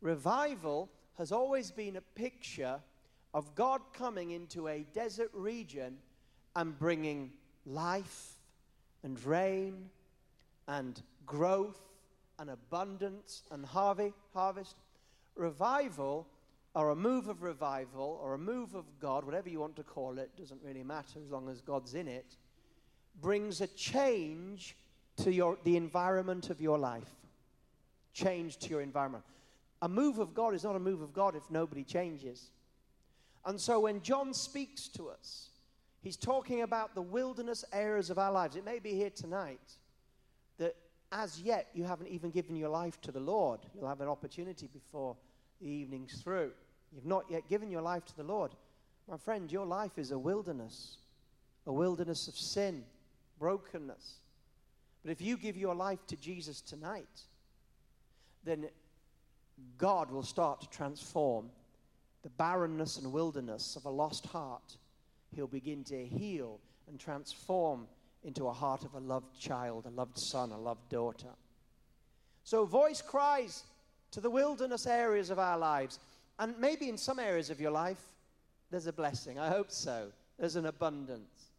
Revival 0.00 0.88
has 1.18 1.32
always 1.32 1.70
been 1.70 1.96
a 1.96 2.00
picture 2.00 2.80
of 3.34 3.54
God 3.54 3.80
coming 3.92 4.30
into 4.30 4.68
a 4.68 4.86
desert 4.92 5.30
region 5.32 5.98
and 6.54 6.78
bringing 6.78 7.32
life 7.64 8.32
and 9.02 9.22
rain 9.24 9.90
and 10.68 11.02
growth 11.26 11.80
and 12.38 12.50
abundance 12.50 13.42
and 13.50 13.64
harvey, 13.64 14.12
harvest. 14.32 14.76
Revival, 15.34 16.26
or 16.76 16.90
a 16.90 16.94
move 16.94 17.26
of 17.26 17.42
revival, 17.42 18.20
or 18.22 18.34
a 18.34 18.38
move 18.38 18.74
of 18.74 18.84
God, 19.00 19.24
whatever 19.24 19.48
you 19.48 19.58
want 19.58 19.74
to 19.76 19.82
call 19.82 20.18
it, 20.18 20.30
doesn't 20.36 20.60
really 20.62 20.82
matter 20.82 21.18
as 21.24 21.30
long 21.30 21.48
as 21.48 21.62
God's 21.62 21.94
in 21.94 22.06
it, 22.06 22.36
brings 23.18 23.62
a 23.62 23.66
change 23.68 24.76
to 25.16 25.32
your, 25.32 25.56
the 25.64 25.78
environment 25.78 26.50
of 26.50 26.60
your 26.60 26.76
life. 26.76 27.08
Change 28.12 28.58
to 28.58 28.68
your 28.68 28.82
environment. 28.82 29.24
A 29.80 29.88
move 29.88 30.18
of 30.18 30.34
God 30.34 30.52
is 30.52 30.64
not 30.64 30.76
a 30.76 30.78
move 30.78 31.00
of 31.00 31.14
God 31.14 31.34
if 31.34 31.50
nobody 31.50 31.82
changes. 31.82 32.50
And 33.46 33.58
so 33.58 33.80
when 33.80 34.02
John 34.02 34.34
speaks 34.34 34.86
to 34.88 35.08
us, 35.08 35.48
he's 36.02 36.18
talking 36.18 36.60
about 36.60 36.94
the 36.94 37.00
wilderness 37.00 37.64
areas 37.72 38.10
of 38.10 38.18
our 38.18 38.32
lives. 38.32 38.54
It 38.54 38.66
may 38.66 38.80
be 38.80 38.90
here 38.90 39.08
tonight 39.08 39.78
that 40.58 40.76
as 41.10 41.40
yet 41.40 41.68
you 41.72 41.84
haven't 41.84 42.08
even 42.08 42.30
given 42.30 42.54
your 42.54 42.68
life 42.68 43.00
to 43.00 43.12
the 43.12 43.20
Lord. 43.20 43.60
You'll 43.74 43.88
have 43.88 44.02
an 44.02 44.08
opportunity 44.08 44.66
before 44.66 45.16
the 45.58 45.68
evening's 45.68 46.20
through. 46.20 46.52
You've 46.96 47.04
not 47.04 47.26
yet 47.30 47.46
given 47.46 47.70
your 47.70 47.82
life 47.82 48.06
to 48.06 48.16
the 48.16 48.22
Lord. 48.22 48.52
My 49.06 49.18
friend, 49.18 49.52
your 49.52 49.66
life 49.66 49.98
is 49.98 50.12
a 50.12 50.18
wilderness, 50.18 50.96
a 51.66 51.72
wilderness 51.72 52.26
of 52.26 52.34
sin, 52.34 52.84
brokenness. 53.38 54.14
But 55.04 55.12
if 55.12 55.20
you 55.20 55.36
give 55.36 55.58
your 55.58 55.74
life 55.74 56.04
to 56.06 56.16
Jesus 56.16 56.62
tonight, 56.62 57.20
then 58.44 58.70
God 59.76 60.10
will 60.10 60.22
start 60.22 60.62
to 60.62 60.70
transform 60.70 61.50
the 62.22 62.30
barrenness 62.30 62.96
and 62.96 63.12
wilderness 63.12 63.76
of 63.76 63.84
a 63.84 63.90
lost 63.90 64.24
heart. 64.24 64.78
He'll 65.34 65.46
begin 65.46 65.84
to 65.84 66.06
heal 66.06 66.60
and 66.88 66.98
transform 66.98 67.86
into 68.24 68.48
a 68.48 68.52
heart 68.54 68.84
of 68.84 68.94
a 68.94 69.00
loved 69.00 69.38
child, 69.38 69.84
a 69.84 69.90
loved 69.90 70.18
son, 70.18 70.50
a 70.50 70.58
loved 70.58 70.88
daughter. 70.88 71.28
So, 72.42 72.64
voice 72.64 73.02
cries 73.02 73.64
to 74.12 74.20
the 74.20 74.30
wilderness 74.30 74.86
areas 74.86 75.30
of 75.30 75.38
our 75.38 75.58
lives. 75.58 75.98
And 76.38 76.58
maybe 76.58 76.88
in 76.88 76.98
some 76.98 77.18
areas 77.18 77.50
of 77.50 77.60
your 77.60 77.70
life, 77.70 78.00
there's 78.70 78.86
a 78.86 78.92
blessing. 78.92 79.38
I 79.38 79.48
hope 79.48 79.70
so. 79.70 80.12
There's 80.38 80.56
an 80.56 80.66
abundance. 80.66 81.50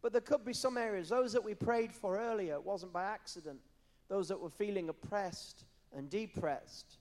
But 0.00 0.12
there 0.12 0.20
could 0.20 0.44
be 0.44 0.52
some 0.52 0.76
areas, 0.76 1.08
those 1.08 1.32
that 1.32 1.44
we 1.44 1.54
prayed 1.54 1.92
for 1.92 2.18
earlier, 2.18 2.54
it 2.54 2.64
wasn't 2.64 2.92
by 2.92 3.04
accident. 3.04 3.60
Those 4.08 4.28
that 4.28 4.40
were 4.40 4.50
feeling 4.50 4.88
oppressed 4.88 5.64
and 5.96 6.10
depressed. 6.10 6.96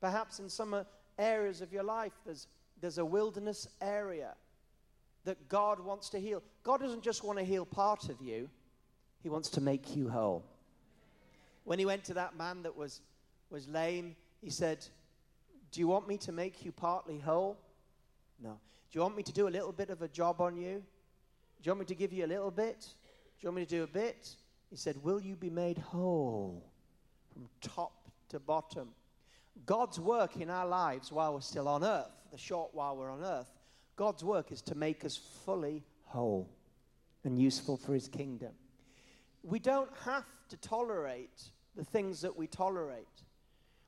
Perhaps 0.00 0.40
in 0.40 0.48
some 0.48 0.84
areas 1.18 1.60
of 1.60 1.72
your 1.72 1.84
life, 1.84 2.12
there's, 2.24 2.48
there's 2.80 2.98
a 2.98 3.04
wilderness 3.04 3.68
area 3.80 4.34
that 5.24 5.48
God 5.48 5.78
wants 5.80 6.08
to 6.10 6.18
heal. 6.18 6.42
God 6.62 6.80
doesn't 6.80 7.02
just 7.02 7.22
want 7.22 7.38
to 7.38 7.44
heal 7.44 7.64
part 7.64 8.08
of 8.08 8.20
you, 8.20 8.48
He 9.22 9.28
wants 9.28 9.48
to 9.50 9.60
make 9.60 9.94
you 9.94 10.08
whole. 10.08 10.44
When 11.64 11.78
He 11.78 11.86
went 11.86 12.04
to 12.04 12.14
that 12.14 12.36
man 12.36 12.62
that 12.62 12.76
was, 12.76 13.00
was 13.50 13.68
lame, 13.68 14.16
He 14.40 14.50
said, 14.50 14.84
Do 15.70 15.80
you 15.80 15.88
want 15.88 16.08
me 16.08 16.16
to 16.18 16.32
make 16.32 16.64
you 16.64 16.72
partly 16.72 17.18
whole? 17.18 17.56
No. 18.42 18.50
Do 18.50 18.98
you 18.98 19.02
want 19.02 19.16
me 19.16 19.22
to 19.22 19.32
do 19.32 19.48
a 19.48 19.50
little 19.50 19.72
bit 19.72 19.90
of 19.90 20.02
a 20.02 20.08
job 20.08 20.40
on 20.40 20.56
you? 20.56 20.82
Do 21.62 21.66
you 21.66 21.72
want 21.72 21.80
me 21.80 21.86
to 21.86 21.94
give 21.94 22.12
you 22.12 22.24
a 22.24 22.26
little 22.26 22.50
bit? 22.50 22.80
Do 22.80 22.86
you 23.40 23.48
want 23.48 23.56
me 23.56 23.64
to 23.64 23.70
do 23.70 23.82
a 23.82 23.86
bit? 23.86 24.34
He 24.70 24.76
said, 24.76 25.02
Will 25.02 25.20
you 25.20 25.36
be 25.36 25.50
made 25.50 25.78
whole 25.78 26.64
from 27.32 27.48
top 27.60 27.92
to 28.30 28.40
bottom? 28.40 28.88
God's 29.66 30.00
work 30.00 30.36
in 30.36 30.50
our 30.50 30.66
lives 30.66 31.12
while 31.12 31.34
we're 31.34 31.40
still 31.40 31.68
on 31.68 31.84
earth, 31.84 32.10
the 32.32 32.38
short 32.38 32.70
while 32.72 32.96
we're 32.96 33.10
on 33.10 33.22
earth, 33.22 33.50
God's 34.00 34.24
work 34.24 34.50
is 34.50 34.62
to 34.62 34.74
make 34.74 35.04
us 35.04 35.20
fully 35.44 35.84
whole 36.06 36.48
and 37.24 37.38
useful 37.38 37.76
for 37.76 37.92
his 37.92 38.08
kingdom. 38.08 38.52
We 39.42 39.58
don't 39.58 39.90
have 40.06 40.24
to 40.48 40.56
tolerate 40.56 41.50
the 41.76 41.84
things 41.84 42.22
that 42.22 42.34
we 42.34 42.46
tolerate. 42.46 43.06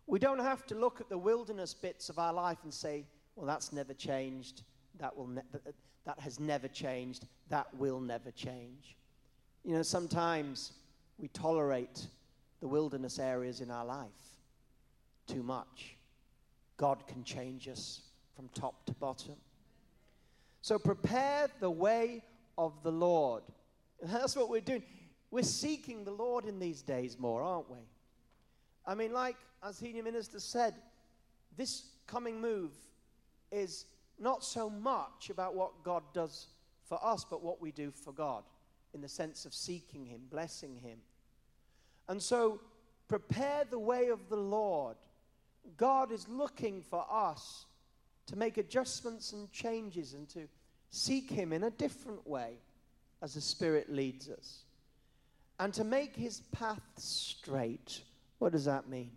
We 0.07 0.19
don't 0.19 0.41
have 0.41 0.67
to 0.67 0.75
look 0.75 1.01
at 1.01 1.09
the 1.09 1.19
wilderness 1.19 1.75
bits 1.75 2.09
of 2.09 2.19
our 2.19 2.33
life 2.33 2.59
and 2.65 2.73
say, 2.73 3.05
well, 3.37 3.47
that's 3.47 3.73
never 3.73 3.95
changed. 3.95 4.63
That, 4.99 5.17
will 5.17 5.29
ne- 5.29 5.43
that 6.05 6.19
has 6.19 6.39
never 6.39 6.69
changed. 6.69 7.27
That 7.49 7.67
will 7.79 8.01
never 8.01 8.31
change. 8.31 8.97
You 9.65 9.75
know, 9.75 9.83
sometimes 9.83 10.73
we 11.19 11.29
tolerate 11.29 12.07
the 12.61 12.69
wilderness 12.69 13.19
areas 13.19 13.61
in 13.61 13.71
our 13.71 13.85
life 13.85 14.09
too 15.27 15.43
much. 15.43 15.97
God 16.77 17.07
can 17.07 17.23
change 17.25 17.69
us 17.69 18.01
from 18.35 18.49
top 18.49 18.85
to 18.87 18.93
bottom. 18.95 19.37
So 20.63 20.79
prepare 20.79 21.49
the 21.61 21.71
way 21.71 22.23
of 22.59 22.83
the 22.83 22.93
Lord. 22.93 23.43
And 24.01 24.11
that's 24.13 24.37
what 24.37 24.49
we're 24.49 24.61
doing. 24.61 24.83
We're 25.31 25.43
seeking 25.43 26.05
the 26.05 26.11
Lord 26.11 26.45
in 26.45 26.59
these 26.59 26.83
days 26.83 27.19
more, 27.19 27.43
aren't 27.43 27.71
we? 27.71 27.79
I 28.87 28.95
mean, 28.95 29.13
like 29.13 29.37
as 29.63 29.77
senior 29.77 30.03
minister 30.03 30.41
said, 30.41 30.75
this 31.57 31.85
coming 32.07 32.41
move 32.41 32.73
is 33.51 33.87
not 34.19 34.45
so 34.45 34.71
much 34.71 35.31
about 35.31 35.55
what 35.55 35.83
God 35.85 36.03
does 36.13 36.49
for 36.85 36.99
us, 37.05 37.25
but 37.29 37.43
what 37.43 37.61
we 37.61 37.73
do 37.73 37.91
for 37.91 38.13
God 38.13 38.45
in 38.95 39.01
the 39.01 39.09
sense 39.09 39.45
of 39.45 39.55
seeking 39.55 40.05
Him, 40.05 40.23
blessing 40.31 40.77
Him. 40.77 40.99
And 42.09 42.21
so, 42.21 42.61
prepare 43.09 43.65
the 43.69 43.79
way 43.79 44.09
of 44.09 44.29
the 44.29 44.37
Lord. 44.37 44.97
God 45.77 46.13
is 46.13 46.29
looking 46.29 46.83
for 46.83 47.07
us 47.11 47.67
to 48.27 48.37
make 48.37 48.59
adjustments 48.59 49.33
and 49.33 49.51
changes 49.53 50.15
and 50.15 50.29
to 50.31 50.49
seek 50.91 51.31
Him 51.31 51.53
in 51.53 51.65
a 51.65 51.71
different 51.71 52.27
way 52.27 52.55
as 53.23 53.35
the 53.35 53.41
Spirit 53.41 53.91
leads 53.91 54.29
us. 54.29 54.65
And 55.59 55.73
to 55.75 55.85
make 55.85 56.17
His 56.17 56.41
path 56.53 56.83
straight. 56.97 58.03
What 58.43 58.51
does 58.51 58.65
that 58.65 58.89
mean? 58.89 59.13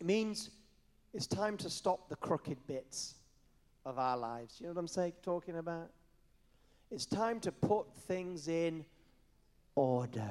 It 0.00 0.06
means 0.06 0.48
it's 1.12 1.26
time 1.26 1.58
to 1.58 1.68
stop 1.68 2.08
the 2.08 2.16
crooked 2.16 2.56
bits 2.66 3.16
of 3.84 3.98
our 3.98 4.16
lives. 4.16 4.56
You 4.58 4.66
know 4.66 4.72
what 4.72 4.80
I'm 4.80 4.88
saying, 4.88 5.12
talking 5.22 5.58
about? 5.58 5.90
It's 6.90 7.04
time 7.04 7.40
to 7.40 7.52
put 7.52 7.94
things 8.08 8.48
in 8.48 8.86
order. 9.74 10.30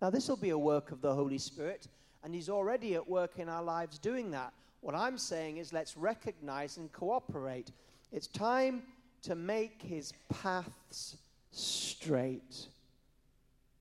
Now, 0.00 0.10
this 0.10 0.28
will 0.28 0.36
be 0.36 0.50
a 0.50 0.58
work 0.58 0.92
of 0.92 1.00
the 1.00 1.12
Holy 1.12 1.38
Spirit, 1.38 1.88
and 2.22 2.32
He's 2.32 2.48
already 2.48 2.94
at 2.94 3.08
work 3.08 3.40
in 3.40 3.48
our 3.48 3.64
lives 3.64 3.98
doing 3.98 4.30
that. 4.30 4.52
What 4.80 4.94
I'm 4.94 5.18
saying 5.18 5.56
is 5.56 5.72
let's 5.72 5.96
recognize 5.96 6.76
and 6.76 6.92
cooperate. 6.92 7.72
It's 8.12 8.28
time 8.28 8.84
to 9.22 9.34
make 9.34 9.82
His 9.82 10.12
paths 10.28 11.16
straight. 11.50 12.68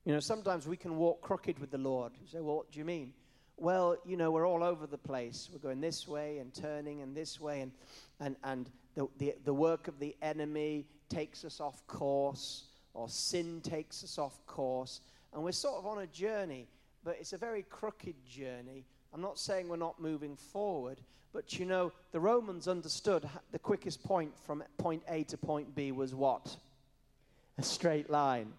You 0.05 0.13
know, 0.13 0.19
sometimes 0.19 0.65
we 0.65 0.75
can 0.75 0.97
walk 0.97 1.21
crooked 1.21 1.59
with 1.59 1.69
the 1.69 1.77
Lord. 1.77 2.13
You 2.19 2.27
say, 2.27 2.39
well, 2.39 2.55
what 2.55 2.71
do 2.71 2.79
you 2.79 2.85
mean? 2.85 3.13
Well, 3.59 3.97
you 4.05 4.17
know, 4.17 4.29
we're 4.29 4.47
all 4.47 4.63
over 4.63 4.85
the 4.85 4.99
place. 4.99 5.49
We're 5.51 5.59
going 5.59 5.81
this 5.81 6.07
way 6.07 6.37
and 6.37 6.53
turning 6.53 7.01
and 7.01 7.17
this 7.17 7.39
way, 7.39 7.61
and, 7.61 7.71
and, 8.19 8.35
and 8.43 8.69
the, 8.93 9.07
the, 9.17 9.35
the 9.45 9.53
work 9.53 9.87
of 9.87 9.99
the 9.99 10.15
enemy 10.21 10.85
takes 11.09 11.43
us 11.43 11.59
off 11.59 11.85
course, 11.87 12.65
or 12.93 13.09
sin 13.09 13.61
takes 13.61 14.03
us 14.03 14.19
off 14.19 14.45
course. 14.45 15.01
And 15.33 15.43
we're 15.43 15.51
sort 15.53 15.77
of 15.77 15.87
on 15.87 15.99
a 15.99 16.07
journey, 16.07 16.67
but 17.03 17.17
it's 17.19 17.33
a 17.33 17.37
very 17.37 17.63
crooked 17.63 18.15
journey. 18.27 18.85
I'm 19.11 19.21
not 19.21 19.39
saying 19.39 19.67
we're 19.67 19.77
not 19.77 19.99
moving 19.99 20.35
forward, 20.35 21.01
but 21.33 21.57
you 21.57 21.65
know, 21.65 21.91
the 22.11 22.19
Romans 22.19 22.67
understood 22.67 23.27
the 23.51 23.59
quickest 23.59 24.03
point 24.03 24.37
from 24.45 24.63
point 24.77 25.01
A 25.09 25.23
to 25.23 25.37
point 25.37 25.73
B 25.73 25.91
was 25.91 26.13
what? 26.13 26.55
A 27.57 27.63
straight 27.63 28.09
line. 28.09 28.53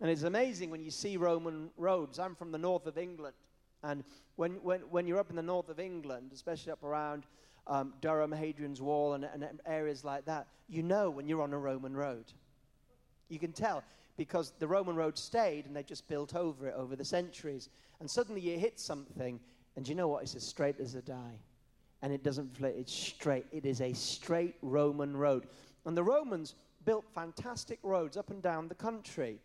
And 0.00 0.10
it's 0.10 0.24
amazing 0.24 0.70
when 0.70 0.82
you 0.82 0.90
see 0.90 1.16
Roman 1.16 1.70
roads. 1.78 2.18
I'm 2.18 2.34
from 2.34 2.52
the 2.52 2.58
north 2.58 2.86
of 2.86 2.98
England. 2.98 3.34
And 3.82 4.04
when, 4.36 4.52
when, 4.62 4.80
when 4.90 5.06
you're 5.06 5.18
up 5.18 5.30
in 5.30 5.36
the 5.36 5.42
north 5.42 5.68
of 5.68 5.80
England, 5.80 6.30
especially 6.32 6.72
up 6.72 6.82
around 6.82 7.24
um, 7.66 7.94
Durham, 8.00 8.32
Hadrian's 8.32 8.80
Wall, 8.80 9.14
and, 9.14 9.24
and 9.24 9.60
areas 9.66 10.04
like 10.04 10.24
that, 10.26 10.46
you 10.68 10.82
know 10.82 11.10
when 11.10 11.28
you're 11.28 11.42
on 11.42 11.52
a 11.52 11.58
Roman 11.58 11.94
road. 11.94 12.32
You 13.28 13.38
can 13.38 13.52
tell 13.52 13.82
because 14.16 14.52
the 14.58 14.66
Roman 14.66 14.94
road 14.94 15.16
stayed 15.16 15.66
and 15.66 15.74
they 15.74 15.82
just 15.82 16.06
built 16.08 16.34
over 16.34 16.68
it 16.68 16.74
over 16.76 16.96
the 16.96 17.04
centuries. 17.04 17.70
And 18.00 18.10
suddenly 18.10 18.40
you 18.40 18.58
hit 18.58 18.78
something, 18.78 19.40
and 19.76 19.88
you 19.88 19.94
know 19.94 20.08
what? 20.08 20.22
It's 20.22 20.34
as 20.34 20.44
straight 20.44 20.80
as 20.80 20.94
a 20.94 21.02
die. 21.02 21.38
And 22.02 22.12
it 22.12 22.24
doesn't 22.24 22.56
flit, 22.56 22.74
it's 22.76 22.92
straight. 22.92 23.46
It 23.52 23.64
is 23.64 23.80
a 23.80 23.92
straight 23.92 24.56
Roman 24.60 25.16
road. 25.16 25.46
And 25.86 25.96
the 25.96 26.02
Romans 26.02 26.54
built 26.84 27.04
fantastic 27.14 27.78
roads 27.82 28.16
up 28.16 28.30
and 28.30 28.42
down 28.42 28.68
the 28.68 28.74
country. 28.74 29.38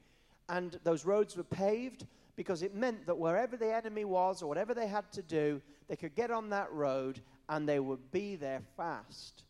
And 0.49 0.79
those 0.83 1.05
roads 1.05 1.38
were 1.38 1.43
paved 1.43 2.07
because 2.38 2.61
it 2.61 2.75
meant 2.75 3.05
that 3.07 3.17
wherever 3.17 3.57
the 3.57 3.73
enemy 3.73 4.05
was 4.05 4.41
or 4.41 4.47
whatever 4.47 4.73
they 4.73 4.88
had 4.88 5.11
to 5.11 5.23
do, 5.23 5.59
they 5.89 5.95
could 5.95 6.15
get 6.15 6.31
on 6.31 6.51
that 6.51 6.71
road 6.71 7.19
and 7.49 7.67
they 7.67 7.79
would 7.79 8.11
be 8.11 8.35
there 8.35 8.61
fast. 8.77 9.43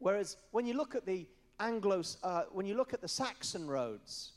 Whereas 0.00 0.36
when 0.50 0.66
you 0.66 0.74
look 0.74 0.94
at 0.94 1.06
the 1.06 1.26
Anglo, 1.60 2.02
uh, 2.24 2.42
when 2.50 2.66
you 2.66 2.74
look 2.74 2.92
at 2.92 3.00
the 3.00 3.08
Saxon 3.08 3.68
roads, 3.68 4.32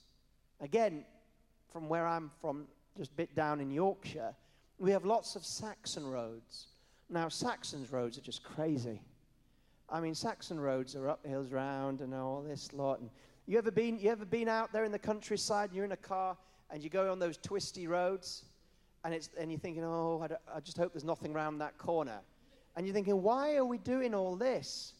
again, 0.61 1.03
from 1.73 1.89
where 1.89 2.05
I'm 2.05 2.29
from, 2.39 2.67
just 2.95 3.11
a 3.11 3.15
bit 3.15 3.35
down 3.35 3.59
in 3.59 3.71
Yorkshire, 3.71 4.35
we 4.77 4.91
have 4.91 5.03
lots 5.03 5.35
of 5.35 5.43
Saxon 5.43 6.05
roads. 6.05 6.67
Now, 7.09 7.29
Saxon's 7.29 7.91
roads 7.91 8.17
are 8.19 8.21
just 8.21 8.43
crazy. 8.43 9.01
I 9.89 10.01
mean, 10.01 10.13
Saxon 10.13 10.59
roads 10.59 10.95
are 10.95 11.09
up 11.09 11.25
hills 11.25 11.51
round 11.51 12.01
and 12.01 12.13
all 12.13 12.43
this 12.43 12.73
lot. 12.73 12.99
And 12.99 13.09
you 13.47 13.57
ever 13.57 13.71
been, 13.71 13.97
you 13.97 14.11
ever 14.11 14.25
been 14.25 14.49
out 14.49 14.71
there 14.71 14.83
in 14.83 14.91
the 14.91 14.99
countryside 14.99 15.69
and 15.69 15.75
you're 15.75 15.85
in 15.85 15.93
a 15.93 15.97
car 15.97 16.37
and 16.70 16.84
you 16.84 16.89
go 16.89 17.11
on 17.11 17.20
those 17.20 17.38
twisty 17.38 17.88
roads 17.88 18.45
and, 19.03 19.13
it's, 19.13 19.30
and 19.39 19.51
you're 19.51 19.59
thinking, 19.59 19.84
oh, 19.84 20.26
I, 20.30 20.57
I 20.57 20.59
just 20.59 20.78
hope 20.78 20.93
there's 20.93 21.03
nothing 21.03 21.34
around 21.34 21.59
that 21.59 21.78
corner. 21.78 22.20
And 22.76 22.86
you're 22.86 22.93
thinking, 22.93 23.22
why 23.22 23.55
are 23.55 23.65
we 23.65 23.78
doing 23.78 24.13
all 24.13 24.36
this? 24.36 24.93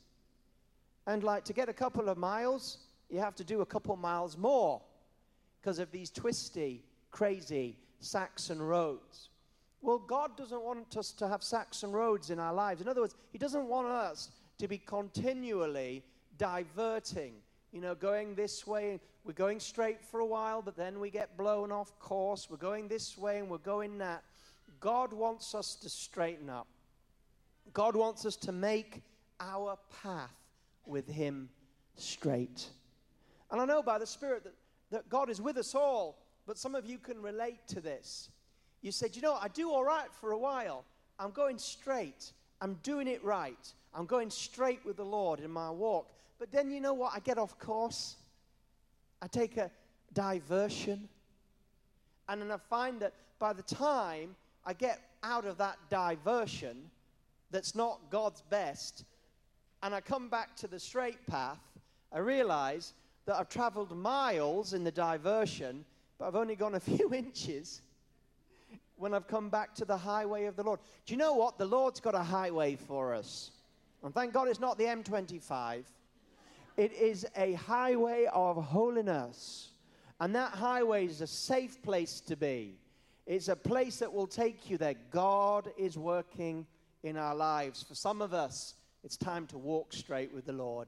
And 1.05 1.24
like 1.24 1.43
to 1.45 1.53
get 1.53 1.70
a 1.70 1.74
couple 1.74 2.09
of 2.09 2.18
miles, 2.18 2.80
you 3.09 3.20
have 3.20 3.36
to 3.36 3.43
do 3.43 3.61
a 3.61 3.65
couple 3.65 3.95
miles 3.95 4.38
more 4.38 4.82
because 5.61 5.80
of 5.80 5.91
these 5.91 6.09
twisty, 6.09 6.84
crazy 7.11 7.78
Saxon 7.99 8.61
roads. 8.61 9.30
Well, 9.82 9.99
God 9.99 10.36
doesn't 10.38 10.61
want 10.63 10.97
us 10.97 11.11
to 11.13 11.28
have 11.28 11.43
Saxon 11.43 11.91
roads 11.91 12.29
in 12.29 12.39
our 12.39 12.54
lives. 12.54 12.82
In 12.82 12.87
other 12.87 13.01
words, 13.01 13.16
He 13.32 13.37
doesn't 13.37 13.67
want 13.67 13.87
us 13.87 14.32
to 14.58 14.67
be 14.67 14.78
continually 14.78 16.04
diverting, 16.37 17.33
you 17.78 17.83
know, 17.83 17.93
going 17.93 18.33
this 18.33 18.66
way. 18.66 18.99
We're 19.24 19.33
going 19.33 19.59
straight 19.59 20.04
for 20.04 20.20
a 20.20 20.25
while, 20.25 20.63
but 20.63 20.75
then 20.75 20.99
we 20.99 21.12
get 21.12 21.37
blown 21.37 21.71
off 21.71 21.99
course. 21.99 22.47
We're 22.49 22.58
going 22.58 22.87
this 22.87 23.16
way 23.16 23.37
and 23.37 23.51
we're 23.51 23.59
going 23.59 23.99
that. 23.99 24.24
God 24.79 25.13
wants 25.13 25.54
us 25.54 25.75
to 25.75 25.89
straighten 25.89 26.49
up. 26.49 26.66
God 27.74 27.95
wants 27.95 28.25
us 28.25 28.36
to 28.37 28.51
make 28.51 29.04
our 29.39 29.78
path 30.01 30.33
with 30.87 31.08
Him 31.08 31.49
straight. 31.97 32.66
And 33.51 33.62
I 33.62 33.66
know 33.66 33.83
by 33.83 33.99
the 33.99 34.08
Spirit 34.08 34.43
that, 34.45 34.55
that 34.89 35.08
God 35.08 35.29
is 35.29 35.39
with 35.39 35.58
us 35.58 35.75
all, 35.75 36.17
but 36.47 36.58
some 36.58 36.74
of 36.74 36.87
you 36.87 36.97
can 36.97 37.21
relate 37.21 37.59
to 37.67 37.79
this. 37.79 38.32
You 38.82 38.91
said, 38.91 39.16
you 39.16 39.21
know, 39.21 39.37
I 39.39 39.49
do 39.49 39.70
all 39.70 39.83
right 39.83 40.12
for 40.20 40.32
a 40.32 40.37
while. 40.39 40.83
I'm 41.20 41.29
going 41.29 41.59
straight. 41.59 42.32
I'm 42.59 42.79
doing 42.82 43.08
it 43.08 43.24
right. 43.24 43.71
I'm 43.93 44.08
going 44.08 44.32
straight 44.32 44.83
with 44.83 44.97
the 44.97 45.05
Lord 45.05 45.41
in 45.41 45.51
my 45.51 45.70
walk. 45.70 46.16
But 46.39 46.51
then 46.51 46.72
you 46.72 46.82
know 46.82 46.93
what? 46.93 47.14
I 47.16 47.20
get 47.20 47.38
off 47.38 47.58
course. 47.59 48.16
I 49.22 49.28
take 49.28 49.58
a 49.58 49.72
diversion. 50.14 51.08
And 52.30 52.42
then 52.42 52.51
I 52.51 52.58
find 52.58 53.00
that 53.01 53.14
by 53.39 53.54
the 53.54 53.64
time 53.64 54.36
I 54.66 54.74
get 54.74 55.00
out 55.24 55.46
of 55.46 55.58
that 55.58 55.78
diversion 55.89 56.89
that's 57.51 57.76
not 57.76 58.00
God's 58.09 58.42
best, 58.50 59.05
and 59.84 59.96
I 59.96 60.01
come 60.01 60.30
back 60.30 60.55
to 60.58 60.68
the 60.68 60.80
straight 60.80 61.26
path, 61.28 61.59
I 62.12 62.20
realize 62.20 62.93
that 63.26 63.36
I've 63.36 63.50
traveled 63.50 63.96
miles 63.96 64.74
in 64.74 64.84
the 64.84 64.92
diversion, 64.92 65.86
but 66.18 66.28
I've 66.28 66.36
only 66.36 66.55
gone 66.55 66.76
a 66.76 66.80
few 66.80 67.14
inches 67.14 67.82
when 68.97 69.14
I've 69.14 69.28
come 69.28 69.50
back 69.50 69.76
to 69.76 69.86
the 69.86 69.97
highway 69.97 70.46
of 70.46 70.55
the 70.55 70.64
Lord. 70.64 70.80
Do 71.05 71.14
you 71.14 71.18
know 71.18 71.34
what? 71.34 71.58
The 71.58 71.66
Lord's 71.66 72.00
got 72.00 72.16
a 72.16 72.24
highway 72.24 72.76
for 72.76 73.14
us. 73.14 73.51
And 74.04 74.14
thank 74.14 74.34
God 74.34 74.47
it's 74.47 74.59
not 74.59 74.78
the 74.78 74.86
M25. 74.86 75.84
It 76.78 76.93
is 76.93 77.25
a 77.36 77.54
highway 77.54 78.28
of 78.32 78.63
holiness. 78.63 79.71
And 80.20 80.36
that 80.36 80.54
highway 80.54 81.05
is 81.05 81.21
a 81.21 81.28
safe 81.28 81.82
place 81.83 82.21
to 82.21 82.36
be. 82.36 82.79
It's 83.25 83.49
a 83.49 83.55
place 83.55 83.97
that 83.99 84.13
will 84.13 84.28
take 84.28 84.70
you 84.70 84.78
there. 84.78 84.95
God 85.12 85.70
is 85.78 85.97
working 85.97 86.66
in 87.04 87.17
our 87.17 87.36
lives. 87.36 87.83
For 87.83 87.95
some 87.95 88.21
of 88.21 88.33
us, 88.33 88.75
it's 89.04 89.17
time 89.17 89.47
to 89.47 89.58
walk 89.58 89.91
straight 89.93 90.33
with 90.33 90.45
the 90.45 90.54
Lord. 90.54 90.87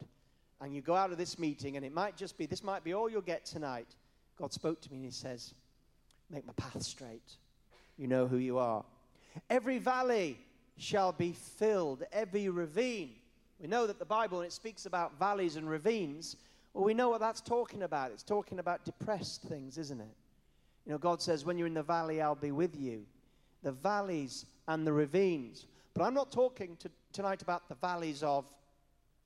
And 0.62 0.74
you 0.74 0.82
go 0.82 0.96
out 0.96 1.12
of 1.12 1.18
this 1.18 1.38
meeting, 1.38 1.76
and 1.76 1.86
it 1.86 1.94
might 1.94 2.16
just 2.16 2.38
be 2.38 2.46
this 2.46 2.64
might 2.64 2.84
be 2.84 2.94
all 2.94 3.10
you'll 3.10 3.22
get 3.22 3.46
tonight. 3.46 3.96
God 4.38 4.54
spoke 4.54 4.82
to 4.82 4.90
me 4.90 4.98
and 4.98 5.06
He 5.06 5.12
says, 5.12 5.54
Make 6.30 6.46
my 6.46 6.54
path 6.54 6.82
straight 6.82 7.38
you 8.00 8.08
know 8.08 8.26
who 8.26 8.38
you 8.38 8.58
are. 8.58 8.84
Every 9.50 9.78
valley 9.78 10.40
shall 10.78 11.12
be 11.12 11.34
filled, 11.34 12.04
every 12.14 12.48
ravine. 12.48 13.12
We 13.60 13.68
know 13.68 13.88
that 13.88 14.00
the 14.00 14.06
Bible, 14.06 14.38
when 14.38 14.48
it 14.48 14.54
speaks 14.54 14.86
about 14.86 15.20
valleys 15.20 15.56
and 15.56 15.70
ravines, 15.70 16.38
well, 16.74 16.86
we 16.86 16.94
know 16.94 17.10
what 17.10 17.20
that's 17.20 17.42
talking 17.42 17.84
about. 17.84 18.12
It's 18.12 18.24
talking 18.24 18.60
about 18.60 18.86
depressed 18.86 19.42
things, 19.44 19.78
isn't 19.78 20.00
it? 20.00 20.16
You 20.86 20.94
know, 20.94 20.98
God 20.98 21.22
says, 21.22 21.46
when 21.46 21.58
you're 21.58 21.68
in 21.68 21.74
the 21.74 21.84
valley, 21.84 22.22
I'll 22.22 22.36
be 22.36 22.52
with 22.52 22.76
you. 22.76 23.06
The 23.64 23.72
valleys 23.72 24.46
and 24.68 24.88
the 24.88 24.94
ravines. 24.94 25.66
But 25.94 26.04
I'm 26.04 26.14
not 26.14 26.32
talking 26.32 26.78
to, 26.78 26.90
tonight 27.12 27.42
about 27.42 27.68
the 27.68 27.76
valleys 27.76 28.24
of 28.24 28.46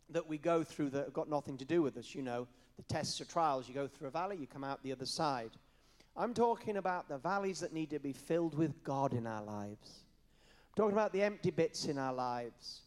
that 0.10 0.28
we 0.28 0.38
go 0.38 0.64
through 0.64 0.90
that 0.92 1.06
have 1.06 1.14
got 1.14 1.30
nothing 1.30 1.58
to 1.58 1.66
do 1.66 1.82
with 1.82 1.98
us. 1.98 2.16
You 2.16 2.24
know, 2.24 2.48
the 2.78 2.84
tests 2.84 3.22
or 3.22 3.26
trials. 3.26 3.68
You 3.68 3.74
go 3.74 3.88
through 3.88 4.08
a 4.08 4.12
valley, 4.12 4.38
you 4.38 4.48
come 4.48 4.64
out 4.64 4.82
the 4.84 4.92
other 4.92 5.06
side. 5.06 5.52
I'm 6.16 6.34
talking 6.34 6.78
about 6.78 7.10
the 7.10 7.18
valleys 7.18 7.60
that 7.60 7.74
need 7.74 7.90
to 7.90 8.00
be 8.00 8.14
filled 8.14 8.56
with 8.56 8.84
God 8.84 9.14
in 9.14 9.26
our 9.26 9.44
lives. 9.44 10.04
I'm 10.70 10.76
talking 10.76 10.94
about 10.94 11.12
the 11.12 11.24
empty 11.24 11.52
bits 11.52 11.86
in 11.86 11.98
our 11.98 12.14
lives, 12.14 12.82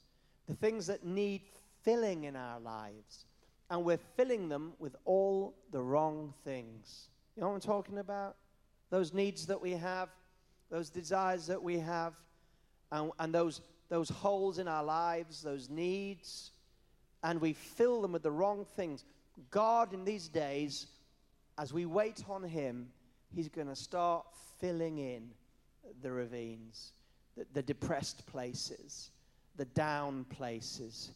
the 0.47 0.55
things 0.55 0.87
that 0.87 1.05
need 1.05 1.43
filling 1.83 2.25
in 2.25 2.37
our 2.37 2.61
lives. 2.61 3.25
And 3.71 3.85
we're 3.85 3.99
filling 4.17 4.49
them 4.49 4.75
with 4.79 4.95
all 5.05 5.55
the 5.73 5.81
wrong 5.81 6.33
things. 6.45 7.09
You 7.37 7.43
know 7.43 7.49
what 7.49 7.55
I'm 7.55 7.61
talking 7.61 7.99
about? 7.99 8.37
Those 8.91 9.13
needs 9.13 9.47
that 9.47 9.61
we 9.61 9.73
have, 9.73 10.09
those 10.71 10.89
desires 10.89 11.47
that 11.49 11.63
we 11.63 11.79
have, 11.79 12.15
and, 12.93 13.11
and 13.19 13.35
those, 13.35 13.61
those 13.89 14.09
holes 14.09 14.59
in 14.59 14.69
our 14.69 14.85
lives, 14.85 15.43
those 15.43 15.69
needs, 15.69 16.53
and 17.23 17.41
we 17.41 17.53
fill 17.53 18.03
them 18.03 18.13
with 18.13 18.23
the 18.23 18.31
wrong 18.31 18.65
things. 18.77 19.05
God, 19.51 19.93
in 19.93 20.05
these 20.05 20.29
days, 20.29 20.87
as 21.59 21.73
we 21.73 21.87
wait 21.87 22.23
on 22.29 22.43
Him, 22.45 22.89
He's 23.35 23.49
going 23.49 23.67
to 23.67 23.77
start 23.77 24.27
filling 24.61 24.99
in 24.99 25.31
the 26.03 26.11
ravines, 26.13 26.93
the, 27.37 27.47
the 27.53 27.63
depressed 27.63 28.27
places, 28.27 29.11
the 29.57 29.65
down 29.67 30.25
places, 30.25 31.13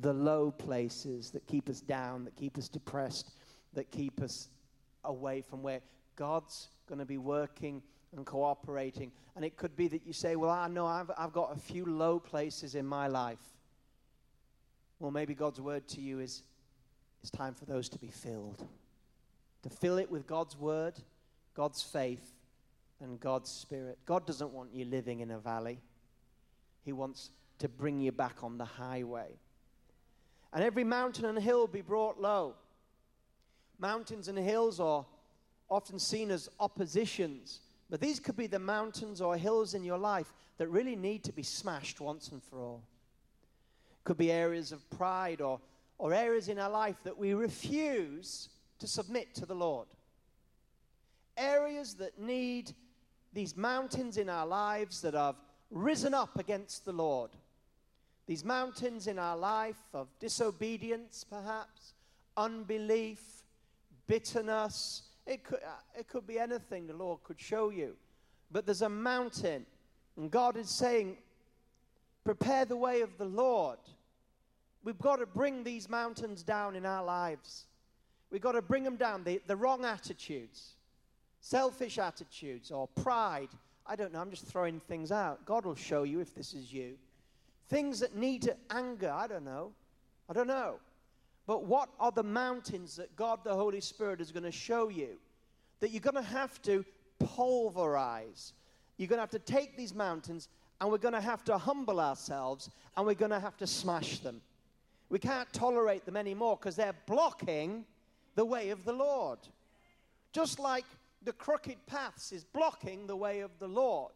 the 0.00 0.12
low 0.12 0.50
places 0.50 1.30
that 1.30 1.46
keep 1.46 1.68
us 1.68 1.80
down, 1.80 2.24
that 2.24 2.36
keep 2.36 2.58
us 2.58 2.68
depressed, 2.68 3.32
that 3.74 3.90
keep 3.90 4.20
us 4.20 4.48
away 5.04 5.40
from 5.40 5.62
where 5.62 5.80
God's 6.16 6.68
going 6.88 6.98
to 6.98 7.06
be 7.06 7.18
working 7.18 7.82
and 8.16 8.24
cooperating. 8.24 9.12
And 9.36 9.44
it 9.44 9.56
could 9.56 9.76
be 9.76 9.88
that 9.88 10.06
you 10.06 10.12
say, 10.12 10.36
Well, 10.36 10.50
I 10.50 10.68
know 10.68 10.86
I've, 10.86 11.10
I've 11.16 11.32
got 11.32 11.56
a 11.56 11.58
few 11.58 11.84
low 11.84 12.18
places 12.18 12.74
in 12.74 12.86
my 12.86 13.06
life. 13.06 13.38
Well, 14.98 15.10
maybe 15.10 15.34
God's 15.34 15.60
word 15.60 15.86
to 15.88 16.00
you 16.00 16.18
is 16.20 16.42
it's 17.20 17.30
time 17.30 17.54
for 17.54 17.64
those 17.66 17.88
to 17.90 17.98
be 17.98 18.08
filled. 18.08 18.66
To 19.62 19.70
fill 19.70 19.98
it 19.98 20.10
with 20.10 20.26
God's 20.26 20.56
word, 20.56 20.94
God's 21.54 21.82
faith, 21.82 22.32
and 23.00 23.20
God's 23.20 23.50
spirit. 23.50 23.98
God 24.06 24.26
doesn't 24.26 24.50
want 24.50 24.72
you 24.72 24.84
living 24.84 25.20
in 25.20 25.30
a 25.30 25.38
valley, 25.38 25.80
He 26.84 26.92
wants 26.92 27.30
to 27.58 27.68
bring 27.68 28.00
you 28.00 28.12
back 28.12 28.42
on 28.42 28.58
the 28.58 28.64
highway. 28.64 29.38
And 30.52 30.64
every 30.64 30.84
mountain 30.84 31.24
and 31.24 31.38
hill 31.38 31.66
be 31.66 31.80
brought 31.80 32.20
low. 32.20 32.54
Mountains 33.78 34.28
and 34.28 34.38
hills 34.38 34.80
are 34.80 35.04
often 35.70 35.98
seen 35.98 36.30
as 36.30 36.48
oppositions, 36.58 37.60
but 37.90 38.00
these 38.00 38.18
could 38.18 38.36
be 38.36 38.46
the 38.46 38.58
mountains 38.58 39.20
or 39.20 39.36
hills 39.36 39.74
in 39.74 39.84
your 39.84 39.98
life 39.98 40.32
that 40.56 40.68
really 40.68 40.96
need 40.96 41.22
to 41.24 41.32
be 41.32 41.42
smashed 41.42 42.00
once 42.00 42.28
and 42.28 42.42
for 42.42 42.60
all. 42.60 42.82
Could 44.04 44.16
be 44.16 44.32
areas 44.32 44.72
of 44.72 44.88
pride 44.90 45.40
or, 45.40 45.60
or 45.98 46.14
areas 46.14 46.48
in 46.48 46.58
our 46.58 46.70
life 46.70 46.96
that 47.04 47.18
we 47.18 47.34
refuse 47.34 48.48
to 48.78 48.86
submit 48.86 49.34
to 49.34 49.46
the 49.46 49.54
Lord 49.54 49.86
areas 51.38 51.94
that 51.94 52.18
need 52.18 52.72
these 53.32 53.56
mountains 53.56 54.18
in 54.18 54.28
our 54.28 54.46
lives 54.46 55.00
that 55.02 55.14
have 55.14 55.36
risen 55.70 56.12
up 56.12 56.38
against 56.38 56.84
the 56.84 56.92
Lord. 56.92 57.30
These 58.28 58.44
mountains 58.44 59.06
in 59.06 59.18
our 59.18 59.38
life 59.38 59.80
of 59.94 60.06
disobedience, 60.20 61.24
perhaps, 61.28 61.94
unbelief, 62.36 63.20
bitterness. 64.06 65.04
It 65.26 65.42
could, 65.42 65.60
uh, 65.66 65.98
it 65.98 66.08
could 66.08 66.26
be 66.26 66.38
anything 66.38 66.86
the 66.86 66.92
Lord 66.92 67.20
could 67.24 67.40
show 67.40 67.70
you. 67.70 67.96
But 68.50 68.66
there's 68.66 68.82
a 68.82 68.88
mountain, 68.88 69.64
and 70.18 70.30
God 70.30 70.58
is 70.58 70.68
saying, 70.68 71.16
Prepare 72.22 72.66
the 72.66 72.76
way 72.76 73.00
of 73.00 73.16
the 73.16 73.24
Lord. 73.24 73.78
We've 74.84 74.98
got 74.98 75.16
to 75.16 75.26
bring 75.26 75.64
these 75.64 75.88
mountains 75.88 76.42
down 76.42 76.76
in 76.76 76.84
our 76.84 77.02
lives. 77.02 77.64
We've 78.30 78.42
got 78.42 78.52
to 78.52 78.62
bring 78.62 78.84
them 78.84 78.96
down, 78.96 79.24
the, 79.24 79.40
the 79.46 79.56
wrong 79.56 79.86
attitudes, 79.86 80.74
selfish 81.40 81.98
attitudes, 81.98 82.70
or 82.70 82.88
pride. 82.88 83.48
I 83.86 83.96
don't 83.96 84.12
know, 84.12 84.20
I'm 84.20 84.30
just 84.30 84.44
throwing 84.44 84.80
things 84.80 85.10
out. 85.10 85.46
God 85.46 85.64
will 85.64 85.74
show 85.74 86.02
you 86.02 86.20
if 86.20 86.34
this 86.34 86.52
is 86.52 86.70
you. 86.70 86.98
Things 87.68 88.00
that 88.00 88.16
need 88.16 88.42
to 88.42 88.56
anger, 88.70 89.10
I 89.10 89.26
don't 89.26 89.44
know. 89.44 89.72
I 90.28 90.32
don't 90.32 90.46
know. 90.46 90.76
But 91.46 91.64
what 91.64 91.88
are 91.98 92.12
the 92.12 92.22
mountains 92.22 92.96
that 92.96 93.14
God 93.16 93.42
the 93.44 93.54
Holy 93.54 93.80
Spirit 93.80 94.20
is 94.20 94.32
going 94.32 94.44
to 94.44 94.52
show 94.52 94.88
you? 94.88 95.18
That 95.80 95.90
you're 95.90 96.00
going 96.00 96.14
to 96.14 96.22
have 96.22 96.60
to 96.62 96.84
pulverize. 97.18 98.52
You're 98.96 99.08
going 99.08 99.18
to 99.18 99.22
have 99.22 99.30
to 99.30 99.38
take 99.38 99.76
these 99.76 99.94
mountains 99.94 100.48
and 100.80 100.90
we're 100.90 100.98
going 100.98 101.14
to 101.14 101.20
have 101.20 101.44
to 101.44 101.58
humble 101.58 102.00
ourselves 102.00 102.70
and 102.96 103.06
we're 103.06 103.14
going 103.14 103.30
to 103.30 103.40
have 103.40 103.56
to 103.58 103.66
smash 103.66 104.18
them. 104.20 104.40
We 105.08 105.18
can't 105.18 105.50
tolerate 105.52 106.04
them 106.04 106.16
anymore 106.16 106.58
because 106.60 106.76
they're 106.76 106.94
blocking 107.06 107.84
the 108.34 108.44
way 108.44 108.70
of 108.70 108.84
the 108.84 108.92
Lord. 108.92 109.38
Just 110.32 110.58
like 110.58 110.84
the 111.22 111.32
crooked 111.32 111.86
paths 111.86 112.32
is 112.32 112.44
blocking 112.44 113.06
the 113.06 113.16
way 113.16 113.40
of 113.40 113.50
the 113.58 113.68
Lord. 113.68 114.12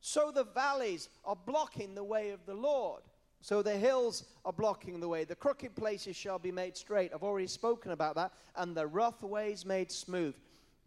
So 0.00 0.30
the 0.30 0.44
valleys 0.44 1.08
are 1.24 1.36
blocking 1.36 1.94
the 1.94 2.04
way 2.04 2.30
of 2.30 2.44
the 2.46 2.54
Lord. 2.54 3.02
So 3.40 3.62
the 3.62 3.76
hills 3.76 4.24
are 4.44 4.52
blocking 4.52 5.00
the 5.00 5.08
way. 5.08 5.24
The 5.24 5.34
crooked 5.34 5.76
places 5.76 6.16
shall 6.16 6.38
be 6.38 6.52
made 6.52 6.76
straight. 6.76 7.12
I've 7.14 7.22
already 7.22 7.46
spoken 7.46 7.92
about 7.92 8.16
that. 8.16 8.32
And 8.56 8.76
the 8.76 8.86
rough 8.86 9.22
ways 9.22 9.64
made 9.64 9.92
smooth. 9.92 10.34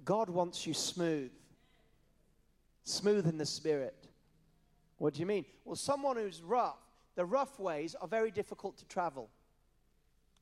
God 0.03 0.29
wants 0.29 0.65
you 0.67 0.73
smooth. 0.73 1.31
Smooth 2.83 3.27
in 3.27 3.38
the 3.38 3.45
spirit. 3.45 4.07
What 4.97 5.13
do 5.13 5.19
you 5.19 5.25
mean? 5.25 5.45
Well, 5.65 5.75
someone 5.75 6.17
who's 6.17 6.41
rough, 6.41 6.79
the 7.15 7.25
rough 7.25 7.59
ways 7.59 7.95
are 8.01 8.07
very 8.07 8.31
difficult 8.31 8.77
to 8.77 8.85
travel. 8.85 9.29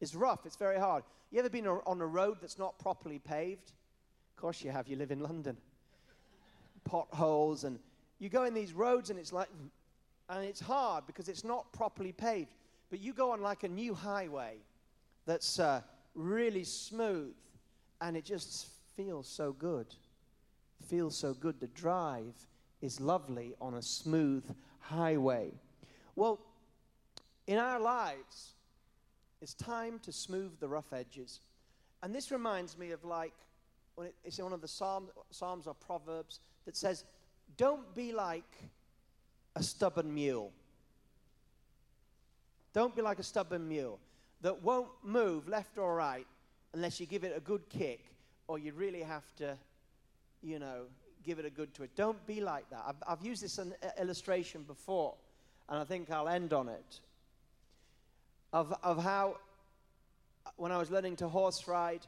It's 0.01 0.15
rough, 0.15 0.45
it's 0.45 0.55
very 0.55 0.79
hard. 0.79 1.03
You 1.31 1.39
ever 1.39 1.49
been 1.49 1.67
on 1.67 2.01
a 2.01 2.05
road 2.05 2.37
that's 2.41 2.57
not 2.57 2.79
properly 2.79 3.19
paved? 3.19 3.71
Of 4.35 4.41
course 4.41 4.63
you 4.63 4.71
have, 4.71 4.87
you 4.87 4.95
live 4.95 5.11
in 5.11 5.19
London. 5.19 5.57
Potholes, 6.85 7.65
and 7.65 7.79
you 8.19 8.29
go 8.29 8.43
in 8.43 8.53
these 8.53 8.73
roads 8.73 9.09
and 9.09 9.17
it's 9.17 9.33
like, 9.33 9.47
and 10.29 10.45
it's 10.45 10.59
hard 10.59 11.07
because 11.07 11.29
it's 11.29 11.43
not 11.43 11.71
properly 11.73 12.11
paved. 12.11 12.53
But 12.89 12.99
you 12.99 13.13
go 13.13 13.31
on 13.31 13.41
like 13.41 13.63
a 13.63 13.69
new 13.69 13.93
highway 13.93 14.57
that's 15.25 15.59
uh, 15.59 15.81
really 16.15 16.63
smooth, 16.63 17.35
and 18.01 18.17
it 18.17 18.25
just 18.25 18.67
feels 18.95 19.27
so 19.27 19.53
good. 19.53 19.87
Feels 20.87 21.15
so 21.15 21.33
good. 21.33 21.59
The 21.59 21.67
drive 21.67 22.33
is 22.81 22.99
lovely 22.99 23.55
on 23.61 23.75
a 23.75 23.81
smooth 23.81 24.43
highway. 24.79 25.51
Well, 26.15 26.39
in 27.47 27.57
our 27.57 27.79
lives, 27.79 28.53
it's 29.41 29.53
time 29.53 29.99
to 29.99 30.11
smooth 30.11 30.59
the 30.59 30.67
rough 30.67 30.91
edges. 30.93 31.41
And 32.01 32.13
this 32.13 32.31
reminds 32.31 32.77
me 32.77 32.91
of 32.91 33.03
like, 33.03 33.33
it's 34.23 34.39
in 34.39 34.45
one 34.45 34.53
of 34.53 34.61
the 34.61 34.67
Psalms, 34.67 35.09
Psalms 35.31 35.67
or 35.67 35.73
Proverbs 35.73 36.39
that 36.65 36.75
says, 36.75 37.03
Don't 37.57 37.93
be 37.95 38.11
like 38.11 38.51
a 39.55 39.63
stubborn 39.63 40.13
mule. 40.13 40.51
Don't 42.73 42.95
be 42.95 43.01
like 43.01 43.19
a 43.19 43.23
stubborn 43.23 43.67
mule 43.67 43.99
that 44.41 44.63
won't 44.63 44.89
move 45.03 45.47
left 45.47 45.77
or 45.77 45.95
right 45.95 46.27
unless 46.73 46.99
you 46.99 47.05
give 47.05 47.23
it 47.23 47.35
a 47.35 47.39
good 47.39 47.67
kick 47.69 48.05
or 48.47 48.57
you 48.59 48.73
really 48.73 49.01
have 49.01 49.23
to, 49.35 49.57
you 50.41 50.59
know, 50.59 50.83
give 51.25 51.39
it 51.39 51.45
a 51.45 51.49
good 51.49 51.73
twist. 51.73 51.95
Don't 51.95 52.25
be 52.25 52.41
like 52.41 52.69
that. 52.69 52.83
I've, 52.87 52.95
I've 53.07 53.25
used 53.25 53.43
this 53.43 53.57
in, 53.57 53.73
uh, 53.83 53.89
illustration 53.99 54.63
before, 54.63 55.15
and 55.67 55.79
I 55.79 55.83
think 55.83 56.09
I'll 56.09 56.27
end 56.27 56.53
on 56.53 56.69
it. 56.69 56.99
Of, 58.53 58.73
of 58.81 59.03
how, 59.03 59.37
when 60.55 60.71
I 60.71 60.77
was 60.77 60.89
learning 60.89 61.17
to 61.17 61.27
horse 61.27 61.67
ride, 61.67 62.05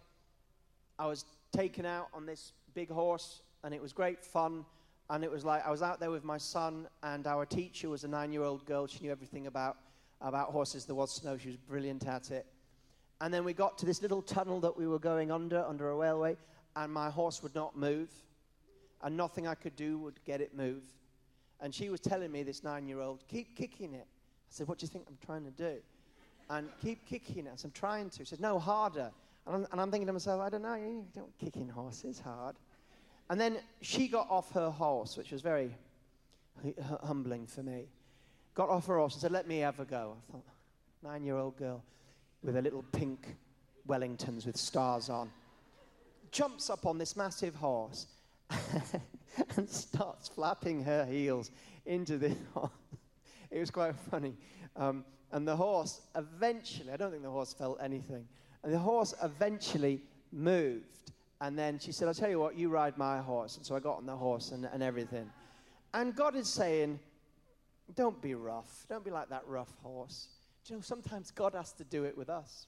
I 0.97 1.05
was 1.07 1.25
taken 1.51 1.85
out 1.85 2.07
on 2.13 2.25
this 2.25 2.53
big 2.73 2.89
horse, 2.89 3.41
and 3.63 3.73
it 3.73 3.81
was 3.81 3.93
great 3.93 4.23
fun. 4.23 4.65
And 5.11 5.25
it 5.25 5.29
was 5.29 5.43
like 5.43 5.67
I 5.67 5.71
was 5.71 5.81
out 5.81 5.99
there 5.99 6.09
with 6.09 6.23
my 6.23 6.37
son, 6.37 6.87
and 7.03 7.27
our 7.27 7.45
teacher 7.45 7.89
was 7.89 8.05
a 8.05 8.07
nine 8.07 8.31
year 8.31 8.43
old 8.43 8.65
girl. 8.65 8.87
She 8.87 9.01
knew 9.01 9.11
everything 9.11 9.45
about, 9.45 9.75
about 10.21 10.51
horses. 10.51 10.85
There 10.85 10.95
was 10.95 11.13
snow, 11.13 11.37
she 11.37 11.49
was 11.49 11.57
brilliant 11.57 12.07
at 12.07 12.31
it. 12.31 12.45
And 13.19 13.33
then 13.33 13.43
we 13.43 13.51
got 13.51 13.77
to 13.79 13.85
this 13.85 14.01
little 14.01 14.21
tunnel 14.21 14.61
that 14.61 14.77
we 14.77 14.87
were 14.87 14.99
going 14.99 15.29
under, 15.29 15.65
under 15.65 15.91
a 15.91 15.95
railway, 15.95 16.37
and 16.77 16.93
my 16.93 17.09
horse 17.09 17.43
would 17.43 17.53
not 17.53 17.77
move. 17.77 18.09
And 19.03 19.17
nothing 19.17 19.47
I 19.47 19.53
could 19.53 19.75
do 19.75 19.97
would 19.99 20.23
get 20.23 20.39
it 20.39 20.55
moved. 20.55 20.93
And 21.59 21.75
she 21.75 21.89
was 21.89 21.99
telling 21.99 22.31
me, 22.31 22.43
this 22.43 22.63
nine 22.63 22.87
year 22.87 23.01
old, 23.01 23.25
keep 23.27 23.57
kicking 23.57 23.93
it. 23.93 24.07
I 24.07 24.47
said, 24.47 24.69
What 24.69 24.79
do 24.79 24.85
you 24.85 24.87
think 24.87 25.07
I'm 25.09 25.17
trying 25.25 25.43
to 25.43 25.51
do? 25.51 25.75
And 26.49 26.69
keep 26.81 27.05
kicking 27.05 27.47
it. 27.47 27.51
I 27.51 27.57
said, 27.57 27.67
I'm 27.67 27.71
trying 27.73 28.09
to. 28.11 28.19
She 28.19 28.25
said, 28.25 28.39
No, 28.39 28.59
harder. 28.59 29.11
And 29.45 29.55
I'm, 29.57 29.67
and 29.73 29.81
I'm 29.81 29.91
thinking 29.91 30.07
to 30.07 30.13
myself, 30.13 30.39
I 30.39 30.47
don't 30.47 30.61
know, 30.61 30.75
you 30.75 31.05
don't 31.13 31.37
kicking 31.37 31.67
horses 31.67 32.17
hard. 32.17 32.55
And 33.31 33.39
then 33.39 33.59
she 33.79 34.09
got 34.09 34.29
off 34.29 34.51
her 34.51 34.69
horse, 34.69 35.15
which 35.15 35.31
was 35.31 35.41
very 35.41 35.73
humbling 37.01 37.47
for 37.47 37.63
me. 37.63 37.85
Got 38.55 38.67
off 38.67 38.87
her 38.87 38.97
horse 38.97 39.13
and 39.13 39.21
said, 39.21 39.31
Let 39.31 39.47
me 39.47 39.59
have 39.59 39.79
a 39.79 39.85
go. 39.85 40.17
I 40.27 40.31
thought, 40.33 40.43
nine 41.01 41.23
year 41.23 41.37
old 41.37 41.55
girl 41.55 41.81
with 42.43 42.55
her 42.55 42.61
little 42.61 42.83
pink 42.91 43.37
Wellingtons 43.87 44.45
with 44.45 44.57
stars 44.57 45.09
on 45.09 45.31
jumps 46.31 46.69
up 46.69 46.85
on 46.85 46.97
this 46.97 47.15
massive 47.15 47.55
horse 47.55 48.07
and 49.55 49.69
starts 49.69 50.27
flapping 50.27 50.83
her 50.83 51.05
heels 51.05 51.51
into 51.85 52.17
the 52.17 52.35
horse. 52.53 52.69
it 53.49 53.59
was 53.59 53.71
quite 53.71 53.95
funny. 54.09 54.35
Um, 54.75 55.05
and 55.31 55.47
the 55.47 55.55
horse 55.55 56.01
eventually, 56.15 56.91
I 56.91 56.97
don't 56.97 57.11
think 57.11 57.23
the 57.23 57.29
horse 57.29 57.53
felt 57.53 57.79
anything, 57.81 58.27
and 58.61 58.73
the 58.73 58.79
horse 58.79 59.13
eventually 59.23 60.01
moved 60.33 61.13
and 61.41 61.57
then 61.57 61.79
she 61.79 61.91
said, 61.91 62.07
I'll 62.07 62.13
tell 62.13 62.29
you 62.29 62.39
what, 62.39 62.55
you 62.55 62.69
ride 62.69 62.97
my 62.99 63.17
horse. 63.17 63.57
And 63.57 63.65
so 63.65 63.75
I 63.75 63.79
got 63.79 63.97
on 63.97 64.05
the 64.05 64.15
horse 64.15 64.51
and, 64.51 64.69
and 64.71 64.83
everything. 64.83 65.27
And 65.91 66.15
God 66.15 66.35
is 66.35 66.47
saying, 66.47 66.99
don't 67.95 68.21
be 68.21 68.35
rough. 68.35 68.85
Don't 68.87 69.03
be 69.03 69.09
like 69.09 69.29
that 69.29 69.41
rough 69.47 69.73
horse. 69.81 70.27
Do 70.63 70.73
you 70.73 70.77
know, 70.77 70.81
sometimes 70.83 71.31
God 71.31 71.55
has 71.55 71.73
to 71.73 71.83
do 71.83 72.03
it 72.03 72.15
with 72.15 72.29
us. 72.29 72.67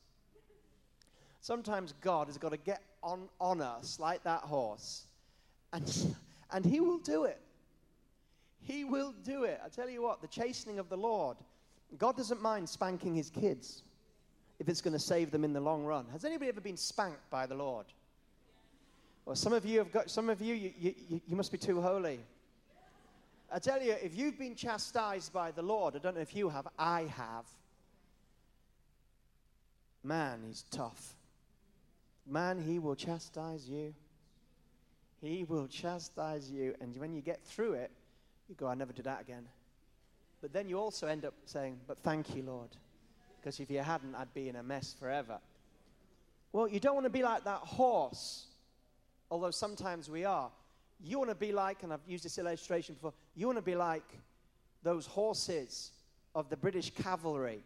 Sometimes 1.39 1.93
God 2.01 2.27
has 2.27 2.39
got 2.39 2.49
to 2.49 2.57
get 2.57 2.81
on, 3.03 3.29
on 3.39 3.61
us 3.61 3.99
like 3.99 4.23
that 4.23 4.41
horse. 4.41 5.03
And, 5.71 6.15
and 6.51 6.65
He 6.65 6.79
will 6.79 6.97
do 6.97 7.25
it. 7.25 7.39
He 8.59 8.85
will 8.85 9.13
do 9.23 9.43
it. 9.43 9.61
I 9.63 9.69
tell 9.69 9.89
you 9.89 10.01
what, 10.01 10.19
the 10.21 10.27
chastening 10.27 10.79
of 10.79 10.89
the 10.89 10.97
Lord, 10.97 11.37
God 11.99 12.17
doesn't 12.17 12.41
mind 12.41 12.67
spanking 12.67 13.13
His 13.13 13.29
kids 13.29 13.83
if 14.57 14.67
it's 14.67 14.81
going 14.81 14.93
to 14.93 14.99
save 14.99 15.29
them 15.29 15.43
in 15.43 15.53
the 15.53 15.61
long 15.61 15.85
run. 15.85 16.07
Has 16.11 16.25
anybody 16.25 16.49
ever 16.49 16.61
been 16.61 16.77
spanked 16.77 17.29
by 17.29 17.45
the 17.45 17.55
Lord? 17.55 17.85
Well, 19.25 19.35
some 19.35 19.53
of 19.53 19.65
you 19.65 19.79
have 19.79 19.91
got, 19.91 20.09
some 20.09 20.29
of 20.29 20.41
you, 20.41 20.53
you, 20.53 20.71
you, 20.77 21.21
you 21.27 21.35
must 21.35 21.51
be 21.51 21.57
too 21.57 21.81
holy. 21.81 22.19
I 23.51 23.59
tell 23.59 23.81
you, 23.81 23.95
if 24.01 24.15
you've 24.15 24.37
been 24.37 24.55
chastised 24.55 25.31
by 25.31 25.51
the 25.51 25.61
Lord, 25.61 25.95
I 25.95 25.99
don't 25.99 26.15
know 26.15 26.21
if 26.21 26.35
you 26.35 26.49
have, 26.49 26.67
I 26.77 27.03
have. 27.15 27.45
Man, 30.03 30.41
he's 30.45 30.65
tough. 30.71 31.15
Man, 32.27 32.59
he 32.59 32.79
will 32.79 32.95
chastise 32.95 33.69
you. 33.69 33.93
He 35.21 35.45
will 35.45 35.67
chastise 35.67 36.51
you. 36.51 36.75
And 36.81 36.97
when 36.97 37.13
you 37.13 37.21
get 37.21 37.41
through 37.45 37.73
it, 37.73 37.91
you 38.49 38.55
go, 38.55 38.67
I 38.67 38.75
never 38.75 38.91
do 38.91 39.03
that 39.03 39.21
again. 39.21 39.47
But 40.41 40.51
then 40.51 40.67
you 40.67 40.77
also 40.77 41.07
end 41.07 41.23
up 41.23 41.33
saying, 41.45 41.79
But 41.87 41.97
thank 41.99 42.35
you, 42.35 42.43
Lord. 42.43 42.69
Because 43.39 43.59
if 43.61 43.71
you 43.71 43.79
hadn't, 43.79 44.15
I'd 44.15 44.33
be 44.33 44.49
in 44.49 44.57
a 44.57 44.63
mess 44.63 44.93
forever. 44.99 45.39
Well, 46.51 46.67
you 46.67 46.81
don't 46.81 46.95
want 46.95 47.05
to 47.05 47.09
be 47.09 47.23
like 47.23 47.45
that 47.45 47.59
horse 47.59 48.47
although 49.33 49.49
sometimes 49.49 50.11
we 50.11 50.25
are. 50.25 50.51
You 51.03 51.17
want 51.17 51.31
to 51.31 51.35
be 51.35 51.51
like, 51.51 51.81
and 51.81 51.91
I've 51.91 52.07
used 52.07 52.23
this 52.23 52.37
illustration 52.37 52.93
before, 52.93 53.13
you 53.35 53.47
want 53.47 53.57
to 53.57 53.63
be 53.63 53.73
like 53.73 54.03
those 54.83 55.07
horses 55.07 55.89
of 56.35 56.51
the 56.51 56.55
British 56.55 56.91
cavalry 56.91 57.63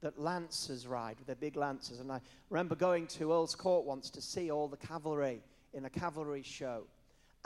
that 0.00 0.16
lancers 0.16 0.86
ride 0.86 1.18
with 1.18 1.26
their 1.26 1.34
big 1.34 1.56
lancers. 1.56 1.98
And 1.98 2.12
I 2.12 2.20
remember 2.50 2.76
going 2.76 3.08
to 3.08 3.32
Earl's 3.32 3.56
Court 3.56 3.84
once 3.84 4.10
to 4.10 4.22
see 4.22 4.52
all 4.52 4.68
the 4.68 4.76
cavalry 4.76 5.42
in 5.74 5.86
a 5.86 5.90
cavalry 5.90 6.42
show. 6.42 6.84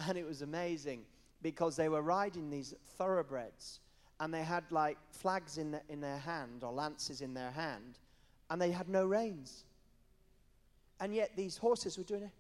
And 0.07 0.19
it 0.19 0.27
was 0.27 0.43
amazing 0.43 1.07
because 1.41 1.77
they 1.77 1.89
were 1.89 2.03
riding 2.03 2.51
these 2.51 2.75
thoroughbreds 2.99 3.81
and 4.21 4.35
they 4.35 4.43
had 4.43 4.65
like 4.71 4.99
flags 5.13 5.57
in, 5.57 5.71
the, 5.71 5.81
in 5.89 6.03
their 6.03 6.19
hand 6.19 6.63
or 6.63 6.73
lances 6.73 7.23
in 7.23 7.33
their 7.33 7.53
hand 7.53 7.99
and 8.51 8.61
they 8.61 8.71
had 8.71 8.91
no 8.91 9.07
reins. 9.07 9.65
And 11.01 11.15
yet 11.15 11.31
these 11.37 11.57
horses 11.57 11.97
were 11.97 12.05
doing 12.05 12.25
it, 12.25 12.31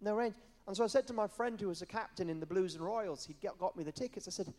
no 0.00 0.14
reins. 0.14 0.36
And 0.66 0.76
so 0.76 0.84
I 0.84 0.88
said 0.88 1.06
to 1.06 1.12
my 1.12 1.26
friend 1.26 1.60
who 1.60 1.68
was 1.68 1.82
a 1.82 1.86
captain 1.86 2.28
in 2.28 2.40
the 2.40 2.46
Blues 2.46 2.74
and 2.74 2.84
Royals, 2.84 3.28
got, 3.42 3.58
got 3.58 3.76
me 3.76 3.84
the 3.84 3.92
tickets. 3.92 4.26
I 4.26 4.30
said, 4.30 4.52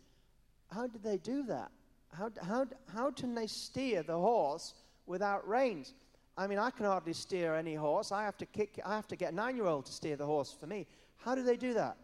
How 0.72 0.86
did 0.86 1.02
they 1.02 1.18
do 1.18 1.42
that? 1.44 1.70
How, 2.12 2.30
how, 2.42 2.66
how 2.92 3.10
can 3.10 3.34
they 3.34 3.46
steer 3.46 4.02
the 4.02 4.16
horse 4.16 4.74
without 5.06 5.46
reins? 5.46 5.92
I 6.36 6.46
mean, 6.46 6.58
I 6.58 6.70
can 6.70 6.86
hardly 6.86 7.12
steer 7.12 7.54
any 7.54 7.74
horse. 7.74 8.12
I 8.12 8.22
have 8.22 8.38
to 8.38 8.46
kick, 8.46 8.80
I 8.84 8.94
have 8.94 9.08
to 9.08 9.16
get 9.16 9.32
a 9.32 9.34
nine 9.34 9.56
year 9.56 9.66
old 9.66 9.86
to 9.86 9.92
steer 9.92 10.16
the 10.16 10.24
horse 10.24 10.54
for 10.58 10.66
me. 10.66 10.86
How 11.16 11.34
do 11.34 11.42
they 11.42 11.56
do 11.56 11.74
that? 11.74 11.96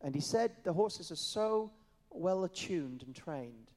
And 0.00 0.14
he 0.14 0.20
said 0.20 0.52
the 0.64 0.72
horses 0.72 1.10
are 1.10 1.16
so 1.16 1.70
well 2.08 2.44
attuned 2.44 3.02
and 3.02 3.14
trained 3.14 3.70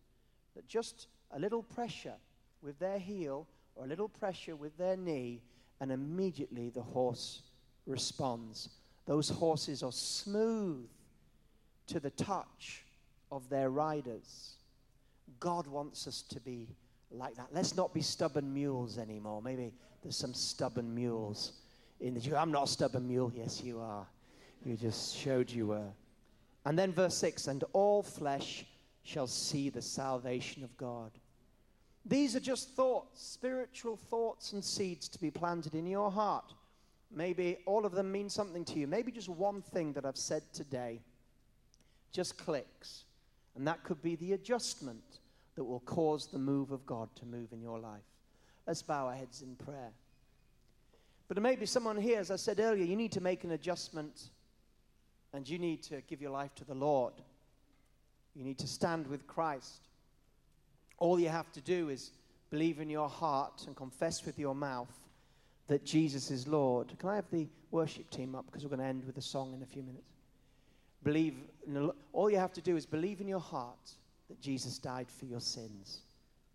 that 0.55 0.67
just 0.67 1.07
a 1.31 1.39
little 1.39 1.63
pressure 1.63 2.15
with 2.61 2.79
their 2.79 2.99
heel 2.99 3.47
or 3.75 3.85
a 3.85 3.87
little 3.87 4.07
pressure 4.07 4.55
with 4.55 4.77
their 4.77 4.95
knee, 4.95 5.41
and 5.79 5.91
immediately 5.91 6.69
the 6.69 6.81
horse 6.81 7.41
responds. 7.87 8.69
Those 9.05 9.29
horses 9.29 9.83
are 9.83 9.91
smooth 9.91 10.87
to 11.87 11.99
the 11.99 12.11
touch 12.11 12.85
of 13.31 13.49
their 13.49 13.69
riders. 13.69 14.55
God 15.39 15.67
wants 15.67 16.07
us 16.07 16.21
to 16.29 16.39
be 16.39 16.69
like 17.11 17.35
that. 17.35 17.47
Let's 17.51 17.75
not 17.75 17.93
be 17.93 18.01
stubborn 18.01 18.53
mules 18.53 18.97
anymore. 18.97 19.41
Maybe 19.41 19.73
there's 20.01 20.15
some 20.15 20.33
stubborn 20.33 20.93
mules 20.93 21.53
in 21.99 22.13
the. 22.13 22.39
I'm 22.39 22.51
not 22.51 22.63
a 22.63 22.71
stubborn 22.71 23.07
mule. 23.07 23.31
Yes, 23.35 23.61
you 23.63 23.79
are. 23.79 24.07
You 24.65 24.77
just 24.77 25.15
showed 25.15 25.49
you 25.49 25.67
were. 25.67 25.91
And 26.65 26.79
then 26.79 26.93
verse 26.93 27.15
6 27.17 27.47
and 27.47 27.63
all 27.73 28.03
flesh 28.03 28.65
shall 29.03 29.27
see 29.27 29.69
the 29.69 29.81
salvation 29.81 30.63
of 30.63 30.75
God. 30.77 31.11
These 32.05 32.35
are 32.35 32.39
just 32.39 32.69
thoughts, 32.69 33.25
spiritual 33.25 33.97
thoughts 33.97 34.53
and 34.53 34.63
seeds 34.63 35.07
to 35.09 35.19
be 35.19 35.31
planted 35.31 35.75
in 35.75 35.85
your 35.85 36.11
heart. 36.11 36.53
Maybe 37.15 37.57
all 37.65 37.85
of 37.85 37.93
them 37.93 38.11
mean 38.11 38.29
something 38.29 38.65
to 38.65 38.79
you. 38.79 38.87
Maybe 38.87 39.11
just 39.11 39.29
one 39.29 39.61
thing 39.61 39.93
that 39.93 40.05
I've 40.05 40.17
said 40.17 40.41
today 40.51 41.01
just 42.11 42.37
clicks. 42.37 43.05
And 43.55 43.67
that 43.67 43.83
could 43.83 44.01
be 44.01 44.15
the 44.15 44.33
adjustment 44.33 45.19
that 45.55 45.63
will 45.63 45.81
cause 45.81 46.27
the 46.27 46.39
move 46.39 46.71
of 46.71 46.85
God 46.85 47.09
to 47.17 47.25
move 47.25 47.51
in 47.51 47.61
your 47.61 47.79
life. 47.79 48.01
Let's 48.65 48.81
bow 48.81 49.07
our 49.07 49.13
heads 49.13 49.41
in 49.41 49.55
prayer. 49.55 49.91
But 51.27 51.37
there 51.37 51.43
may 51.43 51.55
be 51.55 51.65
someone 51.65 51.97
here, 51.97 52.19
as 52.19 52.31
I 52.31 52.35
said 52.35 52.59
earlier, 52.59 52.83
you 52.83 52.95
need 52.95 53.11
to 53.13 53.21
make 53.21 53.43
an 53.43 53.51
adjustment 53.51 54.29
and 55.33 55.47
you 55.47 55.57
need 55.59 55.83
to 55.83 56.01
give 56.01 56.21
your 56.21 56.31
life 56.31 56.53
to 56.55 56.65
the 56.65 56.73
Lord. 56.73 57.13
You 58.35 58.43
need 58.43 58.59
to 58.59 58.67
stand 58.67 59.07
with 59.07 59.27
Christ. 59.27 59.87
All 60.97 61.19
you 61.19 61.29
have 61.29 61.51
to 61.53 61.61
do 61.61 61.89
is 61.89 62.11
believe 62.49 62.79
in 62.79 62.89
your 62.89 63.09
heart 63.09 63.63
and 63.67 63.75
confess 63.75 64.25
with 64.25 64.39
your 64.39 64.55
mouth 64.55 65.02
that 65.67 65.85
Jesus 65.85 66.31
is 66.31 66.47
Lord. 66.47 66.93
Can 66.99 67.09
I 67.09 67.15
have 67.15 67.29
the 67.31 67.47
worship 67.71 68.09
team 68.09 68.35
up? 68.35 68.45
Because 68.45 68.63
we're 68.63 68.69
going 68.69 68.79
to 68.79 68.85
end 68.85 69.05
with 69.05 69.17
a 69.17 69.21
song 69.21 69.53
in 69.53 69.61
a 69.61 69.65
few 69.65 69.81
minutes. 69.83 70.07
Believe, 71.03 71.35
all 72.13 72.29
you 72.29 72.37
have 72.37 72.53
to 72.53 72.61
do 72.61 72.75
is 72.75 72.85
believe 72.85 73.21
in 73.21 73.27
your 73.27 73.39
heart 73.39 73.91
that 74.29 74.39
Jesus 74.41 74.77
died 74.77 75.07
for 75.09 75.25
your 75.25 75.41
sins 75.41 76.01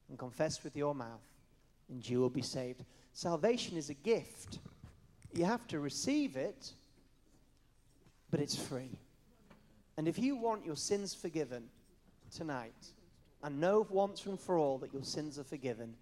and 0.09 0.18
confess 0.18 0.64
with 0.64 0.74
your 0.74 0.94
mouth, 0.94 1.20
and 1.90 2.09
you 2.09 2.20
will 2.20 2.30
be 2.30 2.43
saved. 2.43 2.85
Salvation 3.12 3.76
is 3.76 3.90
a 3.90 3.94
gift. 3.94 4.59
You 5.35 5.44
have 5.44 5.66
to 5.68 5.80
receive 5.80 6.36
it, 6.36 6.72
but 8.30 8.40
it's 8.40 8.56
free. 8.56 8.98
And 9.97 10.09
if 10.09 10.18
you 10.18 10.36
want 10.36 10.64
your 10.64 10.76
sins 10.76 11.14
forgiven 11.14 11.64
tonight, 12.35 12.72
and 13.43 13.60
know 13.60 13.86
once 13.90 14.24
and 14.26 14.40
for 14.40 14.59
all 14.59 14.78
that 14.78 14.93
your 14.93 15.05
sins 15.05 15.39
are 15.39 15.44
forgiven, 15.44 15.94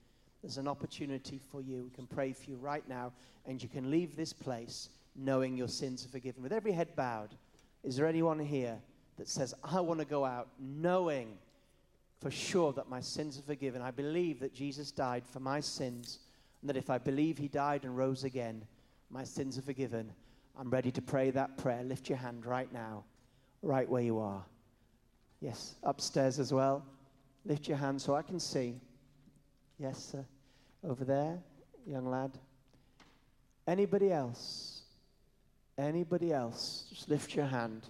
there's 0.47 0.59
an 0.59 0.69
opportunity 0.69 1.41
for 1.51 1.61
you. 1.61 1.83
We 1.83 1.91
can 1.91 2.07
pray 2.07 2.33
for 2.33 2.49
you 2.49 2.57
right 2.57 2.89
now, 2.89 3.13
and 3.47 3.61
you 3.61 3.69
can 3.69 3.91
leave 3.91 4.15
this 4.15 4.33
place 4.33 4.91
knowing 5.17 5.57
your 5.57 5.67
sins 5.67 6.07
are 6.07 6.09
forgiven. 6.09 6.41
With 6.41 6.53
every 6.53 6.71
head 6.71 6.95
bowed, 6.95 7.35
is 7.83 7.97
there 7.97 8.07
anyone 8.07 8.39
here 8.39 8.79
that 9.17 9.29
says, 9.29 9.55
I 9.65 9.81
want 9.81 9.99
to 9.99 10.07
go 10.07 10.25
out 10.25 10.47
knowing 10.61 11.37
for 12.21 12.31
sure 12.31 12.73
that 12.75 12.89
my 12.89 13.01
sins 13.01 13.41
are 13.41 13.43
forgiven? 13.43 13.83
I 13.83 13.91
believe 13.91 14.39
that 14.39 14.55
Jesus 14.55 14.93
died 14.93 15.25
for 15.27 15.41
my 15.41 15.59
sins, 15.59 16.21
and 16.61 16.71
that 16.71 16.77
if 16.77 16.91
I 16.91 16.99
believe 16.99 17.37
he 17.37 17.49
died 17.49 17.83
and 17.83 17.97
rose 17.97 18.23
again, 18.23 18.63
my 19.11 19.25
sins 19.25 19.59
are 19.59 19.63
forgiven. 19.63 20.13
I'm 20.57 20.71
ready 20.71 20.93
to 20.93 21.03
pray 21.03 21.33
that 21.33 21.59
prayer. 21.59 21.83
Lift 21.83 22.09
your 22.09 22.19
hand 22.19 22.47
right 22.47 22.73
now, 22.73 23.03
right 23.63 23.89
where 23.89 24.03
you 24.03 24.21
are. 24.21 24.45
Yes, 25.41 25.75
upstairs 25.83 26.39
as 26.39 26.53
well. 26.53 26.87
Lift 27.45 27.67
your 27.67 27.79
hand 27.79 28.01
so 28.01 28.15
I 28.15 28.23
can 28.23 28.39
see. 28.39 28.77
Yes, 29.81 30.03
sir. 30.13 30.25
Over 30.89 31.05
there, 31.05 31.39
young 31.85 32.07
lad. 32.09 32.39
Anybody 33.67 34.13
else? 34.13 34.83
Anybody 35.77 36.33
else? 36.33 36.87
Just 36.89 37.09
lift 37.09 37.35
your 37.35 37.47
hand. 37.47 37.89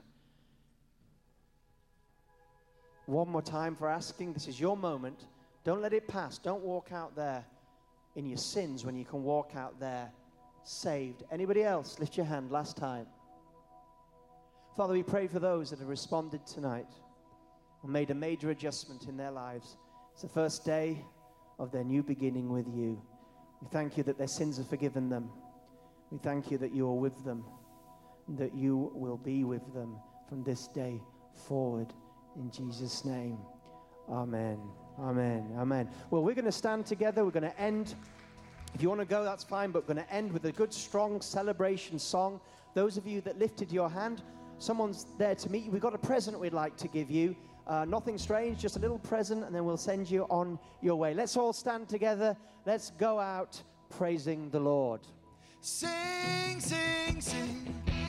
One 3.05 3.29
more 3.29 3.43
time 3.43 3.77
for 3.77 3.89
asking. 3.89 4.33
This 4.33 4.49
is 4.49 4.59
your 4.59 4.79
moment. 4.79 5.27
Don't 5.63 5.83
let 5.83 5.93
it 5.93 6.09
pass. 6.09 6.39
Don't 6.39 6.63
walk 6.63 6.91
out 6.91 7.15
there 7.15 7.45
in 8.15 8.25
your 8.25 8.39
sins 8.39 8.87
when 8.87 8.97
you 8.97 9.05
can 9.05 9.23
walk 9.23 9.53
out 9.55 9.79
there 9.79 10.11
saved. 10.65 11.23
Anybody 11.31 11.65
else? 11.65 11.99
Lift 12.01 12.17
your 12.17 12.27
hand 12.27 12.51
last 12.51 12.79
time. 12.79 13.07
Father, 14.75 14.95
we 14.95 15.03
pray 15.03 15.27
for 15.27 15.39
those 15.39 15.69
that 15.69 15.79
have 15.81 15.89
responded 15.89 16.47
tonight 16.47 16.89
and 17.83 17.93
made 17.93 18.11
a 18.11 18.15
major 18.15 18.51
adjustment 18.51 19.07
in 19.07 19.19
their 19.19 19.31
lives. 19.31 19.77
It's 20.15 20.23
the 20.23 20.29
first 20.29 20.65
day 20.65 21.05
of 21.59 21.73
their 21.73 21.85
new 21.85 22.03
beginning 22.03 22.51
with 22.51 22.67
you. 22.67 23.01
We 23.61 23.69
thank 23.69 23.97
you 23.97 24.03
that 24.05 24.19
their 24.19 24.27
sins 24.27 24.59
are 24.59 24.65
forgiven 24.65 25.09
them. 25.09 25.31
We 26.11 26.19
thank 26.19 26.51
you 26.51 26.59
that 26.59 26.73
you 26.73 26.89
are 26.89 26.95
with 26.95 27.25
them, 27.25 27.45
and 28.29 28.39
that 28.39 28.55
you 28.55 28.91
will 28.95 29.17
be 29.17 29.45
with 29.45 29.73
them 29.75 29.97
from 30.29 30.45
this 30.45 30.69
day 30.69 31.01
forward. 31.35 31.93
In 32.37 32.51
Jesus' 32.51 33.05
name, 33.05 33.39
amen. 34.09 34.59
Amen. 34.99 35.51
Amen. 35.59 35.91
Well, 36.11 36.23
we're 36.23 36.35
going 36.35 36.47
to 36.47 36.53
stand 36.53 36.87
together. 36.87 37.25
We're 37.25 37.31
going 37.31 37.51
to 37.51 37.61
end. 37.61 37.95
If 38.75 38.83
you 38.83 38.89
want 38.89 39.01
to 39.01 39.07
go, 39.07 39.25
that's 39.25 39.45
fine, 39.45 39.71
but 39.71 39.83
we're 39.83 39.95
going 39.95 40.07
to 40.07 40.13
end 40.13 40.33
with 40.33 40.45
a 40.47 40.53
good, 40.53 40.73
strong 40.73 41.21
celebration 41.21 41.99
song. 41.99 42.41
Those 42.75 42.97
of 42.97 43.07
you 43.07 43.21
that 43.23 43.39
lifted 43.39 43.71
your 43.71 43.91
hand, 43.91 44.23
someone's 44.59 45.07
there 45.19 45.35
to 45.35 45.51
meet 45.51 45.65
you. 45.65 45.71
We've 45.71 45.83
got 45.83 45.95
a 45.95 45.99
present 45.99 46.39
we'd 46.39 46.53
like 46.53 46.77
to 46.77 46.89
give 46.89 47.11
you. 47.11 47.37
Uh, 47.67 47.85
nothing 47.85 48.17
strange, 48.17 48.59
just 48.59 48.77
a 48.77 48.79
little 48.79 48.99
present, 49.01 49.45
and 49.45 49.55
then 49.55 49.65
we'll 49.65 49.77
send 49.77 50.09
you 50.09 50.25
on 50.31 50.59
your 50.83 50.97
way. 50.97 51.15
Let's 51.15 51.37
all 51.37 51.53
stand 51.53 51.89
together. 51.89 52.37
Let's 52.65 52.93
go 52.93 53.19
out 53.19 53.61
praising 53.91 54.51
the 54.51 54.61
Lord. 54.61 55.01
Sing, 55.61 56.61
sing, 56.61 57.21
sing. 57.21 58.06